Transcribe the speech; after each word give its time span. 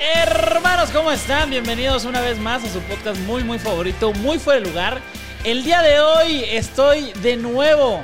Hermanos, 0.00 0.90
¿cómo 0.90 1.12
están? 1.12 1.48
Bienvenidos 1.48 2.04
una 2.06 2.20
vez 2.20 2.40
más 2.40 2.64
a 2.64 2.68
su 2.68 2.80
podcast 2.80 3.20
muy, 3.20 3.44
muy 3.44 3.60
favorito, 3.60 4.12
muy 4.14 4.40
fuera 4.40 4.60
de 4.60 4.66
lugar. 4.66 5.00
El 5.44 5.62
día 5.62 5.80
de 5.80 6.00
hoy 6.00 6.42
estoy 6.42 7.12
de 7.22 7.36
nuevo 7.36 8.02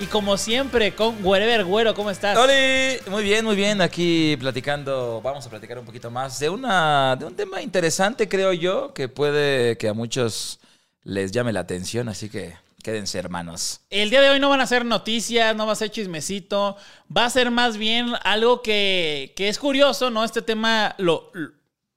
y 0.00 0.06
como 0.06 0.36
siempre 0.36 0.96
con 0.96 1.24
Wherever 1.24 1.64
Güero, 1.64 1.94
¿cómo 1.94 2.10
estás? 2.10 2.36
¡Holi! 2.36 2.98
Muy 3.08 3.22
bien, 3.22 3.44
muy 3.44 3.54
bien. 3.54 3.80
Aquí 3.80 4.36
platicando, 4.40 5.20
vamos 5.22 5.46
a 5.46 5.50
platicar 5.50 5.78
un 5.78 5.84
poquito 5.84 6.10
más 6.10 6.40
de, 6.40 6.50
una, 6.50 7.14
de 7.14 7.26
un 7.26 7.36
tema 7.36 7.62
interesante, 7.62 8.28
creo 8.28 8.52
yo, 8.52 8.92
que 8.92 9.08
puede 9.08 9.78
que 9.78 9.86
a 9.86 9.94
muchos 9.94 10.58
les 11.04 11.30
llame 11.30 11.52
la 11.52 11.60
atención, 11.60 12.08
así 12.08 12.28
que 12.28 12.56
quédense, 12.82 13.18
hermanos. 13.18 13.80
El 13.90 14.10
día 14.10 14.20
de 14.20 14.30
hoy 14.30 14.40
no 14.40 14.48
van 14.48 14.60
a 14.60 14.66
ser 14.66 14.84
noticias, 14.84 15.54
no 15.54 15.66
va 15.66 15.72
a 15.72 15.76
ser 15.76 15.90
chismecito, 15.90 16.76
va 17.14 17.26
a 17.26 17.30
ser 17.30 17.50
más 17.50 17.76
bien 17.76 18.12
algo 18.22 18.62
que, 18.62 19.32
que 19.36 19.48
es 19.48 19.58
curioso, 19.58 20.10
¿no? 20.10 20.24
Este 20.24 20.42
tema 20.42 20.94
lo, 20.98 21.30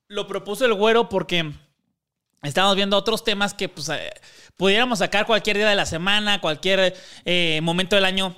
lo 0.07 0.27
propuso 0.27 0.65
el 0.65 0.73
Güero 0.73 1.09
porque 1.09 1.51
estamos 2.43 2.75
viendo 2.75 2.97
otros 2.97 3.23
temas 3.23 3.53
que 3.53 3.69
pues, 3.69 3.89
eh, 3.89 4.11
pudiéramos 4.57 4.99
sacar 4.99 5.25
cualquier 5.25 5.57
día 5.57 5.69
de 5.69 5.75
la 5.75 5.85
semana, 5.85 6.41
cualquier 6.41 6.95
eh, 7.25 7.59
momento 7.63 7.95
del 7.95 8.05
año. 8.05 8.35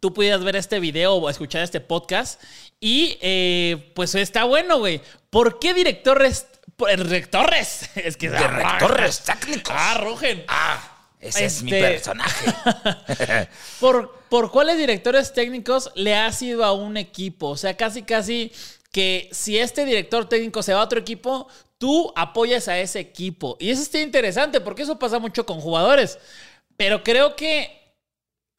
Tú 0.00 0.14
pudieras 0.14 0.44
ver 0.44 0.54
este 0.54 0.78
video 0.78 1.14
o 1.14 1.28
escuchar 1.28 1.62
este 1.62 1.80
podcast. 1.80 2.40
Y 2.78 3.18
eh, 3.20 3.92
pues 3.96 4.14
está 4.14 4.44
bueno, 4.44 4.78
güey. 4.78 5.00
¿Por 5.30 5.58
qué 5.58 5.74
directores... 5.74 6.46
Rectores. 6.78 7.90
Es 7.96 8.16
que... 8.16 8.30
Directores 8.30 9.24
técnicos. 9.24 9.74
Ah, 9.76 9.98
Rogen. 10.00 10.44
Ah, 10.46 10.97
ese 11.20 11.44
es 11.44 11.62
mi 11.62 11.72
Este- 11.72 11.88
personaje. 11.88 12.46
¿Por, 13.80 14.12
¿Por 14.28 14.50
cuáles 14.50 14.78
directores 14.78 15.32
técnicos 15.32 15.90
le 15.94 16.14
has 16.14 16.40
ido 16.42 16.64
a 16.64 16.72
un 16.72 16.96
equipo? 16.96 17.48
O 17.48 17.56
sea, 17.56 17.76
casi, 17.76 18.02
casi 18.02 18.52
que 18.92 19.28
si 19.32 19.58
este 19.58 19.84
director 19.84 20.28
técnico 20.28 20.62
se 20.62 20.74
va 20.74 20.80
a 20.80 20.84
otro 20.84 20.98
equipo, 21.00 21.48
tú 21.78 22.12
apoyas 22.16 22.68
a 22.68 22.78
ese 22.78 23.00
equipo. 23.00 23.56
Y 23.60 23.70
eso 23.70 23.82
está 23.82 24.00
interesante 24.00 24.60
porque 24.60 24.82
eso 24.82 24.98
pasa 24.98 25.18
mucho 25.18 25.44
con 25.46 25.60
jugadores. 25.60 26.18
Pero 26.76 27.02
creo 27.02 27.34
que, 27.36 27.77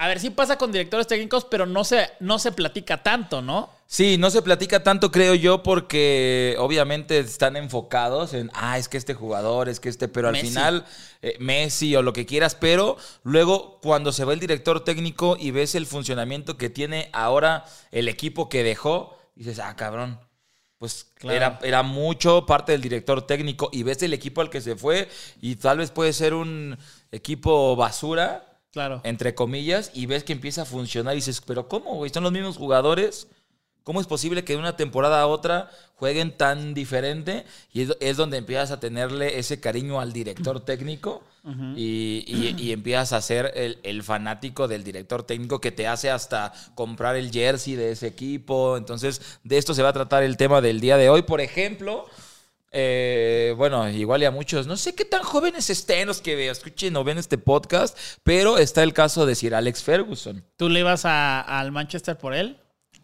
a 0.02 0.08
ver, 0.08 0.20
sí 0.20 0.30
pasa 0.30 0.58
con 0.58 0.72
directores 0.72 1.08
técnicos, 1.08 1.44
pero 1.46 1.66
no 1.66 1.84
se, 1.84 2.10
no 2.22 2.40
se 2.40 2.54
platica 2.54 3.04
tanto, 3.04 3.42
¿no? 3.42 3.70
Sí, 3.86 4.18
no 4.18 4.30
se 4.30 4.42
platica 4.42 4.82
tanto, 4.82 5.12
creo 5.12 5.36
yo, 5.36 5.62
porque 5.62 6.56
obviamente 6.58 7.20
están 7.20 7.58
enfocados 7.58 8.34
en, 8.34 8.50
ah, 8.54 8.78
es 8.78 8.88
que 8.88 8.98
este 8.98 9.14
jugador, 9.14 9.68
es 9.68 9.80
que 9.82 9.90
este, 9.90 10.08
pero 10.08 10.28
al 10.30 10.34
Messi. 10.34 10.48
final, 10.48 10.86
eh, 11.22 11.36
Messi 11.40 11.96
o 11.98 12.02
lo 12.02 12.14
que 12.14 12.26
quieras, 12.26 12.56
pero 12.56 12.96
luego 13.24 13.80
cuando 13.82 14.14
se 14.14 14.24
va 14.24 14.32
el 14.32 14.40
director 14.40 14.84
técnico 14.86 15.36
y 15.38 15.52
ves 15.52 15.76
el 15.76 15.86
funcionamiento 15.86 16.56
que 16.56 16.70
tiene 16.70 17.10
ahora 17.12 17.66
el 17.92 18.08
equipo 18.08 18.48
que 18.48 18.64
dejó, 18.64 19.18
dices, 19.36 19.60
ah, 19.60 19.76
cabrón. 19.76 20.18
Pues 20.78 21.08
Claro. 21.16 21.36
era, 21.36 21.60
era 21.62 21.84
mucho 21.84 22.46
parte 22.46 22.72
del 22.72 22.80
director 22.82 23.28
técnico 23.28 23.70
y 23.74 23.84
ves 23.84 24.02
el 24.02 24.14
equipo 24.14 24.40
al 24.40 24.50
que 24.50 24.62
se 24.62 24.78
fue 24.78 25.10
y 25.42 25.58
tal 25.58 25.80
vez 25.80 25.92
puede 25.92 26.14
ser 26.14 26.34
un 26.34 26.78
equipo 27.12 27.76
basura, 27.76 28.46
Claro. 28.72 29.02
entre 29.04 29.34
comillas, 29.34 29.92
y 29.94 30.06
ves 30.06 30.24
que 30.24 30.34
empieza 30.34 30.62
a 30.62 30.66
funcionar 30.66 31.14
y 31.14 31.18
dices, 31.18 31.42
pero 31.42 31.68
¿cómo, 31.68 31.96
güey? 31.96 32.12
Son 32.12 32.24
los 32.24 32.32
mismos 32.32 32.58
jugadores. 32.58 33.28
¿Cómo 33.84 34.02
es 34.02 34.06
posible 34.06 34.44
que 34.44 34.54
de 34.54 34.60
una 34.60 34.76
temporada 34.78 35.20
a 35.22 35.26
otra 35.26 35.72
jueguen 35.96 36.38
tan 36.38 36.76
diferente? 36.76 37.46
Y 37.74 37.82
es, 37.82 37.98
es 38.00 38.18
donde 38.18 38.38
empiezas 38.38 38.70
a 38.70 38.80
tenerle 38.80 39.40
ese 39.40 39.60
cariño 39.60 40.00
al 40.00 40.14
director 40.14 40.60
técnico 40.64 41.24
y, 41.76 42.24
y- 42.28 42.56
y 42.60 42.72
empiezas 42.74 43.14
a 43.14 43.22
ser 43.22 43.52
el, 43.56 43.80
el 43.82 44.04
fanático 44.04 44.68
del 44.68 44.84
director 44.84 45.24
técnico 45.24 45.60
que 45.60 45.72
te 45.72 45.88
hace 45.88 46.12
hasta 46.12 46.54
comprar 46.76 47.16
el 47.16 47.32
jersey 47.32 47.74
de 47.76 47.92
ese 47.94 48.06
equipo. 48.06 48.78
Entonces, 48.78 49.40
de 49.44 49.58
esto 49.58 49.74
se 49.74 49.82
va 49.82 49.90
a 49.90 49.94
tratar 49.94 50.22
el 50.22 50.38
tema 50.38 50.62
del 50.62 50.80
día 50.82 50.98
de 50.98 51.10
hoy. 51.10 51.24
Por 51.24 51.42
ejemplo, 51.42 52.06
eh, 52.72 53.54
bueno, 53.58 53.90
igual 53.90 54.22
y 54.22 54.26
a 54.26 54.32
muchos, 54.32 54.68
no 54.68 54.78
sé 54.78 54.94
qué 54.96 55.06
tan 55.06 55.24
jóvenes 55.24 55.70
estén 55.70 56.08
los 56.08 56.22
que 56.22 56.50
escuchen 56.50 56.96
o 56.96 57.04
ven 57.04 57.18
este 57.18 57.38
podcast, 57.38 57.98
pero 58.24 58.58
está 58.58 58.84
el 58.84 58.94
caso 58.94 59.26
de 59.26 59.36
Sir 59.36 59.56
Alex 59.56 59.84
Ferguson. 59.84 60.44
¿Tú 60.58 60.70
le 60.70 60.82
ibas 60.82 61.06
a- 61.06 61.42
al 61.42 61.72
Manchester 61.72 62.18
por 62.18 62.34
él? 62.34 62.58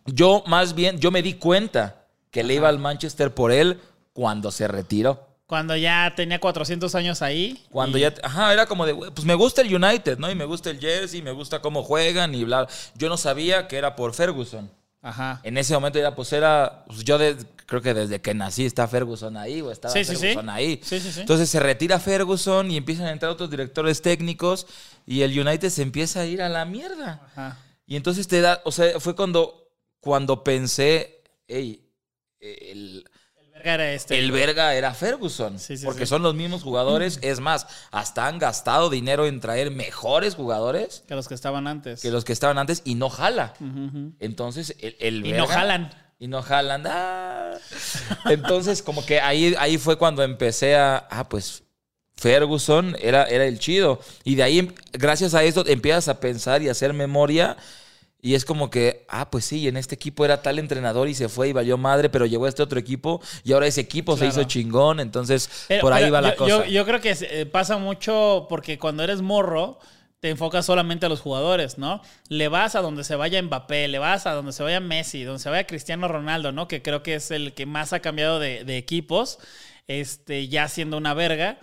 Yo 0.06 0.44
más 0.48 0.76
bien, 0.76 1.00
yo 1.00 1.10
me 1.12 1.22
di 1.24 1.34
cuenta 1.34 2.06
que 2.32 2.44
le 2.44 2.54
iba 2.56 2.70
al 2.70 2.78
Manchester 2.80 3.34
por 3.34 3.52
él 3.52 3.80
cuando 4.14 4.52
se 4.52 4.68
retiró. 4.68 5.28
Cuando 5.48 5.76
ya 5.76 6.12
tenía 6.16 6.40
400 6.40 6.96
años 6.96 7.22
ahí. 7.22 7.64
Cuando 7.72 7.98
y- 7.98 8.02
ya, 8.02 8.14
ajá, 8.24 8.52
era 8.54 8.66
como 8.66 8.86
de, 8.86 8.94
"Güey, 8.94 9.12
pues 9.12 9.26
me 9.26 9.36
gusta 9.36 9.62
el 9.62 9.74
United, 9.76 10.18
¿no? 10.18 10.30
Y 10.32 10.36
me 10.36 10.46
gusta 10.46 10.70
el 10.72 10.80
jersey, 10.80 11.22
me 11.22 11.32
gusta 11.32 11.62
cómo 11.62 11.84
juegan 11.84 12.34
y 12.34 12.44
bla. 12.44 12.68
Yo 12.96 13.10
no 13.10 13.18
sabía 13.18 13.68
que 13.68 13.78
era 13.78 13.96
por 13.96 14.14
Ferguson. 14.16 14.70
Ajá. 15.04 15.40
En 15.44 15.56
ese 15.60 15.76
momento 15.76 16.00
ya, 16.00 16.16
pues 16.16 16.34
era, 16.34 16.84
pues 16.88 17.04
yo 17.04 17.20
de- 17.20 17.38
creo 17.66 17.82
que 17.82 17.94
desde 17.94 18.22
que 18.22 18.34
nací 18.34 18.66
está 18.66 18.88
Ferguson 18.88 19.38
ahí, 19.38 19.62
o 19.62 19.72
estaba 19.72 19.94
Sí, 19.94 20.04
sí, 20.06 20.16
sí. 20.16 20.22
Ferguson 20.22 20.50
ahí. 20.50 20.80
Sí, 20.84 21.00
sí, 21.00 21.12
sí. 21.12 21.22
Entonces 21.22 21.50
se 21.50 21.60
retira 21.60 22.00
Ferguson 22.00 22.70
y 22.72 22.78
empiezan 22.78 23.08
a 23.08 23.12
entrar 23.12 23.32
otros 23.32 23.50
directores 23.50 24.02
técnicos 24.02 24.68
y 25.06 25.22
el 25.22 25.38
United 25.40 25.70
se 25.70 25.82
empieza 25.82 26.22
a 26.22 26.26
ir 26.26 26.42
a 26.42 26.50
la 26.50 26.66
mierda. 26.66 27.22
Ajá. 27.36 27.60
Y 27.88 27.96
entonces 27.96 28.28
te 28.28 28.42
da, 28.42 28.62
o 28.66 28.72
sea, 28.72 29.00
fue 29.00 29.16
cuando, 29.16 29.70
cuando 30.00 30.44
pensé, 30.44 31.22
hey, 31.48 31.82
el, 32.40 33.06
El 33.44 33.52
verga 33.54 33.74
era 33.76 33.94
este. 33.94 34.20
el 34.20 34.32
verga 34.32 34.74
era 34.76 34.94
Ferguson. 34.94 35.58
Sí, 35.60 35.78
sí, 35.78 35.86
porque 35.86 36.06
son 36.06 36.22
los 36.22 36.36
mismos 36.36 36.62
jugadores. 36.64 37.20
Es 37.22 37.40
más, 37.40 37.66
hasta 37.92 38.28
han 38.28 38.38
gastado 38.40 38.90
dinero 38.90 39.26
en 39.28 39.40
traer 39.40 39.72
mejores 39.72 40.36
jugadores 40.36 41.04
Que 41.08 41.16
los 41.16 41.28
que 41.28 41.34
estaban 41.36 41.66
antes. 41.68 42.02
que 42.02 42.12
los 42.12 42.26
que 42.26 42.34
estaban 42.34 42.58
antes 42.58 42.82
y 42.86 42.96
no 42.96 43.10
jala. 43.10 43.54
Entonces, 44.20 44.76
el, 44.80 44.96
el 45.00 45.26
Y 45.26 45.34
no 45.34 45.48
jalan. 45.48 45.92
Y 46.20 46.28
no 46.28 46.42
jalan. 46.42 46.84
ah. 46.88 47.52
Entonces, 48.26 48.82
como 48.82 49.06
que 49.06 49.20
ahí, 49.20 49.56
ahí 49.60 49.78
fue 49.78 49.98
cuando 49.98 50.24
empecé 50.24 50.76
a. 50.76 51.08
Ah, 51.10 51.28
pues. 51.28 51.64
Ferguson 52.18 52.96
era, 53.02 53.26
era 53.26 53.46
el 53.46 53.60
chido. 53.60 54.00
Y 54.24 54.36
de 54.36 54.44
ahí, 54.44 54.72
gracias 54.94 55.34
a 55.34 55.44
esto, 55.44 55.66
empiezas 55.68 56.08
a 56.08 56.20
pensar 56.22 56.62
y 56.62 56.70
a 56.70 56.72
hacer 56.72 56.94
memoria. 56.94 57.58
Y 58.22 58.34
es 58.36 58.46
como 58.46 58.70
que, 58.70 59.06
ah, 59.10 59.30
pues 59.30 59.44
sí, 59.46 59.68
en 59.68 59.76
este 59.78 59.96
equipo 59.96 60.24
era 60.24 60.42
tal 60.42 60.58
entrenador 60.58 61.10
y 61.10 61.14
se 61.14 61.28
fue 61.30 61.50
y 61.50 61.54
valió 61.54 61.78
madre, 61.78 62.10
pero 62.10 62.26
llegó 62.26 62.46
a 62.46 62.50
este 62.50 62.64
otro 62.64 62.80
equipo 62.80 63.22
y 63.44 63.52
ahora 63.52 63.68
ese 63.68 63.82
equipo 63.82 64.16
Claro. 64.16 64.32
se 64.32 64.40
hizo 64.40 64.48
chingón. 64.48 65.00
Entonces, 65.02 65.50
Pero- 65.68 65.82
por 65.82 65.92
ahí 65.94 66.10
va 66.10 66.22
la 66.22 66.32
yo, 66.32 66.36
cosa. 66.38 66.50
Yo, 66.50 66.66
yo 66.66 66.86
creo 66.86 67.02
que 67.02 67.16
eh, 67.20 67.46
pasa 67.46 67.78
mucho 67.78 68.48
porque 68.50 68.80
cuando 68.80 69.04
eres 69.04 69.22
morro, 69.22 69.78
te 70.20 70.30
enfocas 70.30 70.66
solamente 70.66 71.06
a 71.06 71.10
los 71.10 71.22
jugadores, 71.22 71.78
¿no? 71.78 72.02
Le 72.30 72.48
vas 72.48 72.76
a 72.76 72.82
donde 72.82 73.04
se 73.04 73.16
vaya 73.16 73.42
Mbappé, 73.42 73.88
le 73.88 74.00
vas 74.00 74.26
a 74.26 74.34
donde 74.34 74.54
se 74.54 74.64
vaya 74.64 74.80
Messi, 74.80 75.24
donde 75.24 75.42
se 75.44 75.50
vaya 75.50 75.68
Cristiano 75.68 76.08
Ronaldo, 76.08 76.52
¿no? 76.52 76.68
Que 76.68 76.82
creo 76.82 77.04
que 77.04 77.16
es 77.16 77.30
el 77.32 77.54
que 77.54 77.66
más 77.66 77.94
ha 77.94 78.00
cambiado 78.00 78.40
de, 78.40 78.64
de 78.64 78.78
equipos, 78.78 79.38
este, 79.88 80.48
ya 80.48 80.68
siendo 80.68 80.98
una 80.98 81.14
verga. 81.14 81.60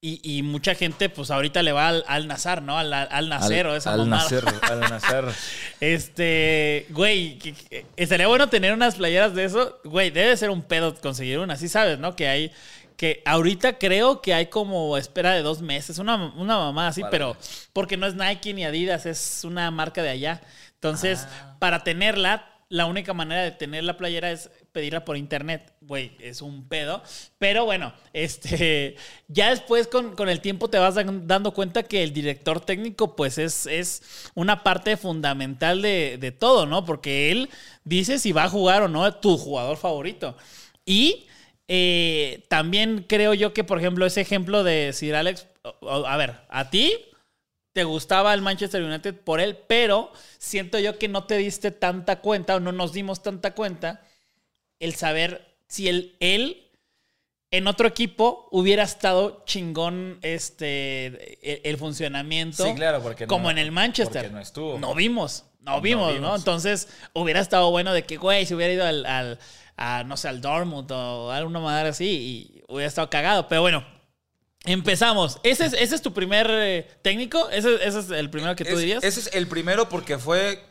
Y, 0.00 0.20
y 0.22 0.42
mucha 0.44 0.76
gente, 0.76 1.08
pues 1.08 1.28
ahorita 1.32 1.60
le 1.64 1.72
va 1.72 1.88
al, 1.88 2.04
al 2.06 2.28
Nazar, 2.28 2.62
¿no? 2.62 2.78
Al, 2.78 2.94
al 2.94 3.28
Nacer 3.28 3.66
o 3.66 3.74
esa 3.74 3.94
al 3.94 4.08
nacer, 4.08 4.44
al 4.62 4.78
nacer. 4.80 5.24
Este, 5.80 6.86
güey, 6.90 7.36
que- 7.38 7.52
que- 7.54 7.86
estaría 7.96 8.28
bueno 8.28 8.48
tener 8.48 8.72
unas 8.74 8.94
playeras 8.94 9.34
de 9.34 9.44
eso. 9.44 9.80
Güey, 9.84 10.10
debe 10.10 10.36
ser 10.36 10.50
un 10.50 10.62
pedo 10.62 10.94
conseguir 10.94 11.40
una, 11.40 11.56
sí 11.56 11.68
sabes, 11.68 11.98
¿no? 11.98 12.14
Que 12.14 12.28
hay, 12.28 12.52
que 12.98 13.22
ahorita 13.24 13.78
creo 13.78 14.20
que 14.20 14.34
hay 14.34 14.46
como 14.48 14.98
espera 14.98 15.32
de 15.32 15.40
dos 15.42 15.62
meses, 15.62 15.98
una, 15.98 16.16
una 16.36 16.58
mamada 16.58 16.88
así, 16.88 17.00
pero 17.10 17.36
porque 17.72 17.96
no 17.96 18.06
es 18.06 18.14
Nike 18.16 18.52
ni 18.52 18.64
Adidas, 18.64 19.06
es 19.06 19.44
una 19.44 19.70
marca 19.70 20.02
de 20.02 20.10
allá. 20.10 20.42
Entonces, 20.74 21.26
para 21.60 21.84
tenerla, 21.84 22.44
la 22.70 22.86
única 22.86 23.14
manera 23.14 23.42
de 23.42 23.52
tener 23.52 23.84
la 23.84 23.96
playera 23.96 24.30
es 24.32 24.50
pedirla 24.72 25.04
por 25.04 25.16
internet. 25.16 25.72
Güey, 25.80 26.12
es 26.18 26.42
un 26.42 26.68
pedo. 26.68 27.02
Pero 27.38 27.64
bueno, 27.64 27.94
este, 28.12 28.96
ya 29.28 29.50
después 29.50 29.86
con, 29.86 30.16
con 30.16 30.28
el 30.28 30.40
tiempo 30.40 30.68
te 30.68 30.78
vas 30.78 30.96
dan- 30.96 31.26
dando 31.26 31.54
cuenta 31.54 31.84
que 31.84 32.02
el 32.02 32.12
director 32.12 32.60
técnico, 32.60 33.14
pues 33.16 33.38
es, 33.38 33.66
es 33.66 34.02
una 34.34 34.64
parte 34.64 34.96
fundamental 34.96 35.80
de, 35.82 36.18
de 36.20 36.32
todo, 36.32 36.66
¿no? 36.66 36.84
Porque 36.84 37.30
él 37.30 37.48
dice 37.84 38.18
si 38.18 38.32
va 38.32 38.44
a 38.44 38.50
jugar 38.50 38.82
o 38.82 38.88
no 38.88 39.14
tu 39.14 39.38
jugador 39.38 39.76
favorito. 39.76 40.36
Y 40.84 41.27
eh, 41.68 42.44
también 42.48 43.04
creo 43.08 43.34
yo 43.34 43.52
que, 43.52 43.62
por 43.64 43.78
ejemplo, 43.78 44.06
ese 44.06 44.20
ejemplo 44.22 44.64
de 44.64 44.92
Sir 44.92 45.14
Alex, 45.14 45.46
a 45.86 46.16
ver, 46.16 46.36
a 46.48 46.70
ti 46.70 46.92
te 47.74 47.84
gustaba 47.84 48.32
el 48.34 48.40
Manchester 48.42 48.82
United 48.82 49.14
por 49.14 49.40
él, 49.40 49.56
pero 49.68 50.10
siento 50.38 50.78
yo 50.78 50.98
que 50.98 51.08
no 51.08 51.24
te 51.24 51.36
diste 51.36 51.70
tanta 51.70 52.20
cuenta 52.20 52.56
o 52.56 52.60
no 52.60 52.72
nos 52.72 52.92
dimos 52.92 53.22
tanta 53.22 53.54
cuenta 53.54 54.02
el 54.80 54.94
saber 54.94 55.54
si 55.68 55.88
él, 55.88 56.16
él 56.20 56.64
en 57.50 57.66
otro 57.66 57.86
equipo 57.86 58.48
hubiera 58.50 58.82
estado 58.82 59.42
chingón 59.46 60.18
este 60.22 61.06
el, 61.42 61.60
el 61.64 61.76
funcionamiento. 61.76 62.64
Sí, 62.66 62.74
claro, 62.74 63.02
porque 63.02 63.24
no- 63.26 63.28
como 63.28 63.50
en 63.50 63.58
el 63.58 63.70
Manchester. 63.72 64.22
porque 64.22 64.34
no 64.34 64.40
estuvo. 64.40 64.78
No 64.78 64.94
vimos, 64.94 65.44
no, 65.60 65.76
No 65.76 65.80
vimos, 65.80 66.18
¿no? 66.20 66.34
Entonces 66.36 66.88
hubiera 67.12 67.40
estado 67.40 67.70
bueno 67.70 67.92
de 67.92 68.02
que, 68.04 68.16
güey, 68.16 68.44
si 68.46 68.54
hubiera 68.54 68.72
ido 68.72 68.84
al, 68.86 69.04
al- 69.06 69.38
a, 69.78 70.04
no 70.04 70.16
sé, 70.18 70.28
al 70.28 70.40
Dortmund 70.42 70.90
o 70.92 71.30
alguna 71.30 71.60
madre 71.60 71.88
así 71.90 72.04
y 72.06 72.62
hubiera 72.68 72.88
estado 72.88 73.08
cagado. 73.08 73.48
Pero 73.48 73.62
bueno, 73.62 73.84
empezamos. 74.64 75.38
¿Ese 75.42 75.66
es, 75.66 75.72
ese 75.72 75.94
es 75.94 76.02
tu 76.02 76.12
primer 76.12 76.46
eh, 76.50 76.88
técnico? 77.02 77.48
¿Ese, 77.50 77.74
ese 77.86 78.00
es 78.00 78.10
el 78.10 78.30
primero 78.30 78.54
que 78.56 78.64
tú 78.64 78.72
Es- 78.74 78.78
dirías? 78.78 79.04
Ese 79.04 79.20
es 79.20 79.30
el 79.34 79.46
primero 79.46 79.88
porque 79.88 80.18
fue 80.18 80.62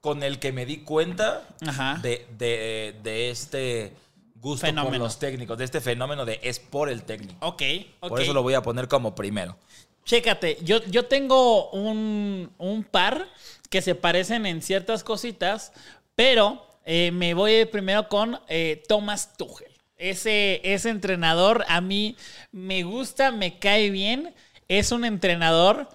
con 0.00 0.22
el 0.22 0.38
que 0.38 0.52
me 0.52 0.66
di 0.66 0.78
cuenta 0.78 1.46
Ajá. 1.66 1.98
de, 2.02 2.26
de- 2.38 2.96
de 3.02 3.30
este 3.30 3.92
gusto 4.36 4.66
por 4.66 4.70
Fenómeno. 4.74 5.04
los 5.04 5.18
técnicos, 5.18 5.56
de 5.58 5.64
este 5.64 5.80
fenómeno 5.80 6.24
de 6.24 6.40
es 6.42 6.58
por 6.58 6.88
el 6.88 7.02
técnico. 7.04 7.34
Ok, 7.46 7.62
ok. 8.00 8.08
Por 8.08 8.20
eso 8.20 8.32
lo 8.32 8.42
voy 8.42 8.54
a 8.54 8.62
poner 8.62 8.88
como 8.88 9.14
primero. 9.14 9.56
Chécate, 10.04 10.58
yo, 10.62 10.82
yo 10.86 11.04
tengo 11.06 11.70
un, 11.70 12.50
un 12.58 12.82
par 12.82 13.28
que 13.70 13.80
se 13.82 13.94
parecen 13.94 14.44
en 14.46 14.60
ciertas 14.60 15.04
cositas, 15.04 15.72
pero 16.16 16.66
eh, 16.84 17.10
me 17.12 17.34
voy 17.34 17.64
primero 17.66 18.08
con 18.08 18.38
eh, 18.48 18.82
Thomas 18.88 19.36
Tuchel. 19.36 19.68
Ese, 19.96 20.60
ese 20.64 20.90
entrenador 20.90 21.64
a 21.68 21.80
mí 21.80 22.16
me 22.50 22.82
gusta, 22.82 23.30
me 23.30 23.58
cae 23.58 23.90
bien. 23.90 24.34
Es 24.68 24.90
un 24.90 25.04
entrenador 25.04 25.88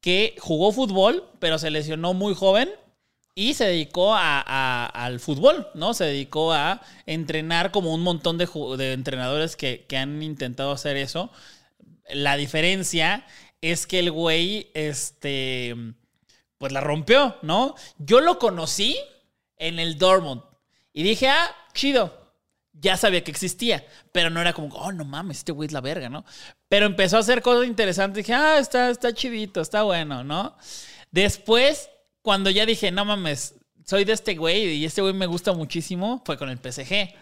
que 0.00 0.36
jugó 0.38 0.70
fútbol, 0.72 1.24
pero 1.40 1.58
se 1.58 1.70
lesionó 1.70 2.14
muy 2.14 2.34
joven 2.34 2.70
y 3.34 3.54
se 3.54 3.64
dedicó 3.66 4.14
a- 4.14 4.86
al 4.86 5.18
fútbol, 5.20 5.68
¿no? 5.74 5.94
Se 5.94 6.04
dedicó 6.04 6.52
a 6.52 6.82
entrenar 7.06 7.70
como 7.72 7.92
un 7.94 8.02
montón 8.02 8.38
de, 8.38 8.48
de 8.76 8.92
entrenadores 8.92 9.56
que, 9.56 9.86
que 9.88 9.96
han 9.96 10.22
intentado 10.22 10.70
hacer 10.72 10.96
eso. 10.96 11.30
La 12.10 12.36
diferencia 12.36 13.26
es 13.60 13.86
que 13.86 13.98
el 13.98 14.10
güey, 14.12 14.70
este, 14.74 15.74
pues 16.58 16.72
la 16.72 16.80
rompió, 16.80 17.36
¿no? 17.42 17.74
Yo 17.98 18.20
lo 18.20 18.38
conocí 18.38 18.96
en 19.58 19.78
el 19.78 19.98
Dortmund 19.98 20.42
y 20.92 21.02
dije, 21.02 21.28
ah, 21.28 21.50
chido. 21.74 22.16
Ya 22.80 22.96
sabía 22.96 23.24
que 23.24 23.32
existía, 23.32 23.84
pero 24.12 24.30
no 24.30 24.40
era 24.40 24.52
como, 24.52 24.68
oh, 24.76 24.92
no 24.92 25.04
mames, 25.04 25.38
este 25.38 25.50
güey 25.50 25.66
es 25.66 25.72
la 25.72 25.80
verga, 25.80 26.08
¿no? 26.08 26.24
Pero 26.68 26.86
empezó 26.86 27.16
a 27.16 27.20
hacer 27.20 27.42
cosas 27.42 27.66
interesantes. 27.66 28.24
Dije, 28.24 28.34
ah, 28.34 28.58
está, 28.60 28.90
está 28.90 29.12
chidito, 29.12 29.60
está 29.60 29.82
bueno, 29.82 30.22
¿no? 30.22 30.56
Después, 31.10 31.90
cuando 32.22 32.50
ya 32.50 32.66
dije, 32.66 32.90
no 32.92 33.04
mames, 33.04 33.54
soy 33.84 34.04
de 34.04 34.12
este 34.12 34.34
güey 34.36 34.66
y 34.76 34.84
este 34.84 35.00
güey 35.02 35.14
me 35.14 35.26
gusta 35.26 35.52
muchísimo, 35.52 36.22
fue 36.24 36.36
con 36.38 36.50
el 36.50 36.58
PSG 36.58 37.14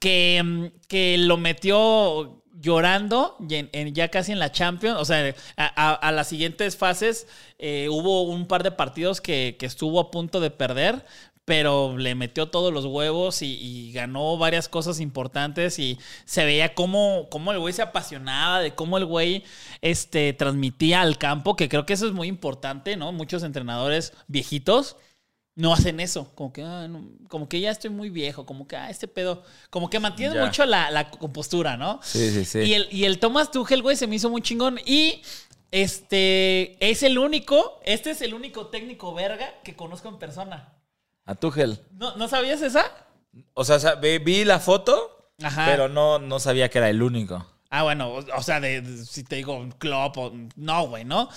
que, 0.00 0.42
mm, 0.44 0.66
que 0.88 1.16
lo 1.18 1.36
metió 1.38 2.42
llorando 2.52 3.36
y 3.48 3.54
en- 3.54 3.70
en- 3.72 3.94
ya 3.94 4.08
casi 4.08 4.32
en 4.32 4.38
la 4.38 4.52
Champions. 4.52 4.98
O 5.00 5.04
sea, 5.04 5.34
a, 5.56 5.64
a- 5.90 5.94
a 5.94 6.12
las 6.12 6.28
siguientes 6.28 6.76
fases 6.76 7.26
eh, 7.58 7.88
hubo 7.90 8.22
un 8.24 8.46
par 8.46 8.62
de 8.62 8.70
partidos 8.72 9.20
que, 9.20 9.56
que 9.58 9.66
estuvo 9.66 9.98
a 10.00 10.10
punto 10.10 10.40
de 10.40 10.50
perder. 10.50 11.06
Pero 11.44 11.98
le 11.98 12.14
metió 12.14 12.48
todos 12.48 12.72
los 12.72 12.86
huevos 12.86 13.42
y, 13.42 13.58
y 13.60 13.92
ganó 13.92 14.38
varias 14.38 14.68
cosas 14.68 14.98
importantes. 15.00 15.78
Y 15.78 15.98
se 16.24 16.44
veía 16.44 16.74
cómo, 16.74 17.28
cómo 17.30 17.52
el 17.52 17.58
güey 17.58 17.74
se 17.74 17.82
apasionaba, 17.82 18.60
de 18.60 18.74
cómo 18.74 18.96
el 18.96 19.04
güey 19.04 19.44
este, 19.82 20.32
transmitía 20.32 21.02
al 21.02 21.18
campo, 21.18 21.54
que 21.56 21.68
creo 21.68 21.84
que 21.84 21.92
eso 21.92 22.06
es 22.06 22.12
muy 22.12 22.28
importante, 22.28 22.96
¿no? 22.96 23.12
Muchos 23.12 23.42
entrenadores 23.42 24.14
viejitos 24.26 24.96
no 25.56 25.72
hacen 25.74 26.00
eso. 26.00 26.32
Como 26.34 26.50
que, 26.52 26.62
ah, 26.62 26.88
no, 26.88 27.04
como 27.28 27.46
que 27.48 27.60
ya 27.60 27.70
estoy 27.70 27.90
muy 27.90 28.08
viejo, 28.08 28.46
como 28.46 28.66
que, 28.66 28.76
ah, 28.76 28.88
este 28.88 29.06
pedo. 29.06 29.42
Como 29.68 29.90
que 29.90 30.00
mantienen 30.00 30.36
Ya. 30.36 30.46
mucho 30.46 30.64
la, 30.64 30.90
la 30.90 31.10
compostura, 31.10 31.76
¿no? 31.76 32.00
Sí, 32.02 32.30
sí, 32.30 32.44
sí. 32.46 32.60
Y 32.60 32.72
el, 32.74 32.88
y 32.90 33.04
el 33.04 33.18
Thomas 33.20 33.50
Tuchel, 33.50 33.82
güey, 33.82 33.96
se 33.96 34.06
me 34.06 34.16
hizo 34.16 34.30
muy 34.30 34.40
chingón. 34.40 34.80
Y 34.86 35.20
este 35.70 36.76
es 36.88 37.02
el 37.02 37.18
único, 37.18 37.80
este 37.84 38.10
es 38.12 38.22
el 38.22 38.32
único 38.32 38.68
técnico 38.68 39.12
verga 39.12 39.52
que 39.62 39.76
conozco 39.76 40.08
en 40.08 40.18
persona. 40.18 40.70
A 41.26 41.34
Tuchel. 41.34 41.80
¿No, 41.92 42.16
¿no 42.16 42.28
sabías 42.28 42.60
esa? 42.62 42.84
O 43.54 43.64
sea, 43.64 43.94
vi, 43.96 44.44
la 44.44 44.60
foto, 44.60 45.30
Ajá. 45.42 45.66
pero 45.66 45.88
no, 45.88 46.18
no 46.18 46.38
sabía 46.38 46.68
que 46.70 46.78
era 46.78 46.88
el 46.90 47.02
único. 47.02 47.46
Ah, 47.70 47.82
bueno, 47.82 48.08
o, 48.08 48.24
o 48.36 48.42
sea, 48.42 48.60
de, 48.60 48.82
de- 48.82 49.04
si 49.04 49.24
te 49.24 49.36
digo 49.36 49.66
Klopp 49.78 50.16
o 50.18 50.32
no, 50.56 50.86
güey, 50.86 51.04
¿no? 51.04 51.28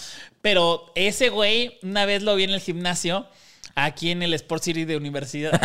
Pero 0.41 0.91
ese 0.95 1.29
güey, 1.29 1.79
una 1.81 2.05
vez 2.05 2.21
lo 2.21 2.35
vi 2.35 2.43
en 2.43 2.51
el 2.51 2.59
gimnasio, 2.59 3.25
aquí 3.75 4.11
en 4.11 4.21
el 4.21 4.33
Sport 4.35 4.61
City 4.63 4.85
de 4.85 4.97
universidad. 4.97 5.51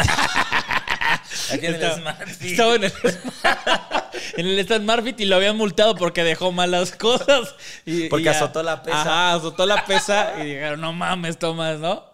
Aquí 1.52 1.66
en 1.66 1.74
el 1.76 1.92
Smart 1.92 2.26
Fit. 2.28 2.50
Estaba 2.52 2.74
en 2.74 2.84
el, 2.84 2.92
en 4.36 4.46
el 4.46 4.58
Stan 4.60 4.84
Marfit 4.84 5.20
y 5.20 5.24
lo 5.24 5.36
habían 5.36 5.56
multado 5.56 5.94
porque 5.94 6.24
dejó 6.24 6.52
malas 6.52 6.92
cosas. 6.92 7.54
Y, 7.84 8.08
Porque 8.08 8.22
y 8.22 8.24
ya- 8.26 8.32
azotó 8.32 8.62
la 8.62 8.82
pesa. 8.82 9.00
Ajá, 9.00 9.34
azotó 9.34 9.66
la 9.66 9.84
pesa 9.84 10.34
y 10.40 10.44
dijeron, 10.46 10.80
no 10.80 10.92
mames, 10.92 11.38
Tomás, 11.38 11.78
¿no? 11.78 12.04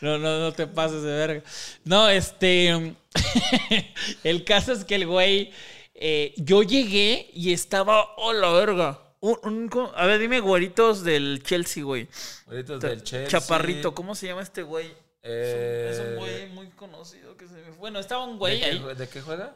No, 0.00 0.18
no, 0.18 0.38
no 0.40 0.52
te 0.52 0.66
pases 0.66 1.02
de 1.02 1.12
verga. 1.12 1.42
No, 1.84 2.08
este. 2.08 2.94
el 4.24 4.44
caso 4.44 4.72
es 4.72 4.84
que 4.84 4.94
el 4.96 5.06
güey. 5.06 5.50
eh, 5.94 6.34
yo 6.36 6.62
llegué 6.62 7.30
y 7.32 7.52
estaba. 7.52 8.14
¡Oh, 8.16 8.32
la 8.32 8.50
verga! 8.52 9.00
Un- 9.20 9.70
a 9.96 10.06
ver, 10.06 10.20
dime 10.20 10.40
güeritos 10.40 11.02
del 11.02 11.42
Chelsea, 11.42 11.82
güey. 11.82 12.06
Ahorita 12.46 12.78
del 12.78 13.02
Chelsea. 13.02 13.28
Chaparrito, 13.40 13.94
¿cómo 13.94 14.14
se 14.14 14.26
llama 14.26 14.42
este 14.42 14.62
güey? 14.62 14.92
Eh, 15.22 15.88
Es 15.92 15.98
un 16.00 16.16
güey 16.16 16.46
muy 16.50 16.68
conocido 16.68 17.36
que 17.36 17.46
se 17.48 17.54
me 17.54 17.62
fue. 17.64 17.74
Bueno, 17.78 17.98
estaba 17.98 18.24
un 18.24 18.32
¿de, 18.34 18.38
güey 18.38 18.60
qué, 18.60 18.66
ahí. 18.66 18.82
de 18.96 19.08
qué 19.08 19.20
juega? 19.22 19.54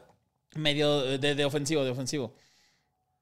Medio 0.55 1.17
de, 1.17 1.35
de 1.35 1.45
ofensivo, 1.45 1.85
de 1.85 1.91
ofensivo. 1.91 2.33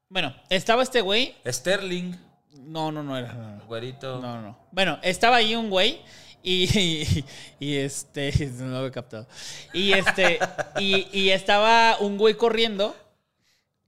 Bueno, 0.07 0.35
estaba 0.49 0.81
este 0.81 1.01
güey. 1.01 1.35
Sterling, 1.45 2.15
No, 2.53 2.91
no, 2.91 3.03
no 3.03 3.15
era. 3.15 3.33
No, 3.33 3.57
no. 3.57 3.65
güerito. 3.65 4.19
No, 4.19 4.41
no. 4.41 4.57
Bueno, 4.71 4.97
estaba 5.03 5.35
ahí 5.35 5.55
un 5.55 5.69
güey 5.69 6.01
y, 6.43 6.79
y, 6.79 7.25
y, 7.59 7.75
este, 7.77 8.31
no 8.59 8.67
lo 8.67 8.77
había 8.77 8.91
captado. 8.91 9.27
Y 9.73 9.93
este, 9.93 10.39
y, 10.79 11.07
y 11.11 11.29
estaba 11.31 11.97
un 11.99 12.17
güey 12.17 12.35
corriendo. 12.35 12.95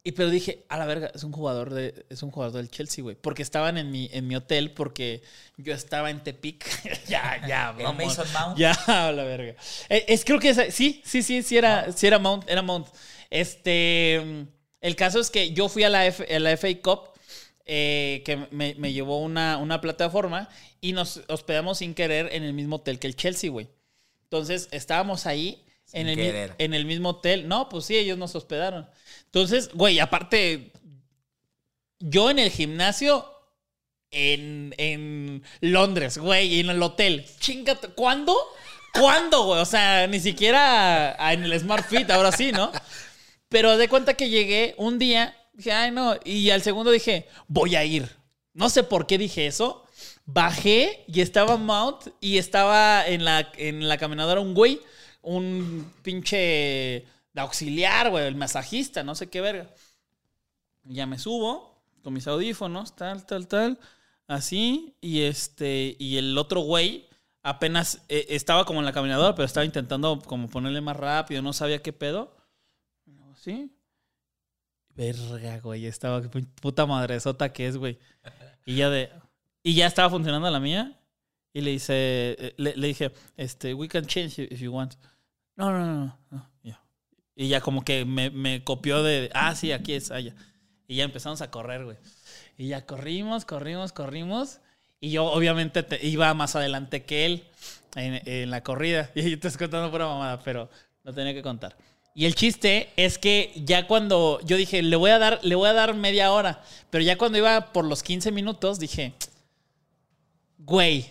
Y 0.03 0.13
pero 0.13 0.31
dije, 0.31 0.65
a 0.67 0.77
la 0.79 0.87
verga, 0.87 1.11
es 1.13 1.23
un 1.23 1.31
jugador 1.31 1.71
de, 1.71 2.05
es 2.09 2.23
un 2.23 2.31
jugador 2.31 2.55
del 2.57 2.71
Chelsea, 2.71 3.03
güey. 3.03 3.15
Porque 3.15 3.43
estaban 3.43 3.77
en 3.77 3.91
mi, 3.91 4.09
en 4.11 4.27
mi 4.27 4.35
hotel, 4.35 4.71
porque 4.71 5.21
yo 5.57 5.75
estaba 5.75 6.09
en 6.09 6.23
Tepic. 6.23 6.65
ya, 7.07 7.39
ya, 7.47 7.69
¿El 7.77 7.83
vamos. 7.83 8.05
Mason 8.17 8.27
Mount? 8.33 8.57
Ya, 8.57 8.71
a 8.87 9.11
la 9.11 9.23
verga. 9.23 9.53
Eh, 9.89 10.05
Es, 10.07 10.25
creo 10.25 10.39
que 10.39 10.49
esa- 10.49 10.71
sí, 10.71 11.03
sí, 11.05 11.21
sí, 11.21 11.43
sí 11.43 11.55
era, 11.55 11.91
sí 11.91 12.07
era 12.07 12.17
Mount, 12.17 12.49
era 12.49 12.63
Mount. 12.63 12.87
Este, 13.29 14.15
el 14.81 14.95
caso 14.95 15.19
es 15.19 15.29
que 15.29 15.51
yo 15.53 15.69
fui 15.69 15.83
a 15.83 15.89
la, 15.89 16.05
F- 16.07 16.35
a 16.35 16.39
la 16.39 16.57
FA 16.57 16.69
Cup, 16.81 17.10
eh, 17.73 18.21
que 18.25 18.35
me, 18.51 18.75
me 18.75 18.91
llevó 18.91 19.19
una, 19.21 19.55
una 19.55 19.79
plataforma 19.79 20.49
y 20.81 20.91
nos 20.91 21.21
hospedamos 21.29 21.77
sin 21.77 21.93
querer 21.93 22.27
en 22.33 22.43
el 22.43 22.51
mismo 22.51 22.75
hotel 22.75 22.99
que 22.99 23.07
el 23.07 23.15
Chelsea, 23.15 23.49
güey. 23.49 23.69
Entonces 24.23 24.67
estábamos 24.71 25.25
ahí 25.25 25.63
en 25.93 26.09
el, 26.09 26.17
querer. 26.17 26.55
en 26.57 26.73
el 26.73 26.85
mismo 26.85 27.11
hotel. 27.11 27.47
No, 27.47 27.69
pues 27.69 27.85
sí, 27.85 27.95
ellos 27.95 28.17
nos 28.17 28.35
hospedaron. 28.35 28.89
Entonces, 29.23 29.69
güey, 29.73 29.99
aparte, 29.99 30.73
yo 31.99 32.29
en 32.29 32.39
el 32.39 32.51
gimnasio 32.51 33.25
en, 34.09 34.75
en 34.77 35.41
Londres, 35.61 36.17
güey, 36.17 36.53
y 36.53 36.59
en 36.59 36.71
el 36.71 36.83
hotel. 36.83 37.25
Chingate, 37.39 37.87
¿cuándo? 37.87 38.35
¿Cuándo, 38.93 39.45
güey? 39.45 39.61
O 39.61 39.65
sea, 39.65 40.07
ni 40.07 40.19
siquiera 40.19 41.15
en 41.31 41.45
el 41.45 41.57
Smart 41.57 41.87
Fit, 41.87 42.11
ahora 42.11 42.33
sí, 42.33 42.51
¿no? 42.51 42.69
Pero 43.47 43.77
de 43.77 43.87
cuenta 43.87 44.15
que 44.15 44.29
llegué 44.29 44.75
un 44.77 44.99
día, 44.99 45.37
dije, 45.53 45.71
ay, 45.71 45.91
no, 45.91 46.15
y 46.23 46.49
al 46.49 46.61
segundo 46.61 46.91
dije, 46.91 47.27
voy 47.47 47.75
a 47.75 47.83
ir. 47.83 48.09
No 48.53 48.69
sé 48.69 48.83
por 48.83 49.07
qué 49.07 49.17
dije 49.17 49.47
eso. 49.47 49.85
Bajé 50.25 51.03
y 51.07 51.21
estaba 51.21 51.57
Mount 51.57 52.07
y 52.19 52.37
estaba 52.37 53.05
en 53.05 53.25
la, 53.25 53.51
en 53.57 53.87
la 53.87 53.97
caminadora 53.97 54.39
un 54.39 54.53
güey, 54.53 54.79
un 55.21 55.91
pinche 56.03 57.05
de 57.33 57.41
auxiliar, 57.41 58.09
güey, 58.09 58.27
el 58.27 58.35
masajista, 58.35 59.03
no 59.03 59.15
sé 59.15 59.29
qué 59.29 59.41
verga. 59.41 59.69
Ya 60.83 61.05
me 61.05 61.19
subo 61.19 61.83
con 62.03 62.13
mis 62.13 62.27
audífonos, 62.27 62.95
tal, 62.95 63.25
tal, 63.25 63.47
tal, 63.47 63.79
así, 64.27 64.95
y 65.01 65.21
este, 65.21 65.95
y 65.99 66.17
el 66.17 66.37
otro 66.37 66.61
güey 66.61 67.07
apenas 67.43 68.03
eh, 68.09 68.27
estaba 68.29 68.65
como 68.65 68.79
en 68.79 68.85
la 68.85 68.93
caminadora, 68.93 69.35
pero 69.35 69.45
estaba 69.45 69.65
intentando 69.65 70.21
como 70.25 70.49
ponerle 70.49 70.81
más 70.81 70.97
rápido, 70.97 71.41
no 71.41 71.53
sabía 71.53 71.81
qué 71.81 71.93
pedo. 71.93 72.35
¿Sí? 73.35 73.71
Verga, 74.95 75.59
güey, 75.59 75.85
estaba, 75.85 76.21
puta 76.61 76.85
madresota 76.85 77.51
que 77.53 77.67
es, 77.67 77.77
güey. 77.77 77.97
Y 78.65 78.75
ya 78.75 78.89
de, 78.89 79.09
y 79.63 79.73
ya 79.75 79.87
estaba 79.87 80.09
funcionando 80.09 80.49
la 80.49 80.59
mía, 80.59 80.97
y 81.53 81.61
le 81.61 81.71
hice, 81.71 81.93
eh, 82.39 82.53
le, 82.57 82.75
le 82.75 82.87
dije, 82.87 83.11
este, 83.37 83.73
we 83.73 83.87
can 83.87 84.05
change 84.05 84.39
if 84.39 84.59
you 84.59 84.71
want. 84.73 84.95
No, 85.55 85.71
no, 85.71 85.85
no, 85.85 86.17
no. 86.29 86.51
Y 87.33 87.47
ya 87.47 87.61
como 87.61 87.83
que 87.83 88.05
me, 88.05 88.29
me 88.29 88.63
copió 88.63 89.01
de, 89.03 89.31
ah, 89.33 89.55
sí, 89.55 89.71
aquí 89.71 89.93
es, 89.93 90.11
allá. 90.11 90.35
Y 90.87 90.97
ya 90.97 91.05
empezamos 91.05 91.41
a 91.41 91.49
correr, 91.49 91.85
güey. 91.85 91.97
Y 92.57 92.67
ya 92.67 92.85
corrimos, 92.85 93.45
corrimos, 93.45 93.93
corrimos. 93.93 94.59
Y 94.99 95.11
yo, 95.11 95.25
obviamente, 95.25 95.81
te- 95.81 96.05
iba 96.05 96.31
más 96.33 96.55
adelante 96.55 97.03
que 97.03 97.25
él 97.25 97.43
en, 97.95 98.21
en 98.27 98.51
la 98.51 98.61
corrida. 98.61 99.09
Y 99.15 99.31
yo 99.31 99.39
te 99.39 99.47
estoy 99.47 99.65
contando 99.67 99.89
pura 99.89 100.05
mamada, 100.07 100.41
pero 100.43 100.69
lo 101.03 101.13
tenía 101.13 101.33
que 101.33 101.41
contar. 101.41 101.75
Y 102.13 102.25
el 102.25 102.35
chiste 102.35 102.89
es 102.97 103.17
que 103.17 103.53
ya 103.55 103.87
cuando 103.87 104.39
yo 104.43 104.57
dije, 104.57 104.81
le 104.81 104.95
voy 104.95 105.11
a 105.11 105.19
dar, 105.19 105.39
le 105.43 105.55
voy 105.55 105.69
a 105.69 105.73
dar 105.73 105.93
media 105.93 106.31
hora. 106.31 106.61
Pero 106.89 107.03
ya 107.03 107.17
cuando 107.17 107.37
iba 107.37 107.71
por 107.71 107.85
los 107.85 108.03
15 108.03 108.31
minutos, 108.31 108.79
dije, 108.79 109.13
güey, 110.57 111.09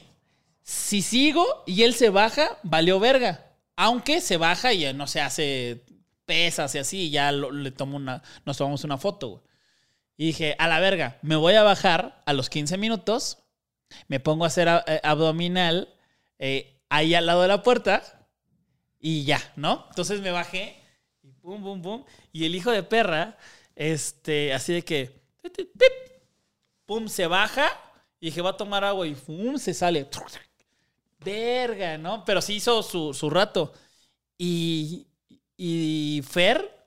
si 0.63 1.03
sigo 1.03 1.65
y 1.67 1.83
él 1.83 1.95
se 1.95 2.11
baja, 2.11 2.59
valió 2.63 3.01
verga. 3.01 3.47
Aunque 3.77 4.21
se 4.21 4.37
baja 4.37 4.75
y 4.75 4.85
eh, 4.85 4.93
no 4.93 5.07
se 5.07 5.21
hace 5.23 5.85
pesas 6.27 6.75
y 6.75 6.79
así, 6.79 6.99
y 7.05 7.11
ya 7.11 7.33
le 7.33 7.71
tomo 7.71 7.97
una, 7.97 8.23
nos 8.45 8.59
tomamos 8.59 8.85
una 8.85 8.99
foto. 8.99 9.43
Y 10.19 10.27
dije, 10.27 10.55
a 10.59 10.69
la 10.69 10.81
verga, 10.81 11.19
me 11.23 11.35
voy 11.35 11.55
a 11.55 11.63
bajar 11.63 12.23
a 12.27 12.35
los 12.35 12.51
15 12.51 12.77
minutos, 12.77 13.39
me 14.07 14.21
pongo 14.21 14.45
a 14.45 14.49
hacer 14.49 14.69
eh, 14.87 15.01
abdominal 15.03 15.95
eh, 16.39 16.79
ahí 16.91 17.15
al 17.15 17.27
lado 17.27 17.43
de 17.43 17.49
la 17.49 17.63
puerta 17.63 18.03
y 19.01 19.25
ya, 19.25 19.41
¿no? 19.57 19.87
Entonces 19.89 20.21
me 20.21 20.31
bajé 20.31 20.80
pum, 21.43 21.63
pum, 21.63 21.83
pum. 21.83 22.05
Y 22.33 22.45
el 22.45 22.55
hijo 22.55 22.71
de 22.71 22.83
perra, 22.83 23.37
este, 23.75 24.53
así 24.53 24.73
de 24.73 24.83
que, 24.83 25.11
pum, 26.87 27.09
se 27.09 27.27
baja 27.27 27.69
y 28.21 28.27
dije, 28.27 28.43
va 28.43 28.51
a 28.51 28.57
tomar 28.57 28.85
agua 28.85 29.07
y 29.07 29.15
pum, 29.15 29.59
se 29.59 29.75
sale. 29.75 30.09
Verga, 31.19 31.99
¿no? 31.99 32.25
Pero 32.25 32.41
sí 32.41 32.55
hizo 32.55 32.83
su, 32.83 33.15
su 33.15 33.31
rato. 33.31 33.73
Y, 34.39 35.07
y 35.57 36.23
Fer, 36.29 36.85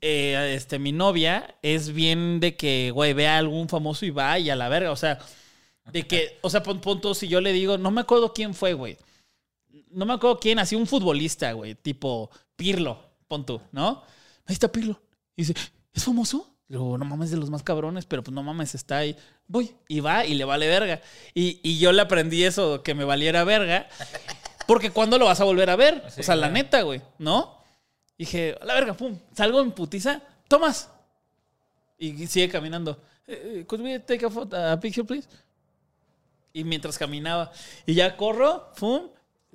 eh, 0.00 0.54
este, 0.56 0.78
mi 0.78 0.92
novia, 0.92 1.56
es 1.62 1.92
bien 1.92 2.40
de 2.40 2.56
que, 2.56 2.90
güey, 2.92 3.12
ve 3.12 3.28
a 3.28 3.38
algún 3.38 3.68
famoso 3.68 4.04
y 4.04 4.10
va 4.10 4.38
y 4.38 4.50
a 4.50 4.56
la 4.56 4.68
verga. 4.68 4.90
O 4.90 4.96
sea, 4.96 5.18
de 5.90 6.06
que, 6.06 6.38
o 6.42 6.50
sea, 6.50 6.62
tú, 6.62 7.14
si 7.14 7.28
yo 7.28 7.40
le 7.40 7.52
digo, 7.52 7.78
no 7.78 7.90
me 7.90 8.02
acuerdo 8.02 8.32
quién 8.32 8.54
fue, 8.54 8.74
güey. 8.74 8.96
No 9.90 10.06
me 10.06 10.14
acuerdo 10.14 10.38
quién, 10.40 10.58
así 10.58 10.74
un 10.74 10.86
futbolista, 10.86 11.52
güey, 11.52 11.74
tipo 11.74 12.30
Pirlo, 12.56 13.11
pon 13.32 13.46
tú, 13.46 13.62
¿no? 13.72 14.02
Ahí 14.44 14.52
está 14.52 14.70
Pirlo. 14.70 15.00
Y 15.34 15.42
dice, 15.42 15.54
¿es 15.94 16.04
famoso? 16.04 16.54
Digo, 16.68 16.98
no 16.98 17.06
mames, 17.06 17.30
de 17.30 17.38
los 17.38 17.48
más 17.48 17.62
cabrones, 17.62 18.04
pero 18.04 18.22
pues 18.22 18.34
no 18.34 18.42
mames, 18.42 18.74
está 18.74 18.98
ahí. 18.98 19.16
Voy. 19.48 19.74
Y 19.88 20.00
va 20.00 20.26
y 20.26 20.34
le 20.34 20.44
vale 20.44 20.68
verga. 20.68 21.00
Y, 21.32 21.58
y 21.62 21.78
yo 21.78 21.92
le 21.92 22.02
aprendí 22.02 22.44
eso, 22.44 22.82
que 22.82 22.94
me 22.94 23.04
valiera 23.04 23.42
verga. 23.44 23.88
Porque 24.66 24.90
¿cuándo 24.90 25.16
lo 25.16 25.24
vas 25.24 25.40
a 25.40 25.44
volver 25.44 25.70
a 25.70 25.76
ver? 25.76 26.04
Sí, 26.10 26.20
o 26.20 26.24
sea, 26.24 26.36
la 26.36 26.50
neta, 26.50 26.82
güey, 26.82 27.00
¿no? 27.18 27.56
Dije, 28.18 28.54
a 28.60 28.66
la 28.66 28.74
verga, 28.74 28.92
pum, 28.92 29.18
salgo 29.34 29.62
en 29.62 29.72
putiza, 29.72 30.20
Tomás. 30.46 30.90
Y 31.98 32.26
sigue 32.26 32.50
caminando. 32.50 33.02
Eh, 33.26 33.60
eh, 33.60 33.66
could 33.66 33.80
we 33.80 33.98
take 34.00 34.26
a, 34.26 34.28
photo, 34.28 34.54
a 34.58 34.78
picture, 34.78 35.06
please? 35.06 35.26
Y 36.52 36.64
mientras 36.64 36.98
caminaba. 36.98 37.50
Y 37.86 37.94
ya 37.94 38.14
corro, 38.14 38.74
pum, 38.78 39.08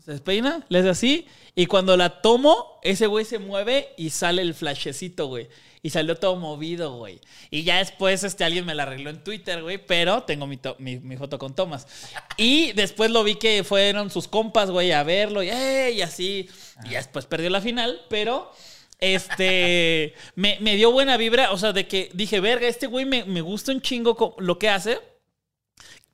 se 0.03 0.11
despeina, 0.11 0.65
le 0.69 0.79
hace 0.79 0.89
así. 0.89 1.27
Y 1.55 1.65
cuando 1.65 1.97
la 1.97 2.21
tomo, 2.21 2.79
ese 2.83 3.07
güey 3.07 3.25
se 3.25 3.39
mueve 3.39 3.89
y 3.97 4.11
sale 4.11 4.41
el 4.41 4.53
flashecito, 4.53 5.27
güey. 5.27 5.49
Y 5.81 5.89
salió 5.89 6.15
todo 6.15 6.35
movido, 6.35 6.97
güey. 6.97 7.19
Y 7.49 7.63
ya 7.63 7.77
después 7.77 8.23
este, 8.23 8.43
alguien 8.43 8.65
me 8.65 8.75
la 8.75 8.83
arregló 8.83 9.09
en 9.09 9.23
Twitter, 9.23 9.61
güey. 9.63 9.77
Pero 9.77 10.23
tengo 10.23 10.45
mi, 10.47 10.59
mi, 10.79 10.99
mi 10.99 11.17
foto 11.17 11.39
con 11.39 11.55
Tomás. 11.55 11.87
Y 12.35 12.73
después 12.73 13.11
lo 13.11 13.23
vi 13.23 13.35
que 13.35 13.63
fueron 13.63 14.11
sus 14.11 14.27
compas, 14.27 14.69
güey, 14.69 14.91
a 14.91 15.03
verlo. 15.03 15.41
Y, 15.43 15.49
así. 16.01 16.49
Y 16.85 16.91
ya 16.91 16.97
después 16.97 17.25
perdió 17.25 17.49
la 17.49 17.61
final, 17.61 18.01
pero... 18.09 18.51
Este, 18.99 20.15
me, 20.35 20.57
me 20.59 20.75
dio 20.75 20.91
buena 20.91 21.17
vibra, 21.17 21.51
o 21.51 21.57
sea, 21.59 21.71
de 21.71 21.87
que 21.87 22.09
dije, 22.15 22.39
verga, 22.39 22.67
este 22.67 22.87
güey 22.87 23.05
me, 23.05 23.25
me 23.25 23.41
gusta 23.41 23.71
un 23.71 23.79
chingo 23.79 24.35
lo 24.39 24.57
que 24.57 24.69
hace. 24.69 24.99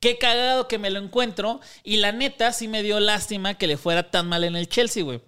Qué 0.04 0.18
cagado 0.18 0.68
que 0.68 0.80
me 0.80 0.90
lo 0.90 1.00
encuentro. 1.00 1.62
Y 1.82 1.96
la 1.96 2.12
neta, 2.12 2.52
sí 2.52 2.68
me 2.68 2.84
dio 2.84 3.00
lástima 3.00 3.54
que 3.54 3.68
le 3.68 3.78
fuera 3.78 4.12
tan 4.12 4.28
mal 4.28 4.44
en 4.44 4.58
el 4.58 4.68
Chelsea, 4.68 5.02
güey. 5.02 5.22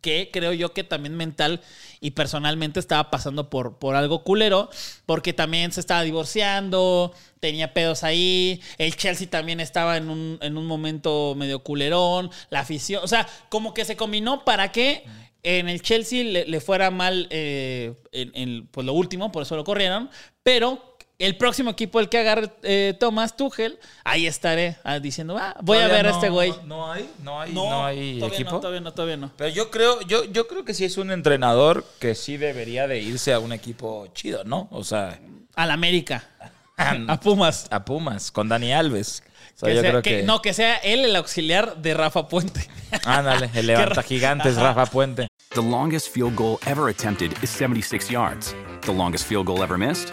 Que 0.00 0.30
creo 0.32 0.52
yo 0.52 0.72
que 0.72 0.84
también 0.84 1.16
mental 1.16 1.60
y 2.00 2.12
personalmente 2.12 2.78
estaba 2.78 3.10
pasando 3.10 3.50
por, 3.50 3.80
por 3.80 3.96
algo 3.96 4.22
culero. 4.22 4.70
Porque 5.04 5.32
también 5.32 5.72
se 5.72 5.80
estaba 5.80 6.02
divorciando, 6.02 7.12
tenía 7.40 7.74
pedos 7.74 8.04
ahí. 8.04 8.62
El 8.76 8.94
Chelsea 8.94 9.28
también 9.28 9.58
estaba 9.58 9.96
en 9.96 10.10
un, 10.10 10.38
en 10.42 10.56
un 10.56 10.66
momento 10.66 11.34
medio 11.36 11.64
culerón. 11.64 12.30
La 12.50 12.60
afición, 12.60 13.02
o 13.02 13.08
sea, 13.08 13.26
como 13.48 13.74
que 13.74 13.84
se 13.84 13.96
combinó 13.96 14.44
para 14.44 14.70
que 14.70 15.02
en 15.42 15.68
el 15.68 15.82
Chelsea 15.82 16.22
le, 16.22 16.46
le 16.46 16.60
fuera 16.60 16.92
mal 16.92 17.26
eh, 17.30 17.96
en, 18.12 18.68
pues 18.68 18.86
lo 18.86 18.92
último, 18.92 19.32
por 19.32 19.42
eso 19.42 19.56
lo 19.56 19.64
corrieron. 19.64 20.08
Pero 20.44 20.96
el 21.18 21.36
próximo 21.36 21.70
equipo, 21.70 21.98
el 21.98 22.08
que 22.08 22.18
agarre 22.18 22.48
eh, 22.62 22.94
Thomas 22.98 23.36
Tuchel, 23.36 23.78
ahí 24.04 24.26
estaré 24.28 24.76
ah, 24.84 25.00
diciendo, 25.00 25.36
ah, 25.36 25.56
voy 25.62 25.78
a 25.78 25.88
ver 25.88 26.06
a 26.06 26.10
no- 26.10 26.14
este 26.14 26.28
güey. 26.28 26.54
No 26.64 26.92
hay, 26.92 27.10
no 27.24 27.40
hay, 27.40 27.52
no, 27.52 27.84
hay 27.84 28.18
todavía 28.20 28.36
equipo. 28.38 28.50
no, 28.52 28.60
todavía 28.60 28.80
no, 28.80 28.92
todavía 28.94 29.16
no. 29.16 29.32
Pero 29.36 29.50
yo 29.50 29.70
creo, 29.70 30.00
yo, 30.02 30.24
yo 30.26 30.46
creo 30.46 30.64
que 30.64 30.74
sí 30.74 30.84
es 30.84 30.96
un 30.96 31.10
entrenador 31.10 31.84
que 31.98 32.14
sí 32.14 32.36
debería 32.36 32.86
de 32.86 33.00
irse 33.00 33.32
a 33.32 33.40
un 33.40 33.52
equipo 33.52 34.06
chido, 34.14 34.44
¿no? 34.44 34.68
O 34.70 34.84
sea, 34.84 35.18
Al 35.56 35.72
América, 35.72 36.22
a 36.76 37.18
Pumas. 37.20 37.66
a 37.70 37.84
Pumas, 37.84 38.30
con 38.30 38.48
Dani 38.48 38.72
Alves. 38.72 39.24
O 39.56 39.58
sea, 39.58 39.68
Que 39.70 39.74
yo 39.74 39.80
sea- 39.80 39.90
creo 39.90 40.02
que- 40.02 40.16
que. 40.18 40.22
No, 40.22 40.40
que 40.40 40.54
sea 40.54 40.76
él 40.76 41.04
el 41.04 41.16
auxiliar 41.16 41.78
de 41.78 41.94
Rafa 41.94 42.28
Puente. 42.28 42.68
Ándale, 43.04 43.50
el 43.54 43.66
levanta 43.66 44.04
gigantes, 44.04 44.54
Rafa 44.54 44.86
Puente. 44.86 45.26
The 45.48 45.62
longest 45.62 46.14
field 46.14 46.36
goal 46.36 46.58
ever 46.66 46.88
attempted 46.88 47.32
is 47.42 47.50
76 47.50 48.08
yards. 48.08 48.54
The 48.82 48.92
longest 48.92 49.26
field 49.26 49.46
goal 49.46 49.64
ever 49.64 49.76
missed? 49.76 50.12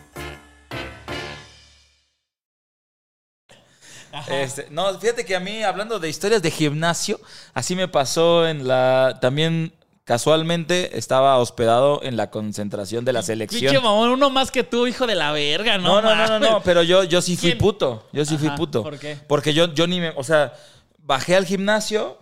Este, 4.29 4.67
no, 4.69 4.97
fíjate 4.99 5.25
que 5.25 5.35
a 5.35 5.39
mí, 5.39 5.63
hablando 5.63 5.99
de 5.99 6.09
historias 6.09 6.41
de 6.41 6.51
gimnasio, 6.51 7.19
así 7.53 7.75
me 7.75 7.87
pasó 7.87 8.47
en 8.47 8.67
la. 8.67 9.17
También 9.21 9.73
casualmente 10.03 10.97
estaba 10.97 11.37
hospedado 11.37 12.01
en 12.03 12.17
la 12.17 12.29
concentración 12.31 13.05
de 13.05 13.13
la 13.13 13.21
selección. 13.21 13.61
Pinche 13.61 13.79
mamón, 13.79 14.09
uno 14.09 14.29
más 14.29 14.51
que 14.51 14.63
tú, 14.63 14.87
hijo 14.87 15.07
de 15.07 15.15
la 15.15 15.31
verga, 15.31 15.77
No, 15.77 16.01
¿no? 16.01 16.15
no, 16.15 16.27
no, 16.27 16.39
no, 16.39 16.61
pero 16.63 16.83
yo, 16.83 17.03
yo 17.03 17.21
sí 17.21 17.37
fui 17.37 17.51
¿Quién? 17.51 17.59
puto. 17.59 18.07
Yo 18.11 18.25
sí 18.25 18.37
fui 18.37 18.49
puto. 18.51 18.83
¿por 18.83 18.99
qué? 18.99 19.17
Porque 19.27 19.53
yo, 19.53 19.73
yo 19.73 19.87
ni 19.87 19.99
me. 19.99 20.09
O 20.15 20.23
sea, 20.23 20.53
bajé 20.97 21.35
al 21.35 21.45
gimnasio 21.45 22.17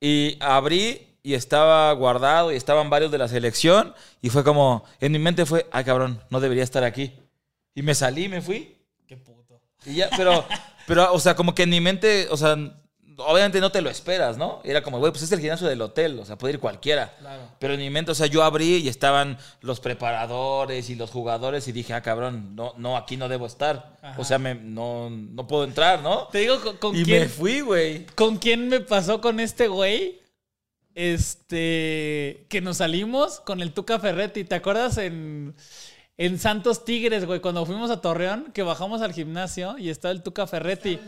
y 0.00 0.36
abrí 0.40 1.02
y 1.22 1.34
estaba 1.34 1.92
guardado 1.92 2.52
y 2.52 2.56
estaban 2.56 2.90
varios 2.90 3.10
de 3.10 3.18
la 3.18 3.28
selección. 3.28 3.94
Y 4.20 4.30
fue 4.30 4.42
como. 4.44 4.84
En 5.00 5.12
mi 5.12 5.18
mente 5.18 5.46
fue, 5.46 5.66
ay 5.72 5.84
cabrón, 5.84 6.20
no 6.30 6.40
debería 6.40 6.64
estar 6.64 6.82
aquí. 6.84 7.12
Y 7.74 7.82
me 7.82 7.94
salí 7.94 8.28
me 8.28 8.40
fui. 8.40 8.76
Qué 9.06 9.16
puto. 9.16 9.60
Y 9.84 9.96
ya, 9.96 10.08
pero, 10.16 10.44
pero, 10.86 11.12
o 11.12 11.20
sea, 11.20 11.34
como 11.36 11.54
que 11.54 11.64
en 11.64 11.70
mi 11.70 11.80
mente, 11.80 12.28
o 12.30 12.36
sea, 12.36 12.56
obviamente 13.18 13.60
no 13.60 13.70
te 13.70 13.80
lo 13.80 13.90
esperas, 13.90 14.36
¿no? 14.36 14.60
Era 14.64 14.82
como, 14.82 14.98
güey, 14.98 15.12
pues 15.12 15.22
es 15.22 15.32
el 15.32 15.40
gimnasio 15.40 15.66
del 15.66 15.80
hotel, 15.80 16.18
o 16.18 16.24
sea, 16.24 16.36
puede 16.36 16.54
ir 16.54 16.60
cualquiera. 16.60 17.14
Claro. 17.18 17.42
Pero 17.58 17.74
en 17.74 17.80
mi 17.80 17.90
mente, 17.90 18.10
o 18.10 18.14
sea, 18.14 18.26
yo 18.26 18.42
abrí 18.42 18.76
y 18.76 18.88
estaban 18.88 19.38
los 19.60 19.80
preparadores 19.80 20.90
y 20.90 20.94
los 20.94 21.10
jugadores 21.10 21.66
y 21.68 21.72
dije, 21.72 21.94
ah, 21.94 22.02
cabrón, 22.02 22.54
no, 22.54 22.74
no, 22.76 22.96
aquí 22.96 23.16
no 23.16 23.28
debo 23.28 23.46
estar. 23.46 23.98
Ajá. 24.02 24.20
O 24.20 24.24
sea, 24.24 24.38
me, 24.38 24.54
no, 24.54 25.10
no 25.10 25.46
puedo 25.46 25.64
entrar, 25.64 26.02
¿no? 26.02 26.28
Te 26.28 26.38
digo 26.38 26.60
con, 26.60 26.76
con 26.76 26.96
Y 26.96 27.04
quién. 27.04 27.22
me 27.22 27.28
fui, 27.28 27.60
güey. 27.60 28.06
¿Con 28.14 28.36
quién 28.36 28.68
me 28.68 28.80
pasó 28.80 29.20
con 29.20 29.40
este 29.40 29.68
güey? 29.68 30.20
Este. 30.94 32.46
Que 32.48 32.60
nos 32.62 32.78
salimos 32.78 33.40
con 33.40 33.60
el 33.60 33.72
Tuca 33.72 33.98
Ferretti. 33.98 34.44
¿Te 34.44 34.54
acuerdas 34.54 34.96
en. 34.98 35.54
En 36.18 36.38
Santos 36.38 36.84
Tigres, 36.86 37.26
güey, 37.26 37.40
cuando 37.40 37.66
fuimos 37.66 37.90
a 37.90 38.00
Torreón, 38.00 38.50
que 38.54 38.62
bajamos 38.62 39.02
al 39.02 39.12
gimnasio 39.12 39.76
y 39.76 39.90
estaba 39.90 40.12
el 40.12 40.22
Tuca 40.22 40.46
Ferretti. 40.46 40.98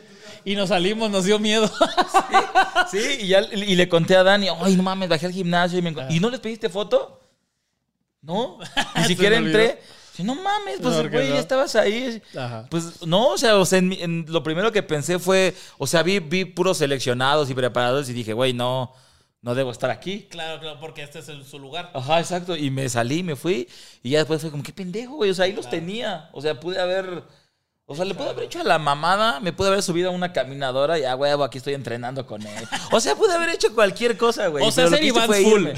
Y 0.44 0.54
nos 0.54 0.68
salimos, 0.68 1.10
nos 1.10 1.24
dio 1.24 1.38
miedo. 1.38 1.70
Sí, 2.90 2.98
y, 3.20 3.26
ya, 3.28 3.40
y 3.42 3.74
le 3.76 3.86
conté 3.88 4.16
a 4.16 4.22
Dani, 4.22 4.48
ay, 4.48 4.74
no 4.74 4.82
mames, 4.82 5.10
bajé 5.10 5.26
al 5.26 5.32
gimnasio 5.32 5.78
y 5.78 5.82
me... 5.82 5.92
enco- 5.94 6.06
¿Y 6.08 6.20
no 6.20 6.30
les 6.30 6.40
pediste 6.40 6.70
foto? 6.70 7.20
No, 8.22 8.58
ni 8.96 9.04
siquiera 9.06 9.36
entré. 9.36 9.78
No 10.20 10.34
mames, 10.34 10.78
pues, 10.80 10.94
No, 10.94 11.02
¿por 11.02 11.10
qué 11.10 11.16
güey, 11.18 11.28
no? 11.28 11.34
ya 11.34 11.40
estabas 11.40 11.76
ahí. 11.76 12.22
Ajá. 12.34 12.66
Pues 12.70 13.04
no, 13.06 13.28
o 13.32 13.36
sea, 13.38 13.58
o 13.58 13.66
sea, 13.66 13.78
en 13.80 13.92
en- 13.92 14.24
lo 14.28 14.42
primero 14.42 14.72
que 14.72 14.82
pensé 14.82 15.18
fue, 15.18 15.54
o 15.76 15.86
sea, 15.86 16.02
vi, 16.02 16.18
vi 16.18 16.46
puros 16.46 16.78
seleccionados 16.78 17.50
y 17.50 17.54
preparados 17.54 18.08
y 18.08 18.14
dije, 18.14 18.32
güey, 18.32 18.54
no, 18.54 18.94
no 19.40 19.54
debo 19.54 19.70
estar 19.70 19.90
aquí. 19.90 20.26
Claro, 20.30 20.60
claro, 20.60 20.80
porque 20.80 21.02
este 21.02 21.20
es 21.20 21.28
el- 21.28 21.44
su 21.44 21.58
lugar. 21.58 21.90
Ajá, 21.94 22.18
exacto. 22.20 22.56
Y 22.56 22.70
me 22.70 22.88
salí, 22.88 23.22
me 23.22 23.36
fui. 23.36 23.68
Y 24.02 24.10
ya 24.10 24.18
después 24.18 24.40
fue 24.40 24.50
como, 24.50 24.62
qué 24.62 24.72
pendejo, 24.72 25.14
güey. 25.16 25.30
O 25.30 25.34
sea, 25.34 25.44
ahí 25.44 25.52
los 25.52 25.68
tenía. 25.70 26.28
O 26.32 26.40
sea, 26.40 26.58
pude 26.58 26.80
haber. 26.80 27.22
O 27.90 27.94
sea, 27.96 28.04
le 28.04 28.14
pude 28.14 28.28
haber 28.28 28.44
hecho 28.44 28.60
a 28.60 28.64
la 28.64 28.78
mamada, 28.78 29.40
me 29.40 29.50
pude 29.54 29.68
haber 29.68 29.82
subido 29.82 30.10
a 30.10 30.12
una 30.12 30.30
caminadora 30.34 30.98
y, 30.98 31.04
ah, 31.04 31.16
huevo, 31.16 31.42
aquí 31.42 31.56
estoy 31.56 31.72
entrenando 31.72 32.26
con 32.26 32.46
él. 32.46 32.68
O 32.92 33.00
sea, 33.00 33.14
pude 33.16 33.32
haber 33.32 33.48
hecho 33.48 33.74
cualquier 33.74 34.18
cosa, 34.18 34.48
güey. 34.48 34.62
O 34.66 34.70
sea, 34.70 34.84
hice 34.88 35.04
Iván 35.06 35.32
full. 35.32 35.68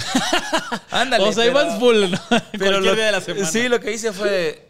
Ándale. 0.91 1.25
o 1.29 1.33
sea, 1.33 1.47
ibas 1.47 1.79
full, 1.79 2.11
¿no? 2.11 2.19
pero 2.29 2.43
Cualquier 2.59 2.83
lo- 2.83 2.95
día 2.97 3.07
de 3.07 3.13
la 3.13 3.21
semana. 3.21 3.47
Sí, 3.47 3.69
lo 3.69 3.79
que 3.79 3.93
hice 3.93 4.13
fue. 4.13 4.69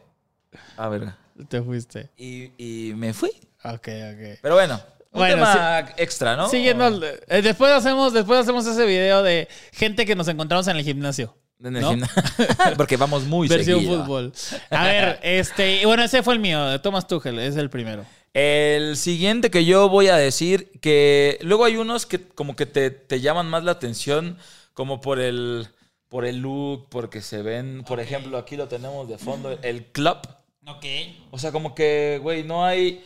A 0.77 0.89
ver. 0.89 1.13
Te 1.49 1.63
fuiste. 1.63 2.11
Y, 2.19 2.53
y 2.59 2.93
me 2.95 3.15
fui. 3.15 3.31
Ok, 3.65 3.89
ok. 3.89 4.39
Pero 4.43 4.55
bueno, 4.55 4.79
un 5.13 5.19
Bueno, 5.19 5.35
tema 5.35 5.93
extra, 5.97 6.37
¿no? 6.37 6.49
Siguiendo, 6.49 7.05
eh, 7.29 7.43
después 7.43 7.73
hacemos, 7.73 8.13
después 8.13 8.39
hacemos 8.41 8.67
ese 8.67 8.87
video 8.87 9.23
de 9.23 9.49
gente 9.73 10.07
que 10.07 10.15
nos 10.15 10.29
encontramos 10.29 10.69
en 10.69 10.77
el 10.77 10.85
gimnasio. 10.85 11.37
En 11.63 11.77
el 11.77 11.83
¿no? 11.83 11.91
gimnasio. 11.91 12.23
Porque 12.77 12.97
vamos 12.97 13.25
muy 13.25 13.49
Versión 13.49 13.81
seguido. 13.81 14.05
fútbol. 14.05 14.33
A 14.71 14.85
ver, 14.85 15.19
este, 15.23 15.83
y 15.83 15.85
bueno, 15.85 16.05
ese 16.05 16.23
fue 16.23 16.35
el 16.35 16.41
mío, 16.41 16.65
de 16.67 16.79
Thomas 16.79 17.07
Tuchel, 17.07 17.39
es 17.41 17.57
el 17.57 17.71
primero. 17.71 18.05
El 18.33 18.97
siguiente 18.97 19.51
que 19.51 19.65
yo 19.65 19.89
voy 19.89 20.07
a 20.09 20.17
decir, 20.17 20.71
que 20.81 21.39
luego 21.43 21.65
hay 21.65 21.77
unos 21.77 22.07
que 22.07 22.21
como 22.29 22.55
que 22.55 22.67
te, 22.67 22.91
te 22.91 23.21
llaman 23.21 23.49
más 23.49 23.65
la 23.65 23.73
atención, 23.73 24.39
como 24.75 25.01
por 25.01 25.19
el, 25.19 25.67
por 26.09 26.25
el 26.25 26.39
look, 26.39 26.89
porque 26.89 27.21
se 27.21 27.43
ven, 27.43 27.83
por 27.83 27.99
ejemplo, 27.99 28.39
aquí 28.39 28.57
lo 28.57 28.69
tenemos 28.69 29.09
de 29.09 29.19
fondo, 29.19 29.59
el 29.63 29.87
club. 29.87 30.19
Ok. 30.69 30.85
O 31.33 31.39
sea, 31.39 31.51
como 31.51 31.75
que, 31.75 32.21
güey, 32.23 32.45
no 32.45 32.65
hay... 32.65 33.05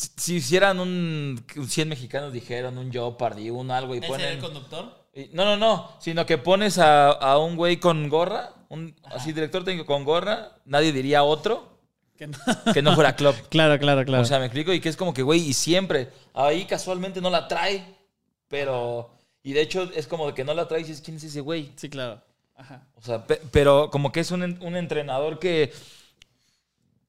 Si, 0.00 0.08
si 0.16 0.34
hicieran 0.36 0.80
un... 0.80 1.44
100 1.68 1.88
mexicanos 1.88 2.32
dijeron 2.32 2.78
un 2.78 2.90
Jeopardy, 2.90 3.50
un 3.50 3.70
algo 3.70 3.94
y 3.94 4.00
ponen... 4.00 4.40
conductor? 4.40 5.08
y- 5.14 5.28
No, 5.34 5.44
no, 5.44 5.56
no, 5.58 5.90
sino 6.00 6.24
que 6.24 6.38
pones 6.38 6.78
a, 6.78 7.10
a 7.10 7.36
un 7.38 7.56
güey 7.56 7.78
con 7.78 8.08
gorra, 8.08 8.54
un 8.70 8.94
así 9.04 9.32
director 9.32 9.62
técnico 9.64 9.84
con 9.86 10.04
gorra, 10.04 10.52
nadie 10.64 10.92
diría 10.92 11.22
otro 11.22 11.76
Que 12.16 12.28
no. 12.28 12.38
que 12.74 12.80
no 12.80 12.94
fuera 12.94 13.14
club. 13.14 13.34
claro, 13.50 13.78
claro, 13.78 14.04
claro. 14.06 14.22
O 14.22 14.26
sea, 14.26 14.38
me 14.38 14.46
explico. 14.46 14.72
Y 14.72 14.80
que 14.80 14.88
es 14.88 14.96
como 14.96 15.12
que, 15.12 15.22
güey, 15.22 15.40
y 15.40 15.52
siempre. 15.52 16.08
Ahí 16.32 16.64
casualmente 16.64 17.20
no 17.20 17.28
la 17.30 17.46
trae. 17.48 17.84
Pero. 18.48 19.10
Y 19.42 19.52
de 19.52 19.60
hecho 19.62 19.90
es 19.94 20.06
como 20.06 20.32
que 20.34 20.44
no 20.44 20.54
la 20.54 20.66
trae 20.68 20.80
y 20.80 20.84
dices, 20.84 21.00
¿quién 21.02 21.16
es 21.18 21.24
ese 21.24 21.40
güey? 21.40 21.72
sí, 21.76 21.88
claro. 21.90 22.22
Ajá. 22.56 22.86
O 22.96 23.02
sea, 23.02 23.26
pe- 23.26 23.40
pero 23.50 23.90
como 23.90 24.12
que 24.12 24.20
es 24.20 24.30
un, 24.30 24.42
un 24.62 24.76
entrenador 24.76 25.38
que. 25.38 25.72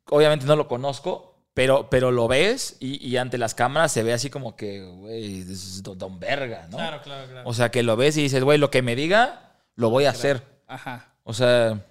Obviamente 0.09 0.45
no 0.45 0.55
lo 0.55 0.67
conozco. 0.67 1.30
Pero, 1.53 1.89
pero 1.89 2.11
lo 2.11 2.27
ves 2.29 2.77
y, 2.79 3.05
y 3.05 3.17
ante 3.17 3.37
las 3.37 3.53
cámaras 3.55 3.91
se 3.91 4.03
ve 4.03 4.13
así 4.13 4.29
como 4.29 4.55
que, 4.55 4.83
güey, 4.85 5.43
don, 5.83 6.17
verga, 6.19 6.67
¿no? 6.71 6.77
Claro, 6.77 7.01
claro, 7.03 7.27
claro. 7.29 7.49
O 7.49 7.53
sea, 7.53 7.69
que 7.71 7.83
lo 7.83 7.97
ves 7.97 8.15
y 8.17 8.23
dices, 8.23 8.43
güey, 8.43 8.57
lo 8.57 8.71
que 8.71 8.81
me 8.81 8.95
diga, 8.95 9.57
lo 9.75 9.89
voy 9.89 10.05
a 10.05 10.11
hacer. 10.11 10.43
Ajá. 10.67 11.13
O 11.23 11.33
sea, 11.33 11.85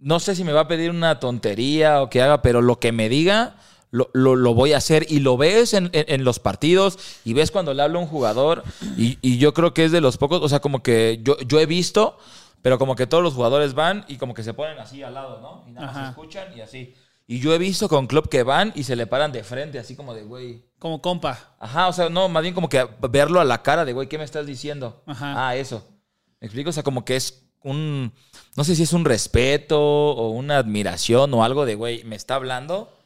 no 0.00 0.18
sé 0.18 0.34
si 0.34 0.42
me 0.42 0.52
va 0.52 0.62
a 0.62 0.68
pedir 0.68 0.90
una 0.90 1.20
tontería 1.20 2.02
o 2.02 2.10
que 2.10 2.22
haga, 2.22 2.42
pero 2.42 2.60
lo 2.60 2.80
que 2.80 2.90
me 2.90 3.08
diga, 3.08 3.54
lo, 3.92 4.10
lo- 4.14 4.34
lo 4.34 4.54
voy 4.54 4.72
a 4.72 4.78
hacer. 4.78 5.06
Y 5.08 5.20
lo 5.20 5.36
ves 5.36 5.74
en, 5.74 5.90
en- 5.92 6.06
en 6.08 6.24
los 6.24 6.40
partidos 6.40 6.98
y 7.24 7.34
ves 7.34 7.52
cuando 7.52 7.74
le 7.74 7.82
habla 7.84 8.00
a 8.00 8.02
un 8.02 8.08
jugador. 8.08 8.64
Y, 8.96 9.18
y 9.22 9.38
yo 9.38 9.54
creo 9.54 9.74
que 9.74 9.84
es 9.84 9.92
de 9.92 10.00
los 10.00 10.16
pocos, 10.18 10.42
o 10.42 10.48
sea, 10.48 10.58
como 10.58 10.82
que 10.82 11.20
yo, 11.22 11.38
yo 11.46 11.60
he 11.60 11.66
visto, 11.66 12.18
pero 12.62 12.78
como 12.80 12.96
que 12.96 13.06
todos 13.06 13.22
los 13.22 13.34
jugadores 13.34 13.74
van 13.74 14.04
y 14.08 14.16
como 14.16 14.34
que 14.34 14.42
se 14.42 14.54
ponen 14.54 14.76
así 14.80 15.04
al 15.04 15.14
lado, 15.14 15.40
¿no? 15.40 15.64
Y 15.68 15.72
nada 15.72 15.86
más 15.86 15.96
Ajá. 15.96 16.08
escuchan 16.10 16.48
y 16.56 16.62
así. 16.62 16.94
Y 17.30 17.40
yo 17.40 17.52
he 17.52 17.58
visto 17.58 17.90
con 17.90 18.06
club 18.06 18.30
que 18.30 18.42
van 18.42 18.72
y 18.74 18.84
se 18.84 18.96
le 18.96 19.06
paran 19.06 19.32
de 19.32 19.44
frente, 19.44 19.78
así 19.78 19.94
como 19.94 20.14
de, 20.14 20.22
güey. 20.22 20.64
Como 20.78 21.02
compa. 21.02 21.54
Ajá, 21.60 21.88
o 21.88 21.92
sea, 21.92 22.08
no, 22.08 22.30
más 22.30 22.42
bien 22.42 22.54
como 22.54 22.70
que 22.70 22.88
verlo 23.10 23.38
a 23.38 23.44
la 23.44 23.62
cara 23.62 23.84
de, 23.84 23.92
güey, 23.92 24.08
¿qué 24.08 24.16
me 24.16 24.24
estás 24.24 24.46
diciendo? 24.46 25.02
Ajá. 25.04 25.48
Ah, 25.48 25.54
eso. 25.54 25.86
¿Me 26.40 26.46
explico? 26.46 26.70
O 26.70 26.72
sea, 26.72 26.82
como 26.82 27.04
que 27.04 27.16
es 27.16 27.44
un, 27.62 28.14
no 28.56 28.64
sé 28.64 28.74
si 28.74 28.84
es 28.84 28.94
un 28.94 29.04
respeto 29.04 29.78
o 29.78 30.30
una 30.30 30.56
admiración 30.56 31.34
o 31.34 31.44
algo 31.44 31.66
de, 31.66 31.74
güey, 31.74 32.02
¿me 32.04 32.16
está 32.16 32.36
hablando? 32.36 32.96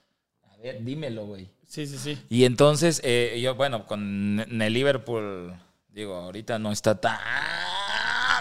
A 0.52 0.56
ver, 0.58 0.84
dímelo, 0.84 1.26
güey. 1.26 1.50
Sí, 1.66 1.88
sí, 1.88 1.98
sí. 1.98 2.16
Y 2.28 2.44
entonces, 2.44 3.00
eh, 3.02 3.40
yo, 3.42 3.56
bueno, 3.56 3.88
con 3.88 4.38
el 4.38 4.72
Liverpool, 4.72 5.52
digo, 5.88 6.14
ahorita 6.14 6.60
no 6.60 6.70
está 6.70 7.00
tan 7.00 7.18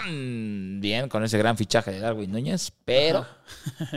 bien 0.04 1.08
con 1.08 1.24
ese 1.24 1.38
gran 1.38 1.56
fichaje 1.56 1.92
de 1.92 2.00
Darwin 2.00 2.30
Núñez, 2.30 2.72
pero, 2.84 3.26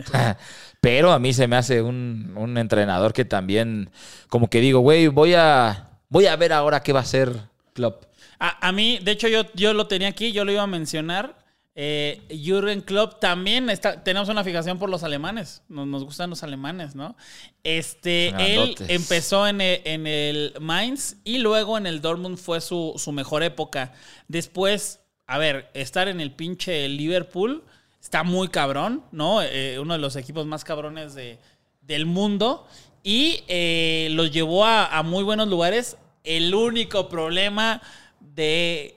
pero 0.81 1.11
a 1.11 1.19
mí 1.19 1.33
se 1.33 1.47
me 1.47 1.55
hace 1.55 1.81
un, 1.81 2.33
un 2.35 2.57
entrenador 2.57 3.13
que 3.13 3.25
también, 3.25 3.89
como 4.29 4.49
que 4.49 4.61
digo, 4.61 4.79
güey, 4.79 5.07
voy 5.07 5.33
a, 5.33 5.89
voy 6.09 6.27
a 6.27 6.35
ver 6.35 6.53
ahora 6.53 6.83
qué 6.83 6.93
va 6.93 6.99
a 6.99 7.03
hacer 7.03 7.31
Klopp. 7.73 8.03
A, 8.39 8.67
a 8.67 8.71
mí, 8.71 8.99
de 9.01 9.11
hecho, 9.11 9.27
yo, 9.27 9.43
yo 9.53 9.73
lo 9.73 9.87
tenía 9.87 10.07
aquí, 10.07 10.31
yo 10.31 10.45
lo 10.45 10.51
iba 10.51 10.63
a 10.63 10.67
mencionar. 10.67 11.45
Eh, 11.77 12.21
Jürgen 12.29 12.79
Klopp 12.79 13.19
también 13.19 13.69
está, 13.69 14.01
tenemos 14.01 14.29
una 14.29 14.45
fijación 14.45 14.79
por 14.79 14.89
los 14.89 15.03
alemanes. 15.03 15.61
Nos, 15.67 15.85
nos 15.85 16.05
gustan 16.05 16.29
los 16.29 16.41
alemanes, 16.41 16.95
¿no? 16.95 17.17
Este, 17.65 18.29
él 18.29 18.75
empezó 18.87 19.45
en 19.45 19.59
el, 19.59 19.81
en 19.83 20.07
el 20.07 20.53
Mainz 20.61 21.17
y 21.25 21.39
luego 21.39 21.77
en 21.77 21.85
el 21.85 21.99
Dortmund 22.01 22.37
fue 22.37 22.61
su, 22.61 22.93
su 22.95 23.11
mejor 23.11 23.43
época. 23.43 23.91
Después, 24.29 25.01
a 25.27 25.37
ver, 25.37 25.69
estar 25.73 26.07
en 26.07 26.21
el 26.21 26.31
pinche 26.31 26.87
Liverpool 26.89 27.63
está 28.01 28.23
muy 28.23 28.49
cabrón, 28.49 29.03
¿no? 29.11 29.41
Eh, 29.41 29.79
uno 29.79 29.93
de 29.93 29.99
los 29.99 30.15
equipos 30.15 30.45
más 30.45 30.63
cabrones 30.63 31.15
de, 31.15 31.39
del 31.81 32.05
mundo. 32.05 32.67
Y 33.03 33.43
eh, 33.47 34.07
los 34.11 34.31
llevó 34.31 34.65
a, 34.65 34.85
a 34.97 35.03
muy 35.03 35.23
buenos 35.23 35.47
lugares. 35.47 35.97
El 36.23 36.53
único 36.55 37.07
problema 37.09 37.81
de 38.19 38.95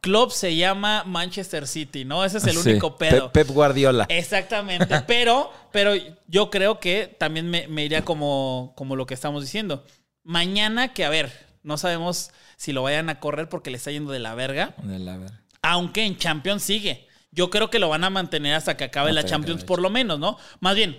Klopp 0.00 0.30
se 0.30 0.54
llama 0.56 1.04
Manchester 1.04 1.66
City, 1.66 2.04
¿no? 2.04 2.24
Ese 2.24 2.38
es 2.38 2.46
el 2.46 2.56
Sí, 2.56 2.70
único 2.70 2.96
pedo. 2.96 3.32
Pep, 3.32 3.48
Guardiola. 3.48 4.06
Exactamente, 4.08 5.00
pero, 5.06 5.50
pero 5.72 5.92
yo 6.28 6.50
creo 6.50 6.78
que 6.80 7.14
también 7.18 7.48
me, 7.50 7.66
me 7.68 7.84
iría 7.84 8.04
como, 8.04 8.72
como 8.76 8.94
lo 8.96 9.06
que 9.06 9.14
estamos 9.14 9.42
diciendo. 9.42 9.84
Mañana, 10.22 10.92
que 10.92 11.04
a 11.04 11.08
ver, 11.10 11.32
no 11.62 11.76
sabemos 11.78 12.30
si 12.56 12.72
lo 12.72 12.82
vayan 12.82 13.08
a 13.08 13.20
correr 13.20 13.48
porque 13.48 13.70
le 13.70 13.78
está 13.78 13.90
yendo 13.90 14.12
de 14.12 14.18
la 14.18 14.34
verga, 14.34 14.74
De 14.82 14.98
la 14.98 15.16
ver- 15.16 15.32
aunque 15.72 16.04
en 16.04 16.16
Champions 16.16 16.62
sigue. 16.62 17.06
Yo 17.30 17.50
creo 17.50 17.68
que 17.70 17.78
lo 17.78 17.88
van 17.88 18.04
a 18.04 18.10
mantener 18.10 18.54
hasta 18.54 18.76
que 18.76 18.84
acabe 18.84 19.12
la 19.12 19.24
Champions, 19.24 19.64
por 19.64 19.80
lo 19.82 19.90
menos, 19.90 20.18
¿no? 20.18 20.38
Más 20.60 20.74
bien, 20.74 20.98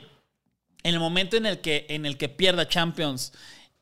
en 0.84 0.94
el 0.94 1.00
momento 1.00 1.36
en 1.38 1.46
el 1.46 1.60
que, 1.62 1.86
en 1.90 2.06
el 2.06 2.18
que 2.18 2.30
pierda 2.30 2.68
Champions 2.68 3.34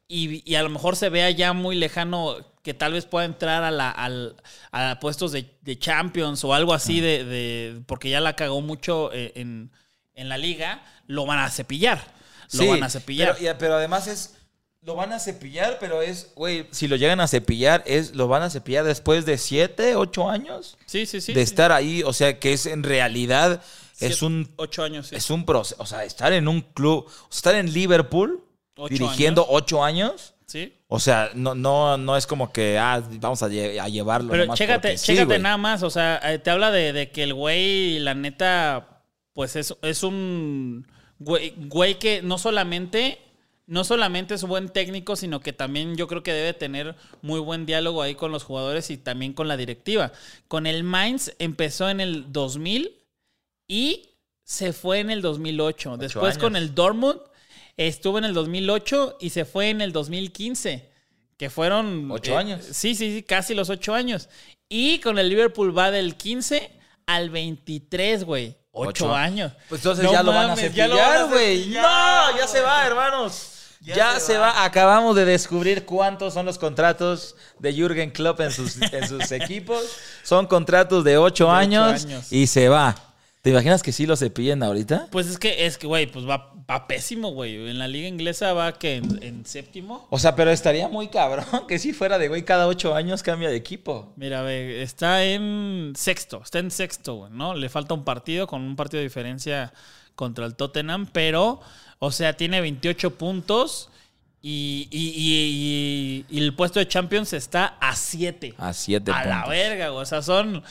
y, 0.08 0.50
y 0.50 0.56
a 0.56 0.64
lo 0.64 0.70
mejor 0.70 0.96
se 0.96 1.10
vea 1.10 1.30
ya 1.32 1.54
muy 1.54 1.76
lejano 1.76 2.38
que 2.64 2.74
tal 2.74 2.94
vez 2.94 3.06
pueda 3.06 3.26
entrar 3.26 3.64
a, 3.64 3.72
la, 3.72 3.92
al- 3.92 4.36
a 4.72 5.00
puestos 5.00 5.32
de, 5.32 5.58
de 5.62 5.78
Champions 5.78 6.44
o 6.44 6.54
algo 6.54 6.74
así, 6.74 7.02
de, 7.02 7.24
de- 7.26 7.82
porque 7.88 8.10
ya 8.10 8.22
la 8.22 8.36
cagó 8.36 8.62
mucho 8.62 9.12
eh, 9.14 9.34
en, 9.36 9.72
en 10.16 10.30
la 10.30 10.38
liga, 10.38 10.84
lo 11.08 11.26
van 11.26 11.40
a 11.40 11.50
cepillar. 11.50 12.00
Lo 12.54 12.60
Sí, 12.60 12.68
van 12.68 12.84
a 12.84 12.90
cepillar. 12.90 13.36
Pero 13.60 13.76
además 13.76 14.08
es. 14.08 14.35
Lo 14.86 14.94
van 14.94 15.12
a 15.14 15.20
cepillar, 15.20 15.78
pero 15.80 16.04
es, 16.04 16.32
güey, 16.36 16.68
si 16.70 16.88
lo 16.88 16.96
llegan 16.96 17.20
a 17.20 17.28
cepillar, 17.28 17.84
es 17.88 18.14
lo 18.14 18.28
van 18.28 18.44
a 18.44 18.52
cepillar 18.52 18.86
después 18.86 19.26
de 19.26 19.40
7, 19.40 19.96
8 19.96 20.30
años 20.30 20.78
sí, 20.86 21.08
sí, 21.08 21.22
sí. 21.22 21.34
de 21.34 21.44
sí. 21.44 21.44
estar 21.44 21.72
ahí. 21.72 22.04
O 22.04 22.14
sea, 22.14 22.40
que 22.40 22.54
es 22.54 22.68
en 22.68 22.84
realidad. 22.84 23.64
Es 24.00 24.22
un, 24.22 24.52
Ocho 24.58 24.84
años, 24.84 25.08
sí. 25.08 25.16
es 25.16 25.30
un 25.32 25.46
proceso. 25.46 25.82
O 25.82 25.88
sea, 25.88 26.04
estar 26.04 26.34
en 26.34 26.48
un 26.48 26.62
club. 26.62 27.10
estar 27.32 27.56
en 27.56 27.74
Liverpool 27.74 28.44
Ocho 28.76 28.94
dirigiendo. 28.94 29.46
8 29.50 29.84
años. 29.84 30.36
Sí. 30.46 30.74
O 30.88 31.00
sea, 31.00 31.32
no, 31.34 31.56
no, 31.56 31.98
no 31.98 32.16
es 32.16 32.28
como 32.28 32.54
que 32.54 32.78
ah, 32.78 33.02
vamos 33.20 33.42
a, 33.42 33.48
lle- 33.50 33.80
a 33.80 33.90
llevarlo. 33.90 34.30
Pero 34.30 34.44
nomás 34.44 34.60
chécate, 34.60 35.00
sí, 35.00 35.16
nada 35.16 35.58
más, 35.58 35.82
o 35.82 35.90
sea, 35.90 36.22
eh, 36.24 36.38
te 36.38 36.52
habla 36.52 36.70
de, 36.70 36.94
de 36.94 37.10
que 37.10 37.24
el 37.24 37.34
güey, 37.34 37.98
la 37.98 38.14
neta, 38.14 39.02
pues 39.34 39.56
es, 39.56 39.74
es 39.82 40.04
un 40.04 40.86
güey, 41.18 41.56
güey 41.58 41.98
que 41.98 42.22
no 42.22 42.38
solamente, 42.38 43.20
no 43.68 43.84
solamente 43.84 44.36
es 44.36 44.44
buen 44.44 44.70
técnico, 44.70 45.16
sino 45.16 45.40
que 45.40 45.54
también 45.54 45.96
yo 45.96 46.08
creo 46.08 46.22
que 46.24 46.34
debe 46.34 46.54
tener 46.54 46.96
muy 47.22 47.40
buen 47.40 47.66
diálogo 47.66 48.02
ahí 48.02 48.16
con 48.16 48.32
los 48.32 48.44
jugadores 48.44 48.90
y 48.92 48.98
también 48.98 49.34
con 49.34 49.48
la 49.48 49.58
directiva. 49.58 50.12
Con 50.48 50.68
el 50.68 50.84
Mainz 50.84 51.32
empezó 51.40 51.90
en 51.90 52.00
el 52.00 52.32
2000 52.32 52.96
y 53.68 54.10
se 54.44 54.74
fue 54.74 55.00
en 55.00 55.10
el 55.10 55.22
2008. 55.22 55.98
Después 55.98 56.38
con 56.38 56.56
el 56.56 56.76
Dortmund 56.76 57.20
estuvo 57.78 58.20
en 58.20 58.26
el 58.26 58.34
2008 58.36 59.18
y 59.20 59.32
se 59.32 59.46
fue 59.46 59.70
en 59.70 59.82
el 59.82 59.92
2015. 59.92 60.92
Que 61.38 61.50
fueron... 61.50 62.10
Ocho 62.12 62.34
eh, 62.34 62.38
años. 62.38 62.64
Sí, 62.64 62.96
sí, 62.96 63.16
sí, 63.16 63.24
casi 63.24 63.56
los 63.56 63.70
ocho 63.70 63.94
años. 63.94 64.30
Y 64.70 65.00
con 65.00 65.20
el 65.20 65.28
Liverpool 65.28 65.78
va 65.78 65.92
del 65.92 66.16
15 66.16 66.72
al 67.08 67.30
23, 67.30 68.24
güey. 68.24 68.56
Ocho, 68.72 69.06
Ocho. 69.06 69.16
años. 69.16 69.52
Pues 69.70 69.82
entonces 69.82 70.06
No 70.06 70.12
ya 70.12 70.22
lo 70.24 70.32
van 70.32 70.46
a 70.46 70.48
mames, 70.50 70.60
ya 70.62 70.68
cepillar, 70.68 70.90
lo 70.90 70.96
van 70.98 71.18
a 71.18 71.24
güey. 71.26 71.58
cepillar, 71.60 71.84
No, 71.84 72.38
ya 72.38 72.48
se 72.48 72.60
güey. 72.60 72.70
va, 72.72 72.86
hermanos. 72.88 73.52
Ya, 73.86 73.96
Ya 73.96 74.14
se, 74.20 74.34
se 74.34 74.38
va. 74.38 74.64
Acabamos 74.66 75.16
de 75.16 75.26
descubrir 75.26 75.86
cuántos 75.86 76.34
son 76.34 76.46
los 76.46 76.58
contratos 76.58 77.36
de 77.60 77.72
Jürgen 77.74 78.12
Klopp 78.12 78.40
en 78.42 78.52
sus, 78.52 78.82
en 78.82 79.08
sus 79.08 79.32
equipos. 79.32 79.84
Son 80.24 80.48
contratos 80.48 81.04
de 81.04 81.18
ocho, 81.18 81.52
años, 81.52 82.04
años. 82.06 82.32
y 82.32 82.48
se 82.48 82.68
va. 82.68 82.96
¿Te 83.42 83.52
imaginas 83.52 83.84
que 83.84 83.92
sí 83.92 84.08
lo 84.08 84.16
cepillen 84.18 84.64
ahorita? 84.64 85.08
Pues 85.12 85.28
es 85.28 85.38
que, 85.38 85.68
es 85.68 85.78
que, 85.78 85.86
güey, 85.86 86.08
pues 86.08 86.28
va, 86.28 86.52
va 86.68 86.88
pésimo, 86.88 87.30
güey. 87.30 87.70
En 87.70 87.78
la 87.78 87.88
liga 87.88 88.08
inglesa 88.08 88.54
va 88.54 88.74
que 88.74 88.96
en, 88.96 89.22
en 89.22 89.46
séptimo. 89.46 90.08
O 90.10 90.18
sea, 90.18 90.36
pero 90.36 90.50
estaría 90.50 90.88
muy 90.88 91.10
cabrón 91.10 91.46
que 91.68 91.78
si 91.78 91.94
fuera 91.94 92.18
de 92.18 92.28
güey 92.28 92.44
cada 92.44 92.66
ocho 92.66 92.96
años 92.96 93.22
cambia 93.22 93.50
de 93.50 93.56
equipo. 93.56 94.14
Mira, 94.16 94.42
ve, 94.42 94.82
está 94.82 95.24
en 95.24 95.94
sexto, 95.96 96.42
está 96.44 96.58
en 96.58 96.72
sexto, 96.72 97.14
güey, 97.18 97.32
¿no? 97.34 97.54
Le 97.54 97.70
falta 97.70 97.94
un 97.94 98.04
partido 98.04 98.48
con 98.48 98.64
un 98.64 98.76
partido 98.76 98.98
de 99.02 99.04
diferencia 99.06 99.72
contra 100.16 100.46
el 100.46 100.56
Tottenham, 100.56 101.08
pero 101.12 101.60
O 102.00 102.12
sea, 102.12 102.34
tiene 102.36 102.60
28 102.62 103.12
puntos 103.18 103.90
y, 104.42 104.88
y- 104.92 105.14
y- 105.16 106.26
y- 106.30 106.38
y 106.38 106.44
el 106.44 106.54
puesto 106.54 106.78
de 106.80 106.88
Champions 106.88 107.32
está 107.34 107.78
a 107.80 107.96
7. 107.96 108.54
A 108.58 108.74
7 108.74 109.12
A 109.12 109.26
la 109.26 109.48
verga, 109.48 109.90
güey. 109.90 110.04
O 110.04 110.06
sea, 110.06 110.22
son 110.22 110.62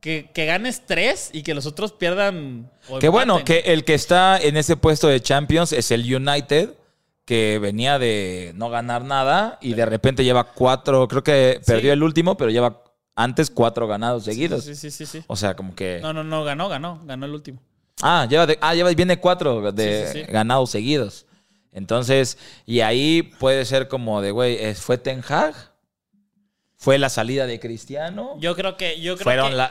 que, 0.00 0.30
que 0.34 0.44
ganes 0.46 0.82
3 0.86 1.30
y 1.32 1.42
que 1.42 1.54
los 1.54 1.66
otros 1.66 1.92
pierdan. 1.92 2.70
o 2.88 2.98
Que 2.98 3.08
bueno, 3.08 3.42
que 3.44 3.60
el 3.66 3.84
que 3.84 3.94
está 3.94 4.38
en 4.38 4.56
ese 4.56 4.76
puesto 4.76 5.08
de 5.08 5.20
Champions 5.20 5.72
es 5.72 5.90
el 5.90 6.02
United, 6.14 6.74
que 7.24 7.58
venía 7.58 7.98
de 7.98 8.52
no 8.54 8.68
ganar 8.70 9.02
nada 9.02 9.58
y 9.62 9.74
de 9.74 9.86
repente 9.86 10.22
lleva 10.24 10.44
cuatro, 10.52 11.08
creo 11.08 11.24
que 11.24 11.60
perdió 11.66 11.92
el 11.94 12.02
último, 12.04 12.36
pero 12.36 12.50
lleva 12.50 12.84
antes 13.16 13.50
cuatro 13.50 13.88
ganados 13.88 14.24
seguidos. 14.24 14.62
Sí, 14.64 14.76
sí, 14.76 14.90
sí, 14.90 15.06
sí. 15.06 15.24
O 15.26 15.34
sea, 15.36 15.56
como 15.56 15.74
que... 15.74 15.98
No, 16.02 16.12
no, 16.12 16.22
no, 16.22 16.44
ganó, 16.44 16.68
ganó. 16.68 17.00
Ganó 17.04 17.26
el 17.26 17.32
último. 17.32 17.60
Ah, 18.02 18.26
lleva 18.28 18.46
de- 18.46 18.58
ah, 18.60 18.74
lleva, 18.74 18.90
viene 18.92 19.18
cuatro 19.18 19.72
de 19.72 20.06
Sí, 20.06 20.12
sí, 20.20 20.24
sí. 20.26 20.32
ganados 20.32 20.70
seguidos. 20.70 21.26
Entonces, 21.72 22.38
y 22.64 22.80
ahí 22.80 23.22
puede 23.22 23.64
ser 23.64 23.88
como 23.88 24.20
de, 24.22 24.30
güey, 24.30 24.56
¿es- 24.56 24.80
¿fue 24.80 24.98
Ten 24.98 25.22
Hag? 25.26 25.54
¿Fue 26.78 26.98
la 26.98 27.08
salida 27.08 27.46
de 27.46 27.58
Cristiano? 27.58 28.36
Yo 28.38 28.54
creo 28.54 28.76
que. 28.76 29.00
Yo 29.00 29.14
creo 29.16 29.24
Fueron 29.24 29.50
que, 29.50 29.56
la... 29.56 29.70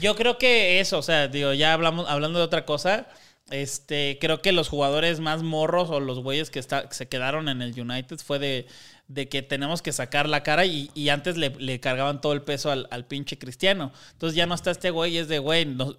Yo 0.00 0.14
creo 0.14 0.38
que 0.38 0.78
eso, 0.80 0.98
o 0.98 1.02
sea, 1.02 1.26
digo, 1.28 1.52
ya 1.52 1.72
hablamos, 1.72 2.08
hablando 2.08 2.38
de 2.38 2.44
otra 2.44 2.64
cosa. 2.64 3.06
Este, 3.50 4.18
creo 4.20 4.40
que 4.40 4.52
los 4.52 4.68
jugadores 4.68 5.20
más 5.20 5.42
morros 5.42 5.90
o 5.90 6.00
los 6.00 6.20
güeyes 6.20 6.50
que 6.50 6.58
está, 6.58 6.90
se 6.92 7.08
quedaron 7.08 7.48
en 7.50 7.60
el 7.60 7.78
United 7.78 8.16
fue 8.24 8.38
de, 8.38 8.66
de 9.08 9.28
que 9.28 9.42
tenemos 9.42 9.82
que 9.82 9.92
sacar 9.92 10.28
la 10.28 10.42
cara 10.42 10.64
y, 10.64 10.90
y 10.94 11.10
antes 11.10 11.36
le, 11.36 11.50
le 11.50 11.78
cargaban 11.78 12.20
todo 12.22 12.32
el 12.32 12.40
peso 12.42 12.70
al, 12.70 12.88
al 12.90 13.04
pinche 13.06 13.36
cristiano. 13.36 13.92
Entonces 14.12 14.34
ya 14.34 14.46
no 14.46 14.54
está 14.54 14.70
este 14.70 14.90
güey, 14.90 15.18
es 15.18 15.28
de 15.28 15.40
güey, 15.40 15.66
no- 15.66 15.94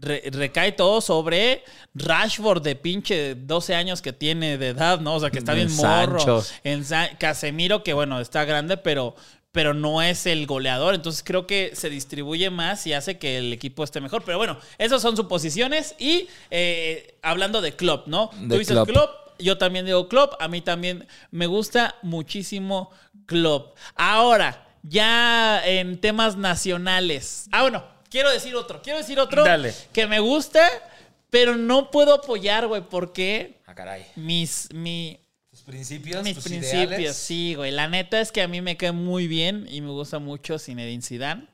re- 0.00 0.22
recae 0.32 0.72
todo 0.72 1.00
sobre 1.00 1.62
Rashford 1.94 2.62
de 2.62 2.76
pinche 2.76 3.34
12 3.34 3.74
años 3.74 4.00
que 4.02 4.12
tiene 4.12 4.58
de 4.58 4.68
edad, 4.68 5.00
¿no? 5.00 5.14
O 5.14 5.20
sea, 5.20 5.30
que 5.30 5.38
está 5.38 5.54
bien 5.54 5.74
morro. 5.76 6.42
En 6.64 6.84
Casemiro, 7.18 7.82
que 7.82 7.92
bueno, 7.92 8.20
está 8.20 8.44
grande, 8.44 8.76
pero, 8.76 9.16
pero 9.52 9.74
no 9.74 10.00
es 10.02 10.26
el 10.26 10.46
goleador. 10.46 10.94
Entonces 10.94 11.22
creo 11.24 11.46
que 11.46 11.72
se 11.74 11.90
distribuye 11.90 12.50
más 12.50 12.86
y 12.86 12.92
hace 12.92 13.18
que 13.18 13.38
el 13.38 13.52
equipo 13.52 13.82
esté 13.84 14.00
mejor. 14.00 14.22
Pero 14.24 14.38
bueno, 14.38 14.58
esas 14.78 15.02
son 15.02 15.16
suposiciones. 15.16 15.94
Y 15.98 16.28
eh, 16.50 17.18
hablando 17.22 17.60
de 17.60 17.74
Klopp, 17.74 18.06
¿no? 18.06 18.30
De 18.40 18.48
Tú 18.54 18.58
dices 18.58 18.74
Klopp. 18.74 18.88
Klopp, 18.88 19.10
yo 19.40 19.58
también 19.58 19.84
digo 19.86 20.08
Klopp. 20.08 20.34
A 20.40 20.48
mí 20.48 20.60
también 20.60 21.06
me 21.30 21.46
gusta 21.46 21.96
muchísimo 22.02 22.90
Klopp. 23.26 23.76
Ahora, 23.96 24.64
ya 24.82 25.60
en 25.66 26.00
temas 26.00 26.36
nacionales. 26.36 27.46
Ah, 27.52 27.62
bueno, 27.62 27.84
quiero 28.10 28.30
decir 28.30 28.54
otro. 28.56 28.80
Quiero 28.82 28.98
decir 28.98 29.18
otro 29.20 29.44
Dale. 29.44 29.74
que 29.92 30.06
me 30.06 30.20
gusta, 30.20 30.68
pero 31.30 31.56
no 31.56 31.90
puedo 31.90 32.14
apoyar, 32.14 32.66
güey, 32.66 32.82
porque 32.88 33.58
Ah, 33.66 33.74
caray. 33.74 34.06
mis, 34.16 34.68
mi, 34.72 35.20
Tus 35.50 35.62
principios, 35.62 36.22
mis 36.24 36.38
principios, 36.38 37.16
sí, 37.16 37.54
güey. 37.54 37.70
La 37.70 37.88
neta 37.88 38.20
es 38.20 38.32
que 38.32 38.42
a 38.42 38.48
mí 38.48 38.60
me 38.60 38.76
cae 38.76 38.92
muy 38.92 39.26
bien 39.28 39.66
y 39.70 39.80
me 39.80 39.90
gusta 39.90 40.18
mucho 40.18 40.58
Zinedine 40.58 41.02
Zidane. 41.02 41.46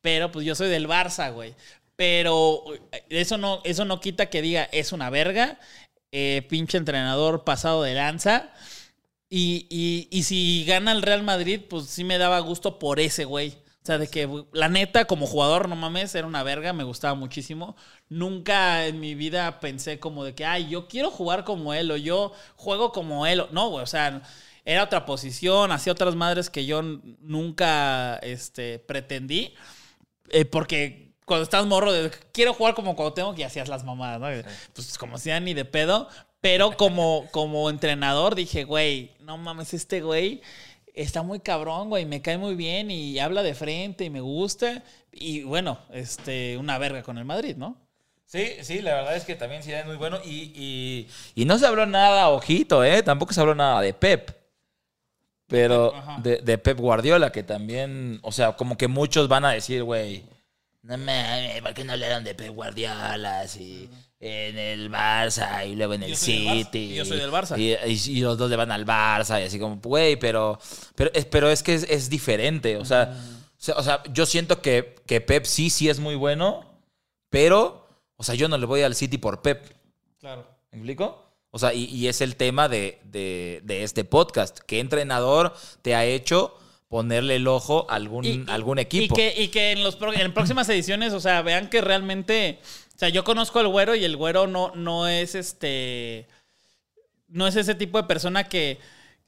Pero 0.00 0.30
pues 0.32 0.46
yo 0.46 0.54
soy 0.54 0.68
del 0.68 0.88
Barça, 0.88 1.32
güey. 1.32 1.54
Pero 1.96 2.64
eh, 2.92 3.04
eso 3.10 3.36
no, 3.36 3.60
eso 3.64 3.84
no 3.84 4.00
quita 4.00 4.30
que 4.30 4.40
diga 4.42 4.64
es 4.72 4.92
una 4.92 5.10
verga. 5.10 5.58
eh, 6.12 6.44
pinche 6.48 6.76
entrenador 6.78 7.44
pasado 7.44 7.82
de 7.82 7.94
lanza. 7.94 8.50
Y, 9.28 9.66
y- 9.70 10.08
y 10.10 10.24
si 10.24 10.64
gana 10.66 10.90
el 10.92 11.02
Real 11.02 11.22
Madrid, 11.22 11.60
pues 11.68 11.86
sí 11.86 12.02
me 12.02 12.18
daba 12.18 12.40
gusto 12.40 12.78
por 12.80 12.98
ese 12.98 13.24
güey. 13.26 13.54
O 13.90 13.92
sea, 13.92 13.98
de 13.98 14.06
que 14.06 14.28
la 14.52 14.68
neta, 14.68 15.06
como 15.06 15.26
jugador, 15.26 15.68
no 15.68 15.74
mames, 15.74 16.14
era 16.14 16.24
una 16.24 16.44
verga, 16.44 16.72
me 16.72 16.84
gustaba 16.84 17.16
muchísimo. 17.16 17.74
Nunca 18.08 18.86
en 18.86 19.00
mi 19.00 19.16
vida 19.16 19.58
pensé 19.58 19.98
como 19.98 20.22
de 20.22 20.32
que, 20.32 20.44
ay, 20.44 20.68
yo 20.68 20.86
quiero 20.86 21.10
jugar 21.10 21.42
como 21.42 21.74
él 21.74 21.90
o 21.90 21.96
yo 21.96 22.32
juego 22.54 22.92
como 22.92 23.26
él. 23.26 23.44
No, 23.50 23.68
güey, 23.70 23.82
o 23.82 23.88
sea, 23.88 24.22
era 24.64 24.84
otra 24.84 25.06
posición, 25.06 25.72
hacía 25.72 25.92
otras 25.92 26.14
madres 26.14 26.50
que 26.50 26.66
yo 26.66 26.82
nunca 26.82 28.14
este, 28.18 28.78
pretendí. 28.78 29.54
Eh, 30.28 30.44
porque 30.44 31.10
cuando 31.24 31.42
estás 31.42 31.66
morro, 31.66 31.92
de, 31.92 32.12
quiero 32.32 32.54
jugar 32.54 32.76
como 32.76 32.94
cuando 32.94 33.12
tengo 33.12 33.34
que 33.34 33.44
hacías 33.44 33.68
las 33.68 33.82
mamadas, 33.82 34.20
¿no? 34.20 34.50
Pues 34.72 34.98
como 34.98 35.18
sea 35.18 35.40
ni 35.40 35.52
de 35.52 35.64
pedo. 35.64 36.08
Pero 36.40 36.76
como, 36.76 37.26
como 37.32 37.68
entrenador 37.68 38.36
dije, 38.36 38.62
güey, 38.62 39.16
no 39.20 39.36
mames, 39.36 39.74
este 39.74 40.00
güey 40.00 40.42
está 40.94 41.22
muy 41.22 41.40
cabrón, 41.40 41.88
güey, 41.88 42.04
me 42.06 42.22
cae 42.22 42.38
muy 42.38 42.54
bien 42.54 42.90
y 42.90 43.18
habla 43.18 43.42
de 43.42 43.54
frente 43.54 44.04
y 44.04 44.10
me 44.10 44.20
gusta. 44.20 44.82
Y 45.12 45.42
bueno, 45.42 45.78
este, 45.92 46.56
una 46.58 46.78
verga 46.78 47.02
con 47.02 47.18
el 47.18 47.24
Madrid, 47.24 47.56
¿no? 47.56 47.76
Sí, 48.26 48.46
sí, 48.62 48.80
la 48.80 48.94
verdad 48.94 49.16
es 49.16 49.24
que 49.24 49.34
también 49.34 49.62
sí 49.62 49.72
es 49.72 49.84
muy 49.86 49.96
bueno. 49.96 50.18
Y, 50.24 50.52
y- 50.54 51.08
y 51.34 51.44
no 51.44 51.58
se 51.58 51.66
habló 51.66 51.84
nada, 51.86 52.28
ojito, 52.28 52.84
¿eh? 52.84 53.02
Tampoco 53.02 53.32
se 53.32 53.40
habló 53.40 53.54
nada 53.56 53.80
de 53.80 53.92
Pep. 53.92 54.30
Pero 55.48 55.92
de, 56.22 56.36
de 56.36 56.58
Pep 56.58 56.78
Guardiola, 56.78 57.32
que 57.32 57.42
también, 57.42 58.20
o 58.22 58.30
sea, 58.30 58.52
como 58.52 58.76
que 58.76 58.86
muchos 58.86 59.26
van 59.26 59.44
a 59.44 59.50
decir, 59.50 59.82
güey, 59.82 60.22
no 60.82 60.96
mames, 60.96 61.60
¿por 61.60 61.74
qué 61.74 61.82
no 61.82 61.92
hablaron 61.92 62.22
de 62.22 62.36
Pep 62.36 62.54
Guardiola? 62.54 63.48
Si 63.48 63.90
en 64.22 64.58
el 64.58 64.90
Barça 64.90 65.66
y 65.66 65.74
luego 65.76 65.94
en 65.94 66.02
el 66.02 66.14
City. 66.16 66.78
y 66.78 66.94
yo 66.96 67.04
soy 67.06 67.18
del 67.18 67.30
Barça. 67.30 67.58
Y, 67.58 67.72
y- 67.90 68.18
y 68.18 68.20
los 68.20 68.36
dos 68.36 68.50
le 68.50 68.56
van 68.56 68.70
al 68.70 68.84
Barça 68.84 69.40
y 69.40 69.46
así 69.46 69.58
como, 69.58 69.76
güey, 69.76 70.16
pero, 70.16 70.58
pero, 70.94 71.10
es, 71.14 71.24
pero 71.24 71.48
es 71.50 71.62
que 71.62 71.74
es, 71.74 71.86
es 71.88 72.10
diferente. 72.10 72.76
O 72.76 72.84
sea, 72.84 73.16
o 73.58 73.62
sea, 73.62 73.74
o 73.76 73.82
sea, 73.82 74.02
yo 74.12 74.26
siento 74.26 74.60
que, 74.60 74.96
que 75.06 75.20
Pep 75.22 75.44
sí, 75.46 75.70
sí 75.70 75.88
es 75.88 75.98
muy 76.00 76.14
bueno, 76.16 76.64
pero, 77.30 77.86
o 78.16 78.22
sea, 78.22 78.34
yo 78.34 78.48
no 78.48 78.58
le 78.58 78.66
voy 78.66 78.82
al 78.82 78.94
City 78.94 79.16
por 79.18 79.40
Pep. 79.42 79.64
Claro. 80.18 80.46
¿Me 80.70 80.78
explico? 80.78 81.26
O 81.50 81.58
sea, 81.58 81.72
y, 81.74 81.84
y 81.86 82.06
es 82.08 82.20
el 82.20 82.36
tema 82.36 82.68
de, 82.68 83.00
de- 83.04 83.60
de 83.64 83.82
este 83.84 84.04
podcast. 84.04 84.58
¿Qué 84.60 84.80
entrenador 84.80 85.54
te 85.82 85.94
ha 85.94 86.04
hecho 86.04 86.56
ponerle 86.88 87.36
el 87.36 87.48
ojo 87.48 87.86
a 87.88 87.94
algún, 87.94 88.48
algún 88.50 88.78
equipo? 88.78 89.14
Y 89.14 89.16
que, 89.16 89.42
y 89.42 89.48
que 89.48 89.72
en, 89.72 89.82
los, 89.82 89.96
en 90.14 90.34
próximas 90.34 90.68
ediciones, 90.68 91.12
o 91.12 91.20
sea, 91.20 91.40
vean 91.42 91.70
que 91.70 91.80
realmente. 91.80 92.58
O 93.00 93.02
sea, 93.02 93.08
yo 93.08 93.24
conozco 93.24 93.58
al 93.58 93.68
güero 93.68 93.94
y 93.94 94.04
el 94.04 94.14
güero 94.14 94.46
no, 94.46 94.72
no 94.74 95.08
es 95.08 95.34
este. 95.34 96.28
No 97.28 97.46
es 97.46 97.56
ese 97.56 97.74
tipo 97.74 97.96
de 97.96 98.06
persona 98.06 98.44
que. 98.44 98.78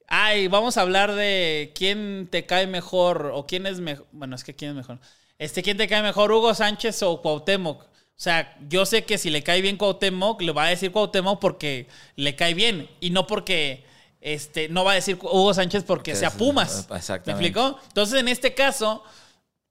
Ay, 0.09 0.47
vamos 0.49 0.77
a 0.77 0.83
hablar 0.83 1.15
de 1.15 1.73
quién 1.75 2.29
te 2.31 2.45
cae 2.45 2.67
mejor 2.67 3.31
o 3.33 3.47
quién 3.47 3.67
es 3.67 3.81
mejor. 3.81 4.07
Bueno, 4.13 4.37
es 4.37 4.45
que 4.45 4.55
quién 4.55 4.73
es 4.73 4.77
mejor. 4.77 4.99
Este, 5.39 5.63
¿quién 5.63 5.79
te 5.79 5.89
cae 5.89 6.03
mejor, 6.03 6.31
Hugo 6.33 6.53
Sánchez 6.53 7.03
o 7.03 7.23
Cuauhtémoc? 7.23 7.85
O 7.85 7.89
sea, 8.15 8.55
yo 8.69 8.85
sé 8.85 9.07
que 9.07 9.17
si 9.17 9.31
le 9.31 9.43
cae 9.43 9.63
bien 9.63 9.79
Cuauhtémoc, 9.79 10.43
le 10.43 10.53
va 10.53 10.65
a 10.65 10.69
decir 10.69 10.93
Cuauhtémoc 10.93 11.41
porque 11.41 11.89
le 12.17 12.37
cae 12.37 12.53
bien 12.53 12.91
y 13.01 13.09
no 13.09 13.27
porque 13.27 13.87
este, 14.21 14.69
no 14.69 14.85
va 14.85 14.93
a 14.93 14.97
decir 14.97 15.17
Hugo 15.19 15.55
Sánchez 15.55 15.85
porque 15.85 16.11
Que 16.11 16.19
sea 16.19 16.31
Pumas. 16.31 16.87
exactamente. 16.95 17.25
¿Me 17.41 17.49
explicó? 17.49 17.81
Entonces, 17.89 18.21
en 18.21 18.29
este 18.29 18.53
caso, 18.53 19.03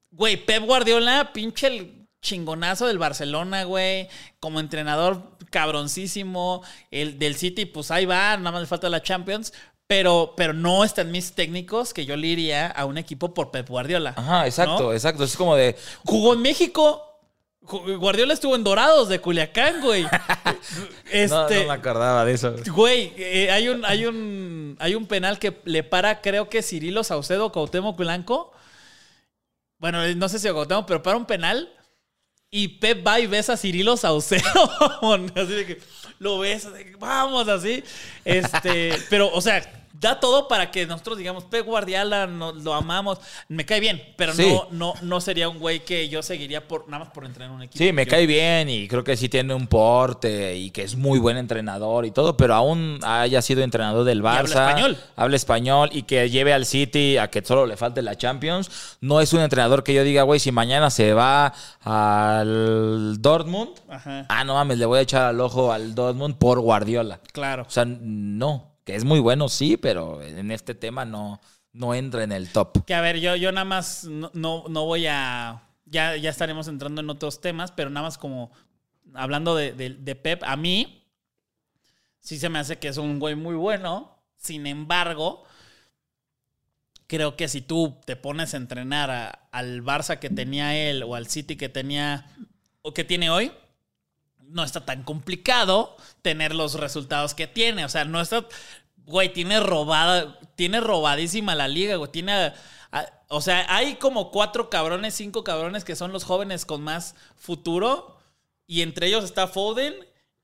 güey, 0.10 0.44
Pep 0.44 0.64
Guardiola, 0.64 1.34
pinche 1.34 1.68
el 1.68 2.01
chingonazo 2.22 2.88
del 2.88 3.00
Barcelona, 3.00 3.64
güey, 3.64 4.08
como 4.40 4.60
entrenador 4.60 5.24
cabroncísimo, 5.50 6.64
el 6.92 7.20
del 7.20 7.36
City, 7.36 7.66
pues 7.66 7.92
ahí 7.92 8.06
va, 8.06 8.38
nada 8.38 8.52
más 8.52 8.62
le 8.62 8.68
falta 8.68 8.90
la 8.90 9.02
Champions, 9.02 9.52
pero, 9.88 10.34
pero 10.38 10.54
no 10.54 10.86
están 10.86 11.12
mis 11.12 11.34
técnicos 11.34 11.94
que 11.94 12.06
yo 12.06 12.16
le 12.16 12.28
iría 12.28 12.68
a 12.68 12.86
un 12.86 12.98
equipo 12.98 13.34
por 13.34 13.52
Pep 13.52 13.68
Guardiola. 13.68 14.14
Ajá, 14.16 14.46
exacto, 14.46 14.84
¿no? 14.84 14.94
exacto. 14.94 15.26
Es 15.26 15.36
como 15.36 15.56
de, 15.56 15.76
Jugó 16.06 16.34
en 16.34 16.42
México. 16.42 17.08
Guardiola 17.62 18.34
estuvo 18.34 18.56
en 18.56 18.64
Dorados 18.64 19.10
de 19.10 19.20
Culiacán, 19.20 19.82
güey. 19.82 20.04
no, 20.04 20.10
este, 21.12 21.60
no 21.62 21.68
me 21.68 21.74
acordaba 21.74 22.24
de 22.24 22.34
eso. 22.34 22.56
Güey, 22.74 23.14
eh, 23.18 23.52
hay, 23.52 23.68
un, 23.68 23.84
hay, 23.86 24.06
un, 24.06 24.78
hay 24.80 24.96
un 24.96 25.06
penal 25.08 25.38
que 25.38 25.60
le 25.66 25.84
para, 25.84 26.22
creo 26.22 26.50
que 26.50 26.64
Cirilo 26.64 27.04
Saucedo 27.04 27.52
Cuauhtémoc 27.52 27.98
Blanco. 27.98 28.54
Bueno, 29.78 30.08
no 30.16 30.30
sé 30.30 30.40
si 30.40 30.50
Cuauhtémoc, 30.50 30.88
pero 30.88 31.04
para 31.04 31.18
un 31.18 31.26
penal. 31.26 31.70
Y 32.54 32.68
Pep 32.68 33.08
va 33.08 33.18
y 33.18 33.28
besa 33.28 33.54
a 33.54 33.58
Cirilo 33.58 33.96
Saucedo. 33.96 34.42
así 35.36 35.54
de 35.54 35.66
que 35.66 35.80
lo 36.20 36.40
besa, 36.40 36.70
de 36.70 36.86
que 36.86 36.96
vamos, 36.98 37.48
así. 37.48 37.82
Este, 38.26 38.98
pero, 39.10 39.32
o 39.34 39.40
sea, 39.40 39.81
da 39.94 40.20
todo 40.20 40.48
para 40.48 40.72
que 40.72 40.86
nosotros 40.86 41.18
digamos, 41.18 41.44
Pep 41.46 41.66
Guardiola, 41.66 42.28
no- 42.28 42.52
lo 42.54 42.74
amamos. 42.74 43.20
Me 43.48 43.66
cae 43.66 43.80
bien, 43.80 44.02
pero 44.18 44.34
Sí. 44.34 44.48
no, 44.52 44.68
no, 44.72 44.94
no 45.02 45.22
sería 45.22 45.50
un 45.50 45.60
güey 45.60 45.82
que 45.86 46.10
yo 46.10 46.22
seguiría 46.24 46.68
por 46.68 46.88
nada 46.90 47.06
más 47.06 47.14
por 47.14 47.26
entrenar 47.26 47.52
un 47.54 47.62
equipo. 47.64 47.78
Sí, 47.84 47.92
me 47.94 48.06
Yo- 48.06 48.12
cae 48.12 48.26
bien 48.26 48.70
y 48.70 48.88
creo 48.88 49.04
que 49.04 49.16
sí 49.18 49.30
tiene 49.30 49.54
un 49.54 49.68
porte 49.68 50.56
y 50.56 50.72
que 50.72 50.84
es 50.84 50.96
muy 50.96 51.20
buen 51.20 51.38
entrenador 51.38 52.06
y 52.06 52.12
todo, 52.12 52.38
pero 52.38 52.56
aún 52.56 53.00
haya 53.04 53.42
sido 53.42 53.62
entrenador 53.64 54.04
del 54.06 54.22
Barça. 54.24 54.40
habla 54.40 54.68
español. 54.70 54.98
Habla 55.16 55.36
español 55.36 55.90
y 55.94 56.04
que 56.04 56.30
lleve 56.30 56.54
al 56.54 56.66
City 56.66 57.18
a 57.18 57.30
que 57.30 57.44
solo 57.44 57.66
le 57.66 57.78
falte 57.78 58.02
la 58.02 58.18
Champions. 58.18 58.98
No 59.02 59.22
es 59.22 59.34
un 59.34 59.42
entrenador 59.42 59.84
que 59.84 59.94
yo 59.94 60.04
diga, 60.04 60.24
güey, 60.24 60.40
si 60.40 60.52
mañana 60.52 60.90
se 60.90 61.14
va 61.14 61.54
al 62.26 63.22
Dortmund, 63.22 63.72
Ajá, 63.90 64.26
ah, 64.30 64.44
no 64.44 64.54
mames, 64.56 64.78
le 64.78 64.86
voy 64.86 65.00
a 65.00 65.02
echar 65.02 65.24
al 65.24 65.40
ojo 65.42 65.72
al 65.72 65.94
Dortmund 65.96 66.36
por 66.38 66.60
Guardiola. 66.60 67.20
claro. 67.32 67.64
O 67.68 67.72
sea, 67.72 67.86
no, 67.86 68.71
que 68.84 68.96
es 68.96 69.04
muy 69.04 69.20
bueno, 69.20 69.50
sí, 69.50 69.78
pero 69.78 70.22
en 70.22 70.52
este 70.52 70.76
tema 70.76 71.06
no, 71.06 71.40
no 71.74 71.94
entra 71.94 72.24
en 72.24 72.32
el 72.32 72.50
top. 72.50 72.86
Que 72.86 72.94
a 72.94 73.02
ver, 73.02 73.20
yo, 73.20 73.36
yo 73.36 73.52
nada 73.52 73.66
más 73.66 74.06
no, 74.06 74.32
no, 74.34 74.66
no 74.70 74.86
voy 74.86 75.08
a. 75.08 75.64
Ya, 75.86 76.16
ya 76.16 76.30
estaremos 76.30 76.68
entrando 76.68 77.02
en 77.02 77.10
otros 77.10 77.42
temas, 77.42 77.72
pero 77.72 77.90
nada 77.90 78.08
más 78.08 78.18
como 78.18 78.52
hablando 79.14 79.56
de, 79.56 79.74
de- 79.74 80.16
Pep, 80.16 80.44
a 80.44 80.56
mí, 80.56 80.98
Sí 82.20 82.38
se 82.38 82.50
me 82.50 82.60
hace 82.60 82.78
que 82.78 82.88
es 82.88 82.98
un 82.98 83.20
güey 83.20 83.36
muy 83.36 83.56
bueno. 83.56 84.18
Sin 84.38 84.68
embargo, 84.68 85.44
creo 87.08 87.36
que 87.36 87.48
si 87.48 87.62
tú 87.62 87.98
te 88.06 88.16
pones 88.16 88.54
a 88.54 88.58
entrenar 88.58 89.48
al 89.52 89.84
Barça 89.84 90.20
que 90.20 90.30
tenía 90.30 90.76
él 90.76 91.04
o 91.04 91.16
al 91.16 91.28
City 91.28 91.56
que 91.58 91.70
tenía 91.70 92.26
o 92.82 92.94
que 92.94 93.04
tiene 93.04 93.30
hoy, 93.30 93.52
no 94.52 94.64
está 94.64 94.86
tan 94.86 95.04
complicado 95.04 95.96
tener 96.22 96.54
los 96.56 96.76
resultados 96.76 97.34
que 97.34 97.48
tiene. 97.48 97.86
O 97.86 97.90
sea, 97.90 98.06
no 98.06 98.22
está. 98.22 98.46
Güey, 99.06 99.34
tiene 99.34 99.60
robada. 99.60 100.38
Tiene 100.56 100.80
robadísima 100.80 101.56
la 101.56 101.68
liga, 101.68 101.96
güey. 101.96 102.12
Tiene. 102.12 102.34
a- 102.34 102.54
a- 102.92 103.06
o 103.30 103.40
sea, 103.42 103.66
hay 103.74 103.96
como 103.96 104.30
cuatro 104.32 104.70
cabrones, 104.70 105.14
cinco 105.16 105.44
cabrones 105.44 105.84
que 105.86 105.96
son 105.96 106.12
los 106.12 106.24
jóvenes 106.26 106.66
con 106.66 106.82
más 106.84 107.16
futuro. 107.36 108.18
Y 108.68 108.82
entre 108.82 109.08
ellos 109.08 109.24
está 109.24 109.48
Foden 109.48 109.94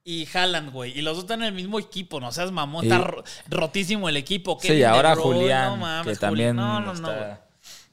y 0.03 0.27
Haaland, 0.33 0.71
güey. 0.71 0.97
Y 0.97 1.01
los 1.01 1.15
dos 1.15 1.23
están 1.25 1.41
en 1.41 1.47
el 1.49 1.53
mismo 1.53 1.79
equipo, 1.79 2.19
no 2.19 2.31
seas 2.31 2.51
mamón. 2.51 2.85
Está 2.85 2.99
ro- 2.99 3.23
rotísimo 3.49 4.07
el 4.09 4.17
equipo. 4.17 4.57
Sí, 4.61 4.73
y 4.73 4.83
ahora 4.83 5.15
Julián, 5.15 5.69
no 5.71 5.77
mames, 5.77 6.13
que 6.13 6.19
también 6.19 6.55
Julián. 6.55 6.55
No, 6.55 6.79
no, 6.79 6.93
no, 6.93 7.07
güey. 7.07 7.37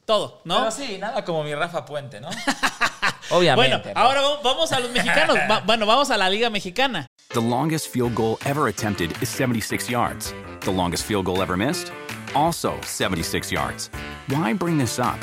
Todo, 0.05 0.41
¿no? 0.45 0.59
Pero 0.59 0.71
sí, 0.71 0.97
nada 0.99 1.15
ah, 1.17 1.25
como 1.25 1.43
mi 1.43 1.53
Rafa 1.55 1.83
Puente, 1.85 2.21
¿no? 2.21 2.29
Obviamente. 3.31 3.55
bueno, 3.55 3.81
¿no? 3.95 3.99
ahora 4.01 4.21
vamos- 4.21 4.43
vamos 4.43 4.71
a 4.71 4.79
los 4.79 4.91
mexicanos. 4.91 5.35
Va- 5.49 5.61
bueno, 5.65 5.85
vamos 5.85 6.11
a 6.11 6.17
la 6.17 6.29
Liga 6.29 6.49
Mexicana. 6.49 7.07
The 7.29 7.41
longest 7.41 7.87
field 7.89 8.13
goal 8.15 8.37
ever 8.45 8.67
attempted 8.67 9.11
is 9.21 9.29
76 9.29 9.89
yards. 9.89 10.33
The 10.61 10.71
longest 10.71 11.03
field 11.05 11.25
goal 11.25 11.41
ever 11.41 11.57
missed? 11.57 11.91
Also 12.35 12.79
76 12.81 13.51
yards. 13.51 13.89
Why 14.29 14.53
bring 14.53 14.77
this 14.77 14.99
up? 14.99 15.19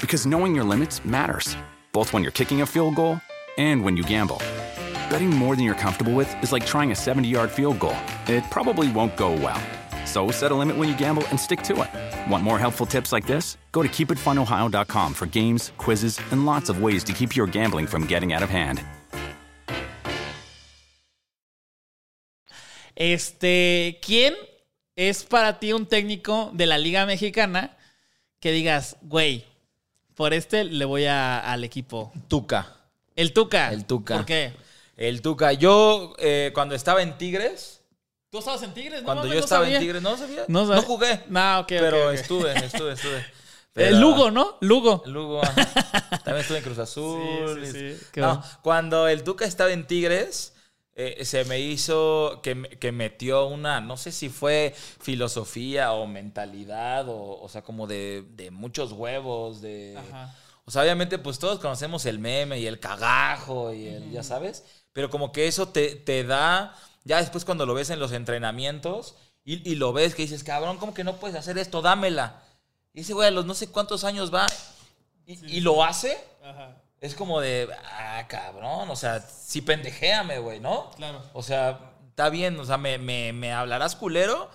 Because 0.00 0.26
knowing 0.26 0.54
your 0.54 0.64
limits 0.64 1.04
matters, 1.04 1.56
both 1.92 2.12
when 2.12 2.22
you're 2.22 2.32
kicking 2.32 2.62
a 2.62 2.66
field 2.66 2.96
goal 2.96 3.20
and 3.58 3.84
when 3.84 3.96
you 3.96 4.02
gamble. 4.02 4.38
Betting 5.08 5.30
more 5.30 5.54
than 5.54 5.64
you're 5.64 5.74
comfortable 5.78 6.14
with 6.14 6.28
is 6.42 6.52
like 6.52 6.66
trying 6.66 6.90
a 6.90 6.96
70 6.96 7.28
yard 7.28 7.50
field 7.50 7.78
goal. 7.78 7.96
It 8.26 8.42
probably 8.50 8.90
won't 8.90 9.16
go 9.16 9.30
well. 9.32 9.60
So 10.16 10.30
set 10.32 10.50
a 10.50 10.54
limit 10.54 10.76
when 10.78 10.88
you 10.88 10.96
gamble 10.96 11.22
and 11.28 11.38
stick 11.38 11.60
to 11.64 11.74
it. 11.82 11.90
Want 12.32 12.42
more 12.42 12.58
helpful 12.58 12.86
tips 12.86 13.12
like 13.12 13.26
this? 13.26 13.58
Go 13.70 13.82
to 13.82 13.88
keepitfunohio.com 13.90 15.12
for 15.12 15.26
games, 15.26 15.72
quizzes, 15.76 16.18
and 16.32 16.46
lots 16.46 16.70
of 16.70 16.80
ways 16.82 17.04
to 17.04 17.12
keep 17.12 17.36
your 17.36 17.46
gambling 17.46 17.86
from 17.86 18.06
getting 18.06 18.32
out 18.32 18.42
of 18.42 18.48
hand. 18.48 18.80
Este, 22.94 23.98
¿quién 24.00 24.32
es 24.96 25.22
para 25.24 25.58
ti 25.58 25.74
un 25.74 25.84
técnico 25.84 26.50
de 26.54 26.64
la 26.64 26.78
Liga 26.78 27.04
Mexicana 27.04 27.76
que 28.40 28.52
digas, 28.52 28.96
güey, 29.02 29.44
por 30.14 30.32
este 30.32 30.64
le 30.64 30.86
voy 30.86 31.04
a- 31.04 31.40
al 31.40 31.62
equipo? 31.62 32.10
Tuca. 32.26 32.74
El 33.14 33.34
Tuca. 33.34 33.70
El 33.70 33.84
Tuca. 33.84 34.14
¿Por 34.16 34.24
qué? 34.24 34.54
El 34.96 35.20
Tuca. 35.20 35.52
Yo, 35.52 36.14
eh, 36.18 36.52
cuando 36.54 36.74
estaba 36.74 37.02
en 37.02 37.18
Tigres, 37.18 37.75
¿Tú 38.36 38.40
estabas 38.40 38.62
en 38.62 38.74
Tigres? 38.74 39.00
No 39.00 39.04
cuando 39.06 39.22
mames, 39.22 39.34
yo 39.34 39.40
no 39.40 39.44
estaba 39.44 39.64
sabía. 39.64 39.76
en 39.78 39.82
Tigres, 39.82 40.02
no 40.02 40.16
sabía. 40.16 40.44
No 40.48 40.82
jugué. 40.82 41.20
No, 41.28 41.58
ok, 41.60 41.62
ok, 41.62 41.66
pero 41.68 42.10
estuve, 42.10 42.52
estuve, 42.64 42.92
estuve. 42.92 43.16
El 43.76 43.88
Pero- 43.90 43.98
Lugo, 43.98 44.30
¿no? 44.30 44.56
Lugo. 44.60 45.02
Lugo. 45.06 45.40
También 45.42 46.36
estuve 46.38 46.58
en 46.58 46.64
Cruz 46.64 46.78
Azul. 46.78 47.60
Sí, 47.66 47.72
sí, 47.72 47.94
sí. 47.98 48.06
Qué 48.12 48.20
No, 48.22 48.28
bueno. 48.36 48.44
cuando 48.62 49.06
el 49.08 49.22
Tuca 49.22 49.44
estaba 49.44 49.70
en 49.70 49.86
Tigres, 49.86 50.54
eh, 50.94 51.24
se 51.26 51.44
me 51.44 51.60
hizo 51.60 52.40
que, 52.42 52.62
que 52.80 52.90
metió 52.92 53.46
una, 53.46 53.80
no 53.82 53.98
sé 53.98 54.12
si 54.12 54.30
fue 54.30 54.74
filosofía 55.00 55.92
o 55.92 56.06
mentalidad, 56.06 57.08
o, 57.08 57.38
o 57.40 57.48
sea, 57.50 57.62
como 57.62 57.86
de, 57.86 58.24
de 58.30 58.50
muchos 58.50 58.92
huevos, 58.92 59.60
de... 59.60 59.96
Ajá. 59.96 60.34
O 60.64 60.70
sea, 60.70 60.82
obviamente, 60.82 61.18
pues 61.18 61.38
todos 61.38 61.58
conocemos 61.60 62.06
el 62.06 62.18
meme 62.18 62.58
y 62.58 62.66
el 62.66 62.80
cagajo 62.80 63.72
y 63.72 63.86
el, 63.86 64.10
ya 64.10 64.22
sabes, 64.22 64.64
pero 64.92 65.10
como 65.10 65.30
que 65.32 65.46
eso 65.46 65.68
te, 65.68 65.94
te 65.94 66.24
da, 66.24 66.74
ya 67.06 67.16
después 67.18 67.44
cuando 67.46 67.64
lo 67.64 67.72
ves 67.72 67.88
en 67.90 67.98
los 67.98 68.12
entrenamientos 68.12 69.14
y, 69.44 69.66
y 69.70 69.76
lo 69.76 69.92
ves 69.94 70.14
que 70.14 70.22
dices, 70.22 70.44
cabrón, 70.44 70.76
¿cómo 70.76 70.92
que 70.92 71.04
no 71.04 71.16
puedes 71.16 71.36
hacer 71.36 71.56
esto? 71.56 71.80
Dámela. 71.80 72.42
Y 72.92 73.00
ese 73.00 73.14
güey 73.14 73.28
a 73.28 73.30
los 73.30 73.46
no 73.46 73.54
sé 73.54 73.68
cuántos 73.68 74.04
años 74.04 74.34
va 74.34 74.46
y, 75.26 75.56
y 75.56 75.60
lo 75.60 75.82
hace. 75.84 76.18
Ajá. 76.44 76.76
Es 77.00 77.14
como 77.14 77.40
de, 77.40 77.68
ah, 77.98 78.24
cabrón, 78.28 78.90
o 78.90 78.96
sea, 78.96 79.20
sí 79.20 79.60
pendejéame, 79.62 80.38
güey, 80.38 80.60
¿no? 80.60 80.90
Claro. 80.96 81.22
O 81.34 81.42
sea, 81.42 81.92
está 82.08 82.28
bien, 82.30 82.58
o 82.58 82.64
sea, 82.64 82.78
me, 82.78 82.98
me, 82.98 83.32
me 83.32 83.52
hablarás 83.52 83.94
culero, 83.96 84.50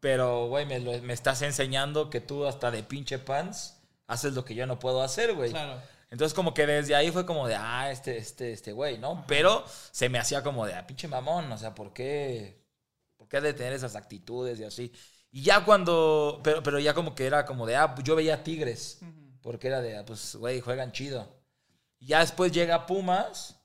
pero, 0.00 0.48
güey, 0.48 0.66
me, 0.66 0.80
lo- 0.80 1.00
me 1.02 1.12
estás 1.12 1.40
enseñando 1.42 2.10
que 2.10 2.20
tú 2.20 2.46
hasta 2.46 2.70
de 2.70 2.82
pinche 2.82 3.18
pants 3.18 3.76
haces 4.08 4.32
lo 4.34 4.44
que 4.44 4.54
yo 4.54 4.66
no 4.66 4.78
puedo 4.78 5.02
hacer, 5.02 5.34
güey. 5.34 5.50
Claro. 5.50 5.80
Entonces, 6.10 6.34
como 6.34 6.54
que 6.54 6.66
desde 6.66 6.94
ahí 6.94 7.10
fue 7.10 7.26
como 7.26 7.46
de, 7.46 7.54
ah, 7.54 7.90
este, 7.90 8.16
este, 8.16 8.52
este 8.52 8.72
güey, 8.72 8.98
¿no? 8.98 9.24
Pero 9.28 9.64
se 9.90 10.08
me 10.08 10.18
hacía 10.18 10.42
como 10.42 10.64
de, 10.66 10.74
ah, 10.74 10.86
pinche 10.86 11.06
mamón, 11.06 11.50
o 11.52 11.58
sea, 11.58 11.74
¿por 11.74 11.92
qué? 11.92 12.64
¿Por 13.16 13.28
qué 13.28 13.40
de 13.40 13.52
tener 13.52 13.74
esas 13.74 13.94
actitudes 13.94 14.58
y 14.58 14.64
así? 14.64 14.92
Y 15.30 15.42
ya 15.42 15.64
cuando, 15.64 16.40
pero, 16.42 16.62
pero 16.62 16.78
ya 16.78 16.94
como 16.94 17.14
que 17.14 17.26
era 17.26 17.44
como 17.44 17.66
de, 17.66 17.76
ah, 17.76 17.94
yo 18.02 18.16
veía 18.16 18.42
Tigres, 18.42 19.00
porque 19.42 19.68
era 19.68 19.82
de, 19.82 19.98
ah, 19.98 20.04
pues, 20.06 20.36
güey, 20.36 20.60
juegan 20.60 20.92
chido. 20.92 21.28
Y 21.98 22.06
ya 22.06 22.20
después 22.20 22.52
llega 22.52 22.86
Pumas 22.86 23.60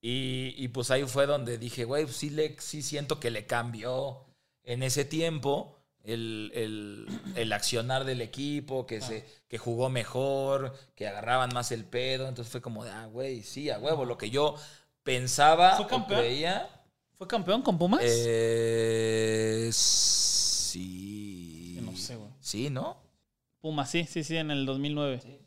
y, 0.00 0.54
y 0.56 0.68
pues 0.68 0.90
ahí 0.92 1.04
fue 1.04 1.26
donde 1.26 1.58
dije, 1.58 1.84
güey, 1.84 2.04
pues, 2.04 2.16
sí, 2.16 2.30
le, 2.30 2.56
sí 2.60 2.82
siento 2.82 3.18
que 3.18 3.30
le 3.30 3.46
cambió 3.46 4.24
en 4.62 4.84
ese 4.84 5.04
tiempo 5.04 5.75
el, 6.06 6.50
el- 6.54 7.06
el 7.34 7.52
accionar 7.52 8.04
del 8.04 8.20
equipo, 8.22 8.86
que, 8.86 9.00
se, 9.00 9.24
que 9.48 9.58
jugó 9.58 9.88
mejor, 9.90 10.74
que 10.94 11.06
agarraban 11.06 11.50
más 11.52 11.72
el 11.72 11.84
pedo. 11.84 12.28
Entonces 12.28 12.50
fue 12.52 12.60
como 12.62 12.84
de, 12.84 12.90
ah, 12.90 13.06
güey, 13.06 13.42
sí, 13.42 13.70
a 13.70 13.78
huevo, 13.78 14.04
lo 14.04 14.16
que 14.18 14.30
yo 14.30 14.54
pensaba 15.02 15.76
¿Fue 15.76 15.86
o 15.86 15.88
campeón? 15.88 16.20
creía. 16.20 16.68
¿Fue 17.14 17.26
campeón 17.26 17.62
con 17.62 17.78
Pumas? 17.78 18.00
Eh, 18.04 19.70
sí. 19.72 21.78
No 21.82 21.96
sé, 21.96 22.16
güey. 22.16 22.30
Sí, 22.40 22.70
¿no? 22.70 23.02
Pumas, 23.60 23.90
sí, 23.90 24.04
sí, 24.04 24.22
sí, 24.24 24.36
en 24.36 24.50
el 24.50 24.66
2009. 24.66 25.20
Ahí 25.24 25.30
está. 25.32 25.45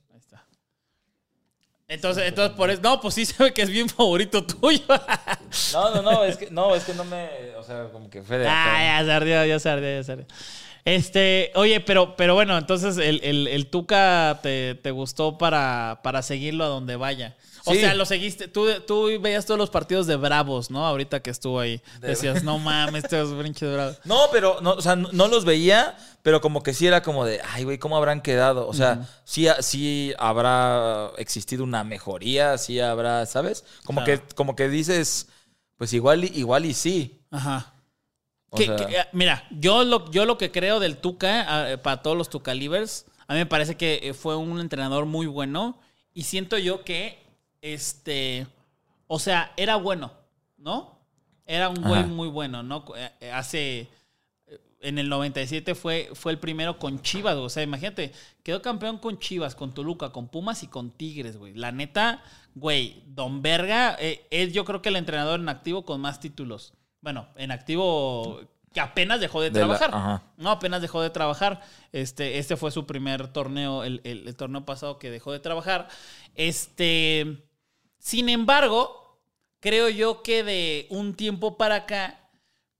Entonces, 1.90 2.26
entonces 2.28 2.56
por 2.56 2.70
eso. 2.70 2.82
No, 2.82 3.02
pues 3.02 3.16
sí 3.16 3.26
se 3.26 3.44
ve 3.44 3.52
que 3.54 3.64
es 3.64 3.70
bien 3.70 3.90
favorito 3.90 4.44
tuyo. 4.46 4.84
No, 5.74 5.96
no, 5.96 6.02
no, 6.04 6.24
es 6.24 6.38
que 6.38 6.50
no, 6.52 6.76
es 6.76 6.84
que 6.84 6.94
no 6.94 7.04
me. 7.04 7.28
O 7.58 7.64
sea, 7.64 7.86
como 7.92 8.10
que 8.10 8.22
fue 8.22 8.38
de. 8.38 8.48
ah, 8.48 9.00
ya 9.00 9.06
se 9.06 9.12
ardió, 9.12 9.46
ya 9.46 9.60
se 9.60 9.70
ardió, 9.70 9.90
ya 9.98 10.04
se 10.04 10.12
ardió. 10.12 10.26
Este, 10.86 11.52
oye, 11.56 11.80
pero, 11.82 12.16
pero 12.16 12.36
bueno, 12.36 12.58
entonces 12.58 12.98
el, 12.98 13.20
el- 13.24 13.48
el 13.48 13.68
Tuca 13.68 14.40
te, 14.44 14.76
te 14.76 14.92
gustó 14.92 15.38
para, 15.38 16.00
para 16.04 16.22
seguirlo 16.22 16.64
a 16.64 16.68
donde 16.68 16.96
vaya. 16.96 17.36
O 17.70 17.74
Sí. 17.74 17.80
sea, 17.82 17.94
lo 17.94 18.06
seguiste. 18.06 18.48
Tú, 18.48 18.68
tú 18.88 19.10
veías 19.22 19.46
todos 19.46 19.58
los 19.60 19.70
partidos 19.70 20.08
de 20.08 20.16
Bravos, 20.16 20.72
¿no? 20.72 20.86
Ahorita 20.86 21.22
que 21.22 21.30
estuvo 21.30 21.60
ahí. 21.60 21.82
De- 22.02 22.10
Decías, 22.10 22.44
no 22.44 22.58
mames, 22.60 23.04
estos 23.04 23.38
brinches 23.38 23.72
bravos. 23.72 24.00
No, 24.06 24.18
pero, 24.32 24.60
no, 24.62 24.72
o 24.74 24.82
sea, 24.82 24.96
no, 24.96 25.10
no 25.12 25.28
los 25.28 25.46
veía, 25.46 25.98
pero 26.24 26.42
como 26.42 26.64
que 26.64 26.74
sí 26.74 26.88
era 26.88 27.02
como 27.04 27.26
de, 27.26 27.42
ay, 27.54 27.64
güey, 27.64 27.78
¿cómo 27.78 27.96
habrán 27.98 28.22
quedado? 28.22 28.68
O 28.68 28.74
sea, 28.74 29.08
sí, 29.24 29.48
sí 29.60 30.14
habrá 30.18 31.12
existido 31.18 31.64
una 31.64 31.84
mejoría, 31.84 32.58
sí 32.58 32.80
habrá, 32.80 33.26
¿sabes? 33.26 33.64
Como, 33.86 34.04
Claro. 34.04 34.22
que, 34.28 34.36
como 34.36 34.56
que 34.56 34.68
dices, 34.70 35.28
pues 35.78 35.94
igual, 35.94 36.24
y- 36.26 36.32
igual 36.36 36.66
y 36.66 36.74
sí. 36.74 37.22
Ajá. 37.32 37.74
Que- 38.56 38.66
eh, 38.66 39.06
mira, 39.14 39.48
yo 39.52 39.84
lo, 39.84 40.10
yo 40.12 40.26
lo 40.26 40.38
que 40.40 40.52
creo 40.52 40.80
del 40.80 40.98
Tuca, 40.98 41.72
eh, 41.72 41.78
para 41.78 42.02
todos 42.02 42.18
los 42.18 42.30
Tucalivers, 42.30 43.06
a 43.28 43.34
mí 43.34 43.40
me 43.40 43.46
parece 43.46 43.78
que 43.78 44.00
eh, 44.02 44.14
fue 44.16 44.36
un 44.36 44.60
entrenador 44.60 45.06
muy 45.06 45.28
bueno. 45.28 45.80
Y 46.16 46.24
siento 46.24 46.58
yo 46.58 46.84
que, 46.84 47.24
este, 47.62 48.48
o 49.08 49.20
sea, 49.20 49.52
era 49.58 49.76
bueno, 49.76 50.12
¿no? 50.58 50.98
Era 51.46 51.70
un 51.70 51.82
güey 51.82 52.00
Ajá. 52.02 52.08
muy 52.08 52.28
bueno, 52.28 52.62
¿no? 52.64 52.86
Eh, 52.96 53.10
eh, 53.22 53.32
Hace, 53.32 53.88
eh, 54.48 54.60
en 54.82 55.00
el 55.00 55.10
97 55.10 55.74
fue, 55.76 56.10
fue 56.14 56.32
el 56.32 56.38
primero 56.40 56.78
con 56.78 57.02
Chivas, 57.02 57.34
güey. 57.36 57.46
o 57.46 57.50
sea, 57.50 57.64
imagínate, 57.64 58.12
quedó 58.44 58.62
campeón 58.62 58.98
con 59.00 59.18
Chivas, 59.20 59.56
con 59.56 59.74
Toluca, 59.74 60.12
con 60.12 60.28
Pumas 60.28 60.62
y 60.64 60.68
con 60.68 60.92
Tigres, 60.92 61.38
güey. 61.38 61.54
La 61.56 61.72
neta, 61.72 62.24
güey, 62.56 63.02
Don 63.08 63.42
Verga 63.42 63.96
eh, 64.00 64.26
es 64.30 64.54
yo 64.54 64.64
creo 64.66 64.82
que 64.82 64.90
el 64.90 64.96
entrenador 64.96 65.40
en 65.40 65.50
activo 65.50 65.86
con 65.86 66.00
más 66.02 66.20
títulos. 66.20 66.74
Bueno, 67.02 67.28
en 67.36 67.52
activo 67.52 68.42
que 68.74 68.82
apenas 68.82 69.20
dejó 69.20 69.42
de, 69.42 69.50
De 69.50 69.62
la- 69.62 69.66
trabajar. 69.80 69.90
ajá. 69.92 70.24
No, 70.38 70.52
apenas 70.52 70.82
dejó 70.84 71.02
de 71.02 71.10
trabajar. 71.10 71.62
Este, 71.92 72.38
este 72.38 72.56
fue 72.58 72.70
su 72.70 72.86
primer 72.86 73.30
torneo, 73.30 73.84
el, 73.84 74.02
el- 74.04 74.28
el 74.28 74.36
torneo 74.36 74.64
pasado 74.66 75.00
que 75.00 75.10
dejó 75.10 75.32
de 75.32 75.40
trabajar. 75.40 75.88
Este, 76.36 77.44
sin 78.00 78.30
embargo, 78.30 79.20
creo 79.60 79.90
yo 79.90 80.24
que 80.24 80.44
de 80.44 80.88
un 80.90 81.16
tiempo 81.16 81.58
para 81.58 81.76
acá, 81.76 82.30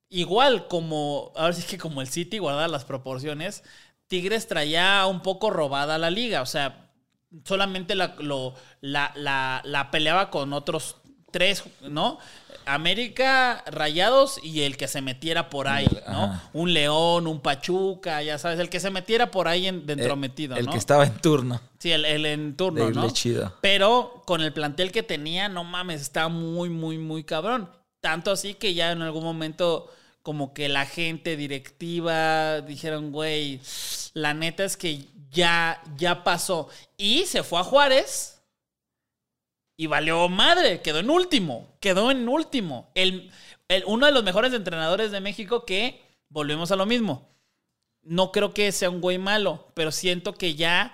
igual 0.10 0.68
como, 0.68 1.32
ahora 1.36 1.54
sí 1.54 1.64
que 1.64 1.78
como 1.78 2.02
el 2.02 2.08
City, 2.10 2.38
guardar 2.40 2.70
las 2.70 2.86
proporciones, 2.86 3.64
Tigres 4.08 4.48
traía 4.48 5.06
un 5.08 5.22
poco 5.22 5.50
robada 5.52 5.98
la 5.98 6.10
liga. 6.10 6.42
O 6.42 6.46
sea, 6.46 6.92
solamente 7.46 7.96
la, 7.96 8.16
la, 8.82 9.12
la- 9.16 9.62
la 9.64 9.92
peleaba 9.92 10.30
con 10.32 10.54
otros 10.54 10.98
tres, 11.32 11.64
¿no? 11.82 12.20
América, 12.66 13.64
Rayados 13.68 14.40
y 14.44 14.62
el 14.62 14.78
que 14.78 14.88
se 14.88 15.02
metiera 15.02 15.50
por 15.50 15.68
ahí, 15.68 15.88
¿no? 16.08 16.24
Ajá. 16.24 16.50
Un 16.54 16.74
León, 16.74 17.26
un 17.26 17.42
Pachuca, 17.42 18.22
ya 18.22 18.38
sabes, 18.38 18.60
el 18.60 18.70
que 18.70 18.80
se 18.80 18.92
metiera 18.92 19.32
por 19.32 19.48
ahí 19.48 19.68
en, 19.68 19.86
dentro 19.86 20.14
Eh, 20.14 20.16
metido, 20.16 20.56
el 20.56 20.68
que 20.68 20.78
estaba 20.78 21.06
en 21.06 21.18
turno. 21.20 21.62
Sí, 21.80 21.92
el, 21.92 22.06
el 22.06 22.26
en 22.26 22.56
turno, 22.56 22.90
¿no? 22.92 23.10
chido. 23.10 23.54
Pero 23.62 24.22
con 24.26 24.42
el 24.42 24.54
plantel 24.54 24.92
que 24.92 25.04
tenía, 25.04 25.50
no 25.50 25.64
mames, 25.64 26.02
estaba 26.02 26.30
muy, 26.30 26.70
muy, 26.70 26.98
muy 26.98 27.24
cabrón. 27.24 27.70
Tanto 28.02 28.32
así 28.32 28.54
que 28.54 28.74
ya 28.74 28.92
en 28.92 29.02
algún 29.02 29.24
momento 29.24 29.92
como 30.22 30.54
que 30.54 30.70
la 30.70 30.86
gente 30.86 31.36
directiva 31.36 32.62
dijeron, 32.62 33.12
güey, 33.12 33.60
la 34.14 34.34
neta 34.34 34.64
es 34.64 34.78
que 34.78 35.08
ya, 35.32 35.82
ya 35.98 36.24
pasó. 36.24 36.70
Y 36.98 37.26
se 37.26 37.44
fue 37.44 37.60
a 37.60 37.64
Juárez 37.64 38.39
y 39.80 39.88
valió 39.88 40.28
madre, 40.28 40.82
quedó 40.82 41.00
en 41.00 41.10
último, 41.10 41.78
quedó 41.80 42.12
en 42.12 42.28
último. 42.28 42.92
El, 42.96 43.32
el- 43.70 43.86
uno 43.86 44.08
de 44.08 44.12
los 44.12 44.26
mejores 44.26 44.54
entrenadores 44.54 45.10
de 45.12 45.22
México 45.22 45.66
que, 45.66 46.04
volvemos 46.28 46.70
a 46.74 46.76
lo 46.76 46.86
mismo, 46.86 47.30
no 48.02 48.34
creo 48.34 48.54
que 48.54 48.74
sea 48.74 48.90
un 48.90 49.00
güey 49.00 49.18
malo, 49.18 49.72
pero 49.76 49.94
siento 49.94 50.34
que 50.34 50.56
ya 50.56 50.94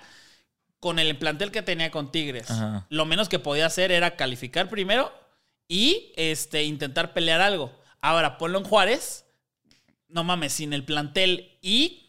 con 0.80 1.00
el 1.00 1.18
plantel 1.18 1.50
que 1.52 1.64
tenía 1.64 1.90
con 1.90 2.12
Tigres, 2.12 2.52
Ajá. 2.52 2.86
lo 2.90 3.06
menos 3.06 3.28
que 3.28 3.40
podía 3.40 3.66
hacer 3.66 3.92
era 3.92 4.16
calificar 4.16 4.70
primero 4.70 5.12
y 5.68 6.14
este, 6.16 6.64
intentar 6.64 7.12
pelear 7.12 7.42
algo. 7.42 7.74
Ahora, 8.02 8.38
ponlo 8.38 8.60
en 8.60 8.66
Juárez, 8.66 9.26
no 10.10 10.24
mames, 10.24 10.54
sin 10.54 10.74
el 10.74 10.84
plantel 10.86 11.58
y 11.60 12.05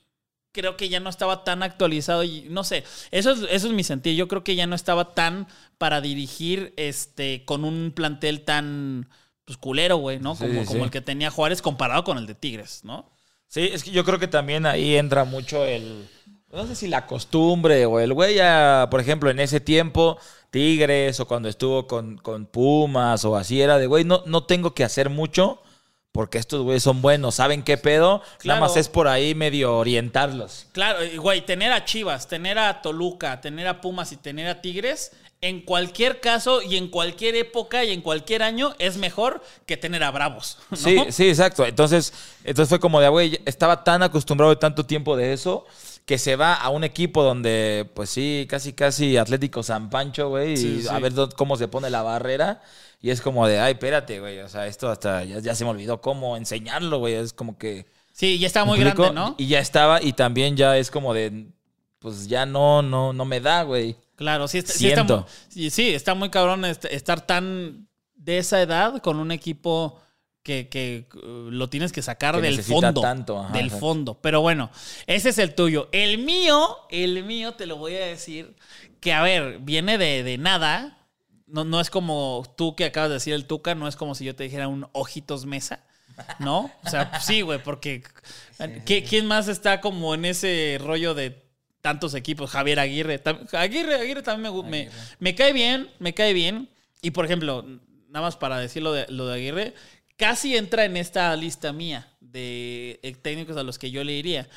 creo 0.56 0.76
que 0.76 0.88
ya 0.88 0.98
no 0.98 1.10
estaba 1.10 1.44
tan 1.44 1.62
actualizado 1.62 2.24
y 2.24 2.46
no 2.50 2.64
sé, 2.64 2.82
eso 3.12 3.30
es, 3.30 3.40
eso 3.50 3.66
es 3.68 3.72
mi 3.72 3.84
sentir. 3.84 4.16
Yo 4.16 4.26
creo 4.26 4.42
que 4.42 4.56
ya 4.56 4.66
no 4.66 4.74
estaba 4.74 5.14
tan 5.14 5.46
para 5.78 6.00
dirigir 6.00 6.72
este 6.76 7.44
con 7.44 7.64
un 7.64 7.92
plantel 7.94 8.44
tan 8.44 9.08
pues 9.44 9.58
culero, 9.58 9.98
güey, 9.98 10.18
¿no? 10.18 10.34
Sí, 10.34 10.44
Como, 10.46 10.62
sí. 10.62 10.66
como 10.66 10.84
el 10.84 10.90
que 10.90 11.00
tenía 11.02 11.30
Juárez 11.30 11.62
comparado 11.62 12.02
con 12.02 12.18
el 12.18 12.26
de 12.26 12.34
Tigres, 12.34 12.80
¿no? 12.82 13.12
Sí, 13.46 13.70
es 13.72 13.84
que 13.84 13.92
yo 13.92 14.04
creo 14.04 14.18
que 14.18 14.26
también 14.28 14.66
ahí 14.66 14.96
entra 14.96 15.24
mucho 15.24 15.64
el. 15.64 16.08
No 16.52 16.66
sé 16.66 16.74
si 16.74 16.88
la 16.88 17.06
costumbre 17.06 17.86
o 17.86 18.00
el 18.00 18.12
güey 18.14 18.34
ya, 18.36 18.88
por 18.90 19.00
ejemplo, 19.00 19.30
en 19.30 19.38
ese 19.40 19.60
tiempo, 19.60 20.18
Tigres 20.50 21.20
o 21.20 21.26
cuando 21.28 21.48
estuvo 21.48 21.86
con, 21.86 22.16
con 22.18 22.46
Pumas 22.46 23.24
o 23.24 23.36
así, 23.36 23.60
era 23.60 23.78
de, 23.78 23.86
güey, 23.86 24.04
no, 24.04 24.22
no 24.26 24.44
tengo 24.44 24.74
que 24.74 24.84
hacer 24.84 25.10
mucho 25.10 25.60
porque 26.16 26.38
estos 26.38 26.62
güeyes 26.62 26.82
son 26.82 27.00
buenos, 27.02 27.36
saben 27.36 27.62
qué 27.62 27.76
pedo, 27.76 28.22
Claro. 28.38 28.58
nada 28.58 28.60
más 28.68 28.76
es 28.76 28.88
por 28.88 29.06
ahí 29.06 29.34
medio 29.36 29.76
orientarlos. 29.76 30.66
Claro, 30.72 30.98
güey, 31.18 31.46
tener 31.46 31.70
a 31.72 31.84
Chivas, 31.84 32.26
tener 32.26 32.58
a 32.58 32.82
Toluca, 32.82 33.40
tener 33.40 33.68
a 33.68 33.80
Pumas 33.80 34.10
y 34.10 34.16
tener 34.16 34.48
a 34.48 34.60
Tigres, 34.60 35.12
en 35.42 35.60
cualquier 35.60 36.20
caso 36.20 36.62
y 36.62 36.76
en 36.76 36.88
cualquier 36.88 37.36
época 37.36 37.84
y 37.84 37.92
en 37.92 38.00
cualquier 38.00 38.42
año 38.42 38.74
es 38.78 38.96
mejor 38.96 39.42
que 39.66 39.76
tener 39.76 40.02
a 40.02 40.10
Bravos. 40.10 40.58
¿no? 40.70 40.76
Sí, 40.76 40.98
sí, 41.10 41.28
exacto. 41.28 41.64
Entonces, 41.64 42.12
entonces 42.42 42.68
fue 42.70 42.80
como 42.80 43.00
de, 43.00 43.08
güey, 43.08 43.38
estaba 43.44 43.84
tan 43.84 44.02
acostumbrado 44.02 44.50
de 44.50 44.56
tanto 44.56 44.84
tiempo 44.86 45.16
de 45.16 45.32
eso 45.34 45.66
que 46.06 46.16
se 46.18 46.36
va 46.36 46.54
a 46.54 46.70
un 46.70 46.84
equipo 46.84 47.22
donde, 47.22 47.90
pues 47.94 48.08
sí, 48.10 48.46
casi, 48.48 48.72
casi 48.72 49.16
Atlético 49.18 49.62
San 49.62 49.90
Pancho, 49.90 50.28
güey, 50.30 50.52
y 50.54 50.56
Sí, 50.56 50.84
a 50.88 50.98
ver 51.00 51.12
cómo 51.36 51.56
se 51.56 51.68
pone 51.68 51.90
la 51.90 52.02
barrera. 52.02 52.62
Y 53.02 53.10
es 53.10 53.20
como 53.20 53.46
de, 53.46 53.60
ay, 53.60 53.72
espérate, 53.74 54.20
güey, 54.20 54.38
o 54.38 54.48
sea, 54.48 54.66
esto 54.66 54.88
hasta 54.88 55.22
ya, 55.24 55.40
ya 55.40 55.54
se 55.54 55.64
me 55.64 55.70
olvidó 55.70 56.00
cómo 56.00 56.36
enseñarlo, 56.36 56.98
güey. 56.98 57.14
Es 57.14 57.32
como 57.34 57.58
que... 57.58 57.86
Sí, 58.12 58.38
ya 58.38 58.46
está 58.46 58.64
muy 58.64 58.78
grande, 58.78 59.12
¿no? 59.12 59.34
Y 59.36 59.48
ya 59.48 59.58
estaba, 59.58 60.02
y 60.02 60.14
también 60.14 60.56
ya 60.56 60.78
es 60.78 60.90
como 60.90 61.12
de, 61.12 61.48
pues 61.98 62.28
ya 62.28 62.46
no, 62.46 62.80
no, 62.82 63.12
no 63.12 63.24
me 63.26 63.40
da, 63.40 63.64
güey. 63.64 63.96
Claro, 64.14 64.48
sí 64.48 64.58
está, 64.58 64.72
sí 64.72 64.88
está 64.88 65.04
Siento. 65.04 65.26
muy, 65.54 65.70
sí, 65.70 65.90
está 65.94 66.14
muy 66.14 66.30
cabrón 66.30 66.64
est- 66.64 66.86
estar 66.86 67.20
tan 67.20 67.86
de 68.14 68.38
esa 68.38 68.62
edad 68.62 69.02
con 69.02 69.18
un 69.18 69.30
equipo 69.32 70.00
que, 70.46 70.68
que, 70.68 71.06
uh, 71.16 71.50
lo 71.50 71.68
tienes 71.68 71.90
que 71.90 72.02
sacar 72.02 72.36
Que 72.36 72.42
del 72.42 72.62
fondo. 72.62 73.00
tanto, 73.00 73.40
ajá, 73.40 73.52
del 73.52 73.64
exacto. 73.66 73.80
fondo. 73.80 74.14
Pero 74.22 74.40
bueno, 74.40 74.70
ese 75.08 75.30
es 75.30 75.38
el 75.38 75.56
tuyo. 75.56 75.88
El 75.90 76.18
mío, 76.18 76.78
el 76.90 77.24
mío 77.24 77.54
te 77.54 77.66
lo 77.66 77.76
voy 77.76 77.96
a 77.96 78.06
decir 78.06 78.54
que, 79.00 79.12
a 79.12 79.22
ver, 79.22 79.58
viene 79.60 79.98
de, 79.98 80.22
de 80.22 80.38
nada. 80.38 80.98
No, 81.48 81.64
no 81.64 81.80
es 81.80 81.90
como 81.90 82.44
tú 82.56 82.76
que 82.76 82.84
acabas 82.84 83.08
de 83.10 83.14
decir 83.14 83.34
el 83.34 83.46
Tuca, 83.46 83.74
no 83.74 83.88
es 83.88 83.96
como 83.96 84.14
si 84.14 84.24
yo 84.24 84.36
te 84.36 84.44
dijera 84.44 84.68
un 84.68 84.86
ojitos 84.92 85.46
mesa. 85.46 85.80
¿No? 86.38 86.70
O 86.84 86.88
sea, 86.88 87.20
sí, 87.20 87.40
güey, 87.42 87.60
porque 87.62 88.02
¿qué- 88.86 89.02
¿quién 89.04 89.26
más 89.26 89.48
está 89.48 89.80
como 89.80 90.14
en 90.14 90.24
ese 90.24 90.78
rollo 90.80 91.12
de 91.14 91.44
tantos 91.80 92.14
equipos? 92.14 92.50
Javier 92.52 92.78
Aguirre. 92.80 93.20
Aguirre, 93.52 93.96
Aguirre 93.96 94.22
también 94.22 94.54
me, 94.54 94.62
me, 94.62 94.90
me 95.18 95.34
cae 95.34 95.52
bien, 95.52 95.90
me 95.98 96.14
cae 96.14 96.32
bien. 96.32 96.68
Y 97.02 97.10
por 97.10 97.24
ejemplo, 97.26 97.64
nada 98.08 98.24
más 98.24 98.36
para 98.36 98.58
decir 98.58 98.82
lo 98.82 98.92
de, 98.92 99.04
lo 99.10 99.26
de 99.26 99.34
Aguirre, 99.34 99.74
casi 100.16 100.56
entra 100.56 100.84
en 100.84 100.96
esta 100.96 101.34
lista 101.36 101.72
mía 101.72 102.08
de 102.20 102.98
eh, 103.02 103.14
técnicos 103.20 103.56
a 103.56 103.62
los 103.62 103.78
que 103.78 103.90
yo 103.90 104.02
le 104.04 104.12
iría. 104.12 104.48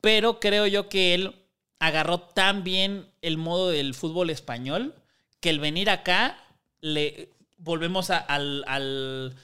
Pero 0.00 0.40
creo 0.40 0.66
yo 0.66 0.88
que 0.88 1.14
él 1.14 1.34
agarró 1.78 2.20
tan 2.20 2.62
bien 2.64 3.06
el 3.22 3.36
modo 3.38 3.70
del 3.70 3.94
fútbol 3.94 4.30
español 4.30 4.94
que 5.40 5.50
el 5.50 5.58
venir 5.60 5.90
acá 5.90 6.36
le 6.80 7.30
volvemos 7.58 8.10
a- 8.10 8.18
al, 8.18 8.64
al 8.66 9.34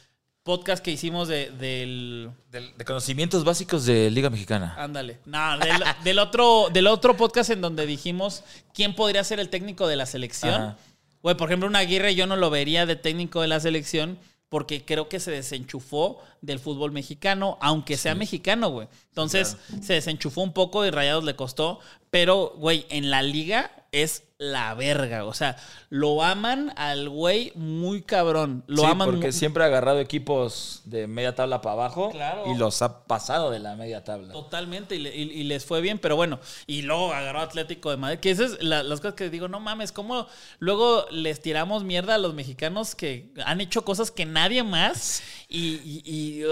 podcast 0.45 0.83
que 0.85 0.91
hicimos 0.91 1.29
de- 1.29 1.51
del 1.51 2.31
de 2.51 2.85
conocimientos 2.85 3.45
básicos 3.45 3.85
de 3.85 4.11
Liga 4.11 4.31
Mexicana. 4.31 4.75
Ándale. 4.79 5.19
No, 5.27 5.59
del, 5.59 5.77
del 6.05 6.19
otro, 6.19 6.69
del 6.73 6.87
otro 6.87 7.17
podcast 7.17 7.51
en 7.51 7.61
donde 7.61 7.85
dijimos 7.87 8.43
quién 8.73 8.95
podría 8.95 9.23
ser 9.25 9.41
el 9.41 9.49
técnico 9.51 9.87
de 9.87 9.97
la 9.97 10.07
selección. 10.07 10.77
Güey, 11.23 11.37
por 11.37 11.49
ejemplo, 11.49 11.69
un 11.69 11.77
Aguirre 11.77 12.15
yo 12.15 12.27
no 12.27 12.37
lo 12.37 12.49
vería 12.51 12.87
de 12.87 12.97
técnico 12.97 13.43
de 13.43 13.49
la 13.49 13.61
selección 13.61 14.19
porque 14.49 14.85
creo 14.85 15.09
que 15.09 15.21
se 15.21 15.31
desenchufó 15.31 16.19
del 16.41 16.59
fútbol 16.59 16.93
mexicano, 16.93 17.59
aunque 17.61 17.97
sea 17.97 18.15
mexicano, 18.15 18.71
güey. 18.71 18.89
Entonces 19.09 19.57
se 19.83 19.95
desenchufó 19.95 20.43
un 20.43 20.53
poco 20.53 20.87
y 20.87 20.91
Rayados 20.91 21.25
le 21.25 21.37
costó, 21.37 21.81
pero, 22.11 22.55
güey, 22.57 22.87
en 22.89 23.11
la 23.11 23.23
liga 23.23 23.71
es 23.93 24.25
la 24.39 24.73
verga. 24.75 25.25
O 25.25 25.35
sea, 25.35 25.57
lo 25.91 26.23
aman 26.23 26.73
al 26.77 27.09
güey 27.09 27.51
muy 27.57 28.03
cabrón. 28.03 28.63
Lo 28.69 28.83
sí, 28.83 28.89
aman 28.89 29.11
porque 29.11 29.33
siempre 29.33 29.65
ha 29.65 29.67
agarrado 29.67 29.99
equipos 29.99 30.83
de 30.85 31.09
media 31.09 31.35
tabla 31.35 31.61
para 31.61 31.73
abajo 31.73 32.11
Claro. 32.11 32.45
y 32.47 32.57
los 32.57 32.81
ha 32.83 33.05
pasado 33.05 33.51
de 33.51 33.59
la 33.59 33.75
media 33.75 34.05
tabla. 34.05 34.33
Totalmente, 34.33 34.95
y, 34.95 35.01
le- 35.01 35.15
y- 35.17 35.23
y 35.33 35.43
les 35.43 35.65
fue 35.65 35.81
bien, 35.81 35.99
pero 35.99 36.15
bueno, 36.15 36.39
y 36.69 36.83
luego 36.83 37.13
agarró 37.13 37.41
Atlético 37.41 37.91
de 37.91 37.97
Madrid, 37.97 38.21
que 38.21 38.31
esas 38.31 38.53
es 38.53 38.63
la- 38.63 38.85
las 38.85 39.01
cosas 39.01 39.15
que 39.15 39.29
digo, 39.29 39.49
no 39.49 39.59
mames, 39.59 39.91
¿cómo 39.91 40.29
luego 40.61 41.07
les 41.11 41.41
tiramos 41.43 41.83
mierda 41.83 42.15
a 42.15 42.19
los 42.19 42.33
mexicanos 42.35 42.95
que 42.95 43.33
han 43.45 43.61
hecho 43.61 43.85
cosas 43.85 44.13
que 44.13 44.25
nadie 44.25 44.63
más? 44.63 45.21
Y, 45.51 46.43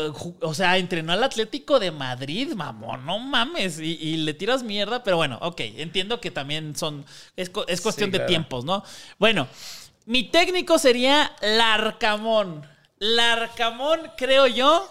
o 0.40 0.54
sea, 0.54 0.78
entrenó 0.78 1.12
al 1.12 1.22
Atlético 1.22 1.78
de 1.78 1.90
Madrid, 1.90 2.54
mamón, 2.54 3.04
no 3.04 3.18
mames, 3.18 3.78
y, 3.78 4.16
le 4.16 4.32
tiras 4.34 4.62
mierda, 4.62 5.04
pero 5.04 5.18
bueno, 5.18 5.38
ok, 5.42 5.60
entiendo 5.76 6.18
que 6.18 6.30
también 6.30 6.74
son, 6.74 7.04
es, 7.36 7.50
es 7.76 7.80
cuestión 7.80 8.10
Sí, 8.10 8.18
de 8.18 8.24
tiempos, 8.26 8.64
¿no? 8.64 8.82
Bueno, 9.18 9.46
mi 10.04 10.24
técnico 10.24 10.78
sería 10.78 11.32
Larcamón. 11.40 12.66
Larcamón, 12.98 14.00
creo 14.16 14.46
yo, 14.46 14.90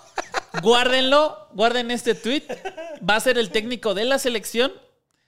guárdenlo, 0.61 1.49
guarden 1.53 1.91
este 1.91 2.15
tweet. 2.15 2.43
Va 3.07 3.15
a 3.15 3.19
ser 3.19 3.37
el 3.37 3.49
técnico 3.49 3.93
de 3.93 4.05
la 4.05 4.19
selección 4.19 4.71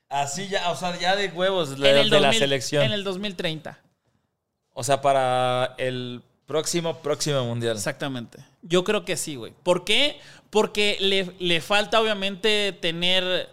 Así 0.09 0.47
ya, 0.47 0.71
o 0.71 0.75
sea, 0.75 0.97
ya 0.97 1.15
de 1.15 1.27
huevos 1.27 1.77
de, 1.77 2.05
la 2.05 2.19
2000 2.19 2.39
selección. 2.39 2.83
en 2.83 2.93
el 2.93 3.03
2030. 3.03 3.77
O 4.73 4.83
sea, 4.83 5.01
para 5.01 5.75
el 5.77 6.21
próximo, 6.45 6.99
próximo 7.01 7.43
mundial. 7.43 7.75
Exactamente. 7.75 8.39
Yo 8.61 8.83
creo 8.83 9.03
que 9.03 9.17
sí, 9.17 9.35
güey. 9.35 9.53
¿Por 9.63 9.83
qué? 9.83 10.19
Porque 10.49 10.97
le, 11.01 11.33
le 11.39 11.59
falta, 11.59 11.99
obviamente, 11.99 12.71
tener 12.79 13.49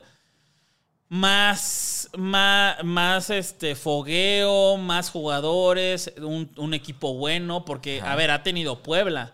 más, 1.14 2.10
más, 2.16 2.82
más 2.82 3.30
este, 3.30 3.76
fogueo, 3.76 4.76
más 4.78 5.10
jugadores, 5.10 6.12
un, 6.20 6.50
un 6.56 6.74
equipo 6.74 7.14
bueno, 7.14 7.64
porque, 7.64 8.00
a 8.00 8.16
ver, 8.16 8.32
ha 8.32 8.42
tenido 8.42 8.82
Puebla. 8.82 9.32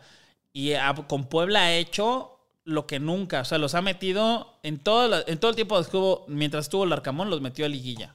Y 0.52 0.72
con 1.06 1.24
Puebla 1.24 1.62
ha 1.62 1.72
hecho 1.72 2.38
lo 2.64 2.86
que 2.86 2.98
nunca. 3.00 3.40
O 3.40 3.44
sea, 3.46 3.56
los 3.56 3.74
ha 3.74 3.80
metido 3.80 4.58
en 4.62 4.78
todo, 4.78 5.08
la- 5.08 5.24
en 5.26 5.38
todo 5.38 5.50
el 5.52 5.54
tiempo 5.54 5.76
que 5.76 5.80
estuvo, 5.82 6.26
mientras 6.28 6.66
estuvo 6.66 6.84
el 6.84 6.92
Arcamón, 6.92 7.30
los 7.30 7.40
metió 7.40 7.64
a 7.64 7.68
liguilla. 7.70 8.14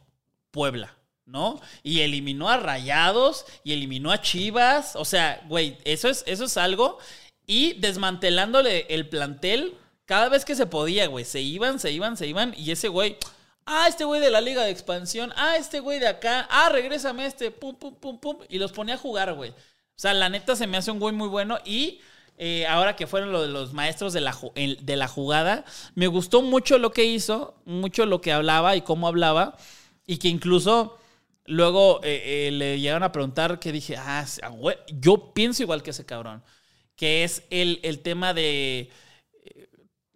Puebla, 0.51 0.93
¿no? 1.25 1.59
Y 1.81 2.01
eliminó 2.01 2.49
a 2.49 2.57
Rayados 2.57 3.47
y 3.63 3.73
eliminó 3.73 4.11
a 4.11 4.21
Chivas. 4.21 4.95
O 4.95 5.05
sea, 5.05 5.41
güey, 5.47 5.79
eso 5.85 6.07
es, 6.07 6.23
eso 6.27 6.43
es 6.45 6.55
algo. 6.57 6.99
Y 7.47 7.73
desmantelándole 7.79 8.85
el 8.89 9.09
plantel 9.09 9.73
cada 10.05 10.29
vez 10.29 10.45
que 10.45 10.53
se 10.55 10.67
podía, 10.67 11.07
güey. 11.07 11.25
Se 11.25 11.41
iban, 11.41 11.79
se 11.79 11.91
iban, 11.91 12.15
se 12.15 12.27
iban. 12.27 12.53
Y 12.55 12.69
ese 12.69 12.89
güey, 12.89 13.17
ah, 13.65 13.87
este 13.87 14.05
güey 14.05 14.21
de 14.21 14.31
la 14.31 14.41
Liga 14.41 14.63
de 14.63 14.71
Expansión, 14.71 15.33
ah, 15.35 15.55
este 15.57 15.79
güey 15.79 15.99
de 15.99 16.07
acá, 16.07 16.47
ah, 16.49 16.69
regrésame 16.69 17.25
este, 17.25 17.51
pum, 17.51 17.75
pum, 17.75 17.95
pum, 17.95 18.19
pum. 18.19 18.37
Y 18.49 18.59
los 18.59 18.71
ponía 18.71 18.95
a 18.95 18.97
jugar, 18.97 19.33
güey. 19.33 19.51
O 19.51 19.97
sea, 19.97 20.13
la 20.13 20.29
neta 20.29 20.55
se 20.55 20.67
me 20.67 20.77
hace 20.77 20.91
un 20.91 20.99
güey 20.99 21.13
muy 21.13 21.27
bueno. 21.27 21.57
Y 21.65 21.99
eh, 22.37 22.67
ahora 22.67 22.95
que 22.95 23.07
fueron 23.07 23.31
los 23.31 23.73
maestros 23.73 24.13
de 24.13 24.21
la, 24.21 24.37
de 24.55 24.95
la 24.95 25.07
jugada, 25.07 25.63
me 25.95 26.07
gustó 26.07 26.41
mucho 26.41 26.77
lo 26.77 26.91
que 26.91 27.05
hizo, 27.05 27.55
mucho 27.65 28.05
lo 28.05 28.21
que 28.21 28.33
hablaba 28.33 28.75
y 28.75 28.81
cómo 28.81 29.07
hablaba. 29.07 29.57
Y 30.05 30.17
que 30.17 30.27
incluso 30.27 30.99
luego 31.45 32.01
eh, 32.03 32.47
eh, 32.47 32.51
le 32.51 32.79
llegaron 32.79 33.03
a 33.03 33.11
preguntar 33.11 33.59
que 33.59 33.71
dije, 33.71 33.95
ah, 33.97 34.25
ah, 34.43 34.49
güey, 34.49 34.77
yo 34.87 35.33
pienso 35.33 35.63
igual 35.63 35.81
que 35.81 35.91
ese 35.91 36.05
cabrón. 36.05 36.43
Que 36.95 37.23
es 37.23 37.43
el, 37.49 37.79
el 37.83 37.99
tema 37.99 38.33
de. 38.33 38.89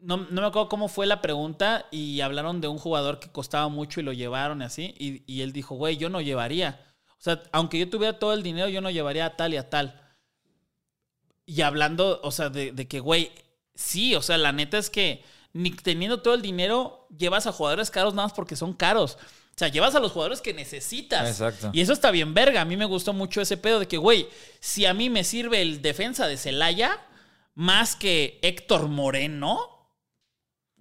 No, 0.01 0.17
no 0.17 0.41
me 0.41 0.47
acuerdo 0.47 0.69
cómo 0.69 0.87
fue 0.87 1.05
la 1.05 1.21
pregunta 1.21 1.85
y 1.91 2.21
hablaron 2.21 2.61
de 2.61 2.67
un 2.67 2.77
jugador 2.77 3.19
que 3.19 3.29
costaba 3.29 3.67
mucho 3.67 3.99
y 3.99 4.03
lo 4.03 4.13
llevaron 4.13 4.61
y 4.61 4.65
así. 4.65 4.95
Y, 4.97 5.23
y 5.31 5.41
él 5.41 5.51
dijo, 5.51 5.75
güey, 5.75 5.97
yo 5.97 6.09
no 6.09 6.21
llevaría. 6.21 6.85
O 7.11 7.21
sea, 7.21 7.43
aunque 7.51 7.79
yo 7.79 7.89
tuviera 7.89 8.17
todo 8.17 8.33
el 8.33 8.43
dinero, 8.43 8.69
yo 8.69 8.81
no 8.81 8.89
llevaría 8.89 9.25
a 9.25 9.35
tal 9.35 9.53
y 9.53 9.57
a 9.57 9.69
tal. 9.69 10.01
Y 11.45 11.61
hablando, 11.61 12.21
o 12.23 12.31
sea, 12.31 12.49
de, 12.49 12.71
de 12.71 12.87
que, 12.87 12.99
güey, 12.99 13.31
sí, 13.75 14.15
o 14.15 14.21
sea, 14.21 14.37
la 14.37 14.51
neta 14.51 14.77
es 14.77 14.89
que 14.89 15.23
ni 15.53 15.71
teniendo 15.71 16.21
todo 16.21 16.33
el 16.33 16.41
dinero, 16.41 17.07
llevas 17.17 17.47
a 17.47 17.51
jugadores 17.51 17.91
caros 17.91 18.13
nada 18.13 18.27
más 18.27 18.33
porque 18.33 18.55
son 18.55 18.73
caros. 18.73 19.17
O 19.55 19.59
sea, 19.59 19.67
llevas 19.67 19.95
a 19.95 19.99
los 19.99 20.11
jugadores 20.13 20.41
que 20.41 20.53
necesitas. 20.53 21.27
Exacto. 21.27 21.71
Y 21.73 21.81
eso 21.81 21.91
está 21.91 22.11
bien 22.11 22.33
verga. 22.33 22.61
A 22.61 22.65
mí 22.65 22.77
me 22.77 22.85
gustó 22.85 23.11
mucho 23.11 23.41
ese 23.41 23.57
pedo 23.57 23.79
de 23.79 23.87
que, 23.87 23.97
güey, 23.97 24.29
si 24.61 24.85
a 24.85 24.93
mí 24.93 25.09
me 25.09 25.25
sirve 25.25 25.61
el 25.61 25.81
defensa 25.81 26.27
de 26.27 26.37
Celaya 26.37 26.97
más 27.55 27.97
que 27.97 28.39
Héctor 28.41 28.87
Moreno, 28.87 29.78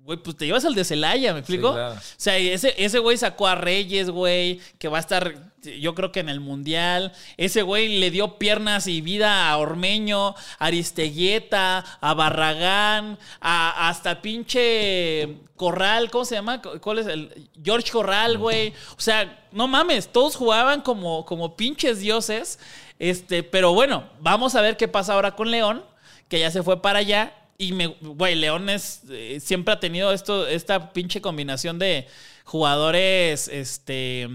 güey, 0.08 0.16
pues 0.16 0.38
te 0.38 0.46
llevas 0.46 0.64
al 0.64 0.74
de 0.74 0.86
Celaya, 0.86 1.34
¿me 1.34 1.40
explico? 1.40 1.74
claro. 1.74 1.96
O 1.96 2.14
sea, 2.16 2.38
ese, 2.38 2.72
ese 2.78 2.98
güey 2.98 3.18
sacó 3.18 3.46
a 3.46 3.56
Reyes, 3.56 4.08
güey, 4.08 4.58
que 4.78 4.88
va 4.88 4.96
a 4.96 5.00
estar, 5.00 5.52
yo 5.62 5.94
creo 5.94 6.12
que 6.12 6.20
en 6.20 6.30
el 6.30 6.40
Mundial. 6.40 7.12
Ese 7.36 7.60
güey 7.60 7.98
le 7.98 8.10
dio 8.10 8.38
piernas 8.38 8.86
y 8.86 9.02
vida 9.02 9.50
a 9.50 9.58
Ormeño, 9.58 10.28
a 10.28 10.34
Aristeguieta, 10.60 11.84
a 12.00 12.14
Barragán, 12.14 13.18
a, 13.42 13.90
hasta 13.90 14.22
pinche 14.22 15.36
Corral, 15.56 16.10
¿cómo 16.10 16.24
se 16.24 16.36
llama? 16.36 16.62
¿Cuál 16.62 17.00
es 17.00 17.06
el? 17.06 17.50
George 17.62 17.90
Corral, 17.92 18.38
güey. 18.38 18.72
O 18.96 19.00
sea, 19.00 19.46
no 19.52 19.68
mames, 19.68 20.08
todos 20.08 20.36
jugaban 20.36 20.80
como, 20.80 21.26
como 21.26 21.54
pinches 21.54 22.00
dioses. 22.00 22.58
Este, 22.98 23.42
pero 23.42 23.74
bueno, 23.74 24.04
vamos 24.20 24.54
a 24.54 24.62
ver 24.62 24.78
qué 24.78 24.88
pasa 24.88 25.12
ahora 25.12 25.36
con 25.36 25.50
León, 25.50 25.84
que 26.28 26.40
ya 26.40 26.50
se 26.50 26.62
fue 26.62 26.80
para 26.80 27.00
allá. 27.00 27.34
Y 27.60 27.72
me, 27.72 27.88
güey, 27.88 28.36
León 28.36 28.68
es, 28.70 29.02
eh, 29.10 29.40
siempre 29.40 29.74
ha 29.74 29.80
tenido 29.80 30.12
esto, 30.12 30.46
esta 30.46 30.92
pinche 30.92 31.20
combinación 31.20 31.80
de 31.80 32.06
jugadores 32.44 33.48
este, 33.48 34.28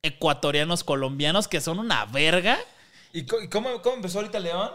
ecuatorianos, 0.00 0.84
colombianos, 0.84 1.48
que 1.48 1.60
son 1.60 1.80
una 1.80 2.06
verga. 2.06 2.56
¿Y 3.12 3.26
cómo, 3.26 3.82
cómo 3.82 3.96
empezó 3.96 4.20
ahorita 4.20 4.38
León? 4.38 4.70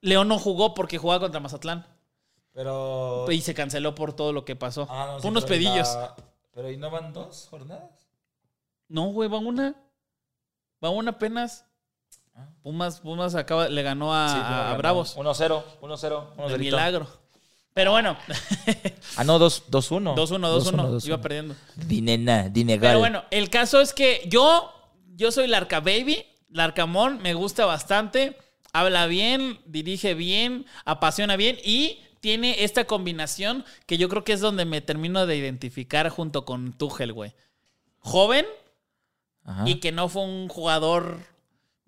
León 0.00 0.26
no 0.26 0.40
jugó 0.40 0.74
porque 0.74 0.98
jugaba 0.98 1.20
contra 1.20 1.38
Mazatlán. 1.38 1.86
Pero. 2.52 3.30
Y 3.30 3.40
se 3.40 3.54
canceló 3.54 3.94
por 3.94 4.14
todo 4.14 4.32
lo 4.32 4.44
que 4.44 4.56
pasó. 4.56 4.88
Ah, 4.90 5.12
no, 5.12 5.20
sí, 5.20 5.28
unos 5.28 5.44
pero 5.44 5.54
pedillos. 5.54 5.94
la- 5.94 6.16
Pero 6.52 6.70
¿y 6.72 6.76
no 6.76 6.90
van 6.90 7.12
dos 7.12 7.46
jornadas? 7.48 7.88
No, 8.88 9.06
güey, 9.06 9.28
va 9.28 9.38
una. 9.38 9.76
Va 10.84 10.90
una 10.90 11.12
apenas. 11.12 11.64
Pumas, 12.62 13.00
Pumas 13.00 13.34
acaba, 13.34 13.68
le 13.68 13.82
ganó 13.82 14.14
a, 14.14 14.28
Sí, 14.28 14.36
a- 14.38 14.62
ganó. 14.68 14.78
Bravos. 14.78 15.16
1-0, 15.16 15.62
1-0. 15.80 16.34
De 16.36 16.42
1-0. 16.54 16.58
milagro. 16.58 17.06
Pero 17.74 17.90
bueno, 17.92 18.16
Ah, 19.16 19.24
no, 19.24 19.38
2-1. 19.38 20.14
2-1, 20.14 20.14
2-1. 20.16 21.06
Iba 21.06 21.20
perdiendo. 21.20 21.54
Dinena, 21.76 22.48
dinegal. 22.48 22.90
Pero 22.90 22.98
bueno, 22.98 23.24
el 23.30 23.48
caso 23.50 23.80
es 23.80 23.92
que 23.94 24.22
yo, 24.28 24.72
yo 25.16 25.32
soy 25.32 25.46
Larca 25.48 25.80
Baby, 25.80 26.24
Larcamón, 26.50 27.20
me 27.22 27.32
gusta 27.34 27.64
bastante, 27.64 28.36
habla 28.74 29.06
bien, 29.06 29.58
dirige 29.64 30.12
bien, 30.14 30.66
apasiona 30.84 31.36
bien 31.36 31.56
y 31.64 31.98
tiene 32.20 32.62
esta 32.62 32.84
combinación 32.84 33.64
que 33.86 33.96
yo 33.98 34.08
creo 34.08 34.22
que 34.22 34.34
es 34.34 34.40
donde 34.40 34.64
me 34.66 34.80
termino 34.82 35.26
de 35.26 35.36
identificar 35.36 36.08
junto 36.10 36.44
con 36.44 36.72
Tuchel, 36.74 37.12
güey. 37.14 37.34
Joven 38.00 38.46
Ajá. 39.44 39.64
y 39.68 39.76
que 39.76 39.92
no 39.92 40.08
fue 40.08 40.22
un 40.24 40.48
jugador 40.48 41.18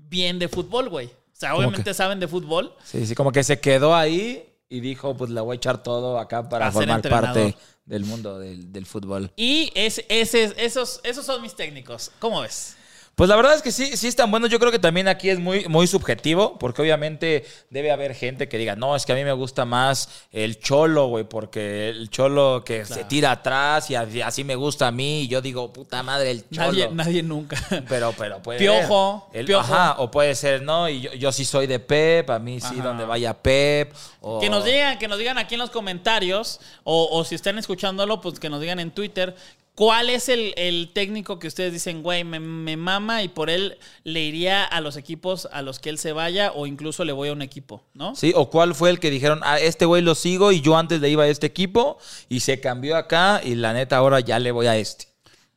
bien 0.08 0.38
de 0.38 0.48
fútbol, 0.48 0.88
güey. 0.88 1.06
O 1.06 1.10
sea, 1.36 1.50
¿Cómo 1.50 1.60
obviamente 1.60 1.90
que? 1.90 1.94
saben 1.94 2.20
de 2.20 2.28
fútbol. 2.28 2.74
Sí, 2.84 3.06
sí, 3.06 3.14
como 3.14 3.32
que 3.32 3.42
se 3.42 3.60
quedó 3.60 3.94
ahí 3.94 4.48
y 4.68 4.80
dijo, 4.80 5.16
pues 5.16 5.30
le 5.30 5.40
voy 5.40 5.54
a 5.54 5.56
echar 5.56 5.82
todo 5.82 6.18
acá 6.18 6.48
para 6.48 6.70
formar 6.72 7.02
parte 7.02 7.56
del 7.84 8.04
mundo 8.04 8.38
del, 8.38 8.72
del 8.72 8.86
fútbol. 8.86 9.30
Y 9.36 9.70
es, 9.74 10.04
ese, 10.08 10.54
esos, 10.56 11.00
esos 11.02 11.26
son 11.26 11.42
mis 11.42 11.54
técnicos. 11.54 12.10
¿Cómo 12.18 12.40
ves? 12.40 12.76
Pues 13.16 13.30
la 13.30 13.36
verdad 13.36 13.54
es 13.54 13.62
que 13.62 13.70
sí, 13.70 13.96
sí 13.96 14.08
están 14.08 14.30
buenos. 14.32 14.50
Yo 14.50 14.58
creo 14.58 14.72
que 14.72 14.80
también 14.80 15.06
aquí 15.06 15.30
es 15.30 15.38
muy, 15.38 15.66
muy 15.68 15.86
subjetivo, 15.86 16.58
porque 16.58 16.82
obviamente 16.82 17.44
debe 17.70 17.92
haber 17.92 18.12
gente 18.14 18.48
que 18.48 18.58
diga, 18.58 18.74
no, 18.74 18.96
es 18.96 19.06
que 19.06 19.12
a 19.12 19.14
mí 19.14 19.22
me 19.22 19.32
gusta 19.32 19.64
más 19.64 20.08
el 20.32 20.58
cholo, 20.58 21.06
güey, 21.06 21.22
porque 21.24 21.90
el 21.90 22.10
cholo 22.10 22.64
que 22.66 22.84
se 22.84 23.04
tira 23.04 23.30
atrás 23.30 23.88
y 23.90 23.94
así, 23.94 24.42
me 24.42 24.56
gusta 24.56 24.88
a 24.88 24.90
mí. 24.90 25.22
Y 25.22 25.28
yo 25.28 25.40
digo, 25.40 25.72
puta 25.72 26.02
madre, 26.02 26.32
el 26.32 26.48
cholo. 26.50 26.66
Nadie, 26.72 26.88
nadie 26.92 27.22
nunca. 27.22 27.56
Pero, 27.88 28.12
pero 28.18 28.42
puede 28.42 28.58
Piojo, 28.58 29.28
ser. 29.30 29.40
El- 29.42 29.46
Piojo. 29.46 29.72
Ajá, 29.72 29.94
o 29.98 30.10
puede 30.10 30.34
ser, 30.34 30.62
¿no? 30.62 30.88
Y 30.88 31.02
yo, 31.02 31.12
yo 31.14 31.30
sí 31.30 31.44
soy 31.44 31.68
de 31.68 31.78
Pep, 31.78 32.28
a 32.30 32.40
mí 32.40 32.60
sí, 32.60 32.66
Ajá. 32.74 32.82
donde 32.82 33.04
vaya 33.04 33.32
Pep. 33.34 33.94
o- 34.22 34.40
Que 34.40 34.50
nos 34.50 34.64
digan, 34.64 34.98
que 34.98 35.06
nos 35.06 35.18
digan 35.18 35.38
aquí 35.38 35.54
en 35.54 35.60
los 35.60 35.70
comentarios, 35.70 36.58
o, 36.82 37.08
o 37.12 37.24
si 37.24 37.36
están 37.36 37.58
escuchándolo, 37.58 38.20
pues 38.20 38.40
que 38.40 38.48
nos 38.50 38.60
digan 38.60 38.80
en 38.80 38.90
Twitter, 38.90 39.36
¿cuál 39.74 40.10
es 40.10 40.28
el, 40.28 40.54
el 40.56 40.90
técnico 40.92 41.38
que 41.38 41.48
ustedes 41.48 41.72
dicen, 41.72 42.02
güey, 42.02 42.24
me, 42.24 42.40
me 42.40 42.76
mama 42.76 43.22
y 43.22 43.28
por 43.28 43.50
él 43.50 43.78
le 44.04 44.22
iría 44.22 44.64
a 44.64 44.80
los 44.80 44.96
equipos 44.96 45.48
a 45.52 45.62
los 45.62 45.78
que 45.78 45.90
él 45.90 45.98
se 45.98 46.12
vaya, 46.12 46.52
o 46.52 46.66
incluso 46.66 47.04
le 47.04 47.12
voy 47.12 47.28
a 47.28 47.32
un 47.32 47.42
equipo, 47.42 47.82
¿no? 47.94 48.14
Sí, 48.14 48.32
o 48.34 48.50
cuál 48.50 48.74
fue 48.74 48.90
el 48.90 49.00
que 49.00 49.10
dijeron, 49.10 49.40
a 49.42 49.58
este 49.58 49.84
güey 49.84 50.02
lo 50.02 50.14
sigo 50.14 50.52
y 50.52 50.60
yo 50.60 50.76
antes 50.76 51.00
le 51.00 51.10
iba 51.10 51.24
a 51.24 51.28
este 51.28 51.46
equipo 51.46 51.98
y 52.28 52.40
se 52.40 52.60
cambió 52.60 52.96
acá 52.96 53.40
y 53.42 53.54
la 53.54 53.72
neta 53.72 53.96
ahora 53.96 54.20
ya 54.20 54.38
le 54.38 54.52
voy 54.52 54.66
a 54.66 54.76
este. 54.76 55.08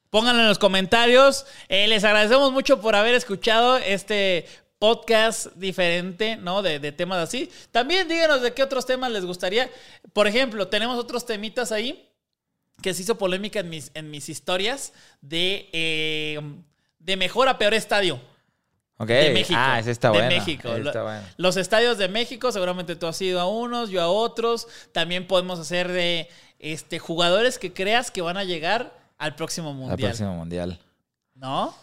Pónganlo 0.10 0.42
en 0.42 0.48
los 0.48 0.58
comentarios. 0.58 1.46
Eh, 1.68 1.88
les 1.88 2.04
agradecemos 2.04 2.52
mucho 2.54 2.80
por 2.80 2.96
haber 2.96 3.14
escuchado 3.14 3.78
este 3.78 4.46
podcast 4.80 5.48
diferente, 5.56 6.38
¿no? 6.38 6.62
De, 6.62 6.80
de 6.80 6.92
temas 6.94 7.18
así. 7.18 7.52
También 7.72 8.08
díganos 8.08 8.42
de 8.42 8.54
qué 8.54 8.64
otros 8.64 8.86
temas 8.86 9.12
les 9.12 9.26
gustaría. 9.26 9.70
Por 10.14 10.28
ejemplo, 10.28 10.70
tenemos 10.70 10.98
otros 10.98 11.26
temitas 11.26 11.74
ahí 11.74 12.07
que 12.82 12.94
se 12.94 13.02
hizo 13.02 13.18
polémica 13.18 13.60
en 13.60 13.70
mis, 13.70 13.92
en 13.94 14.12
mis 14.12 14.30
historias 14.30 14.94
de, 15.22 15.70
eh, 15.74 16.40
de 17.00 17.18
mejor 17.18 17.48
a 17.50 17.58
peor 17.58 17.74
estadio. 17.74 18.20
Ok. 19.00 19.08
De 19.10 19.32
México. 19.32 19.60
Ah, 19.62 19.80
ese 19.80 19.92
está 19.92 20.10
de 20.12 20.18
bueno. 20.20 20.30
México. 20.36 20.70
ese 20.70 20.80
Lo- 20.80 20.90
está 20.90 21.04
bueno. 21.04 21.22
Los 21.38 21.58
estadios 21.58 21.98
de 21.98 22.08
México, 22.08 22.52
seguramente 22.52 22.96
tú 22.96 23.08
has 23.08 23.22
ido 23.22 23.40
a 23.40 23.48
unos, 23.48 23.90
yo 23.90 24.02
a 24.02 24.08
otros. 24.08 24.68
También 24.92 25.28
podemos 25.28 25.60
hacer 25.60 25.88
de 25.92 26.30
este, 26.60 26.98
jugadores 27.00 27.60
que 27.60 27.74
creas 27.74 28.10
que 28.12 28.22
van 28.22 28.38
a 28.38 28.44
llegar 28.44 28.96
al 29.18 29.36
próximo 29.36 29.70
Al 29.70 29.76
mundial. 29.76 30.10
próximo 30.10 30.34
mundial. 30.36 30.80
¿No? 31.36 31.76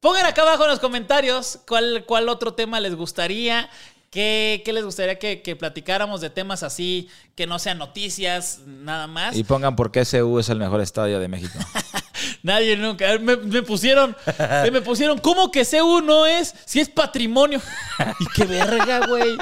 Pongan 0.00 0.26
acá 0.26 0.42
abajo 0.42 0.64
en 0.64 0.70
los 0.70 0.78
comentarios 0.80 1.58
cuál, 1.66 2.04
cuál 2.06 2.28
otro 2.28 2.54
tema 2.54 2.80
les 2.80 2.94
gustaría. 2.94 3.68
¿Qué, 4.10 4.62
qué 4.64 4.72
les 4.72 4.84
gustaría 4.84 5.18
que, 5.18 5.42
que 5.42 5.56
platicáramos 5.56 6.20
de 6.20 6.30
temas 6.30 6.62
así, 6.62 7.08
que 7.34 7.46
no 7.46 7.58
sean 7.58 7.78
noticias, 7.78 8.60
nada 8.66 9.06
más? 9.06 9.36
Y 9.36 9.44
pongan 9.44 9.76
por 9.76 9.90
qué 9.90 10.04
CU 10.04 10.38
es 10.38 10.48
el 10.48 10.58
mejor 10.58 10.80
estadio 10.80 11.18
de 11.20 11.28
México. 11.28 11.58
Nadie 12.42 12.76
nunca. 12.76 13.18
Me, 13.18 13.36
me 13.36 13.62
pusieron, 13.62 14.16
eh, 14.38 14.70
me 14.72 14.80
pusieron, 14.80 15.18
¿cómo 15.18 15.50
que 15.50 15.64
CU 15.66 16.00
no 16.02 16.24
es? 16.26 16.54
Si 16.64 16.80
es 16.80 16.88
patrimonio. 16.88 17.60
Y 18.20 18.26
qué 18.34 18.44
verga, 18.44 19.06
güey. 19.06 19.36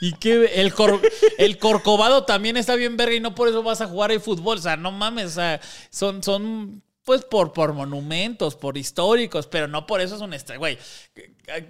Y 0.00 0.12
qué. 0.14 0.50
El, 0.56 0.74
cor- 0.74 1.00
el 1.38 1.58
Corcovado 1.58 2.24
también 2.24 2.56
está 2.56 2.74
bien 2.74 2.96
verga 2.96 3.14
y 3.14 3.20
no 3.20 3.34
por 3.34 3.48
eso 3.48 3.62
vas 3.62 3.80
a 3.80 3.86
jugar 3.86 4.10
el 4.12 4.20
fútbol. 4.20 4.58
O 4.58 4.60
sea, 4.60 4.76
no 4.76 4.90
mames. 4.90 5.26
O 5.26 5.30
sea, 5.30 5.60
son, 5.90 6.22
son 6.22 6.82
pues 7.04 7.24
por, 7.24 7.52
por 7.52 7.72
monumentos, 7.72 8.54
por 8.54 8.76
históricos, 8.78 9.46
pero 9.46 9.66
no 9.68 9.86
por 9.86 10.00
eso 10.00 10.14
es 10.16 10.20
un 10.20 10.34
estadio. 10.34 10.60
Güey, 10.60 10.78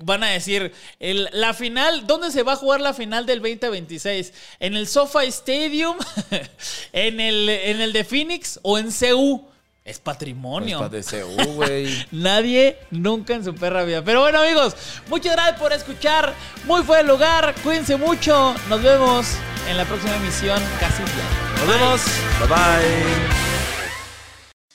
van 0.04 0.22
a 0.24 0.28
decir, 0.30 0.72
el- 1.00 1.28
la 1.32 1.54
final, 1.54 2.06
¿dónde 2.06 2.30
se 2.30 2.42
va 2.42 2.52
a 2.52 2.56
jugar 2.56 2.80
la 2.80 2.92
final 2.92 3.24
del 3.26 3.40
2026? 3.40 4.32
¿En 4.60 4.76
el 4.76 4.86
SoFi 4.86 5.26
Stadium? 5.28 5.96
¿En 6.92 7.20
el, 7.20 7.48
¿En 7.48 7.80
el 7.80 7.92
de 7.92 8.04
Phoenix 8.04 8.58
o 8.62 8.78
en 8.78 8.90
CU? 8.92 9.48
Es 9.84 9.98
patrimonio. 9.98 10.86
Pues 10.88 11.10
de 11.10 11.22
CU, 11.22 11.52
güey. 11.54 12.06
Nadie 12.12 12.78
nunca 12.92 13.34
en 13.34 13.42
su 13.44 13.52
perra 13.54 13.82
vida. 13.82 14.04
Pero 14.04 14.20
bueno, 14.20 14.40
amigos, 14.40 14.76
muchas 15.08 15.32
gracias 15.32 15.58
por 15.58 15.72
escuchar. 15.72 16.34
Muy 16.66 16.82
buen 16.82 17.06
lugar. 17.06 17.52
Cuídense 17.64 17.96
mucho. 17.96 18.54
Nos 18.68 18.80
vemos 18.80 19.26
en 19.68 19.76
la 19.76 19.84
próxima 19.84 20.14
emisión 20.16 20.62
casi 20.78 21.02
diaria. 21.02 21.56
Nos 21.58 21.66
vemos. 21.66 22.00
Bye 22.38 22.48
bye. 22.48 23.51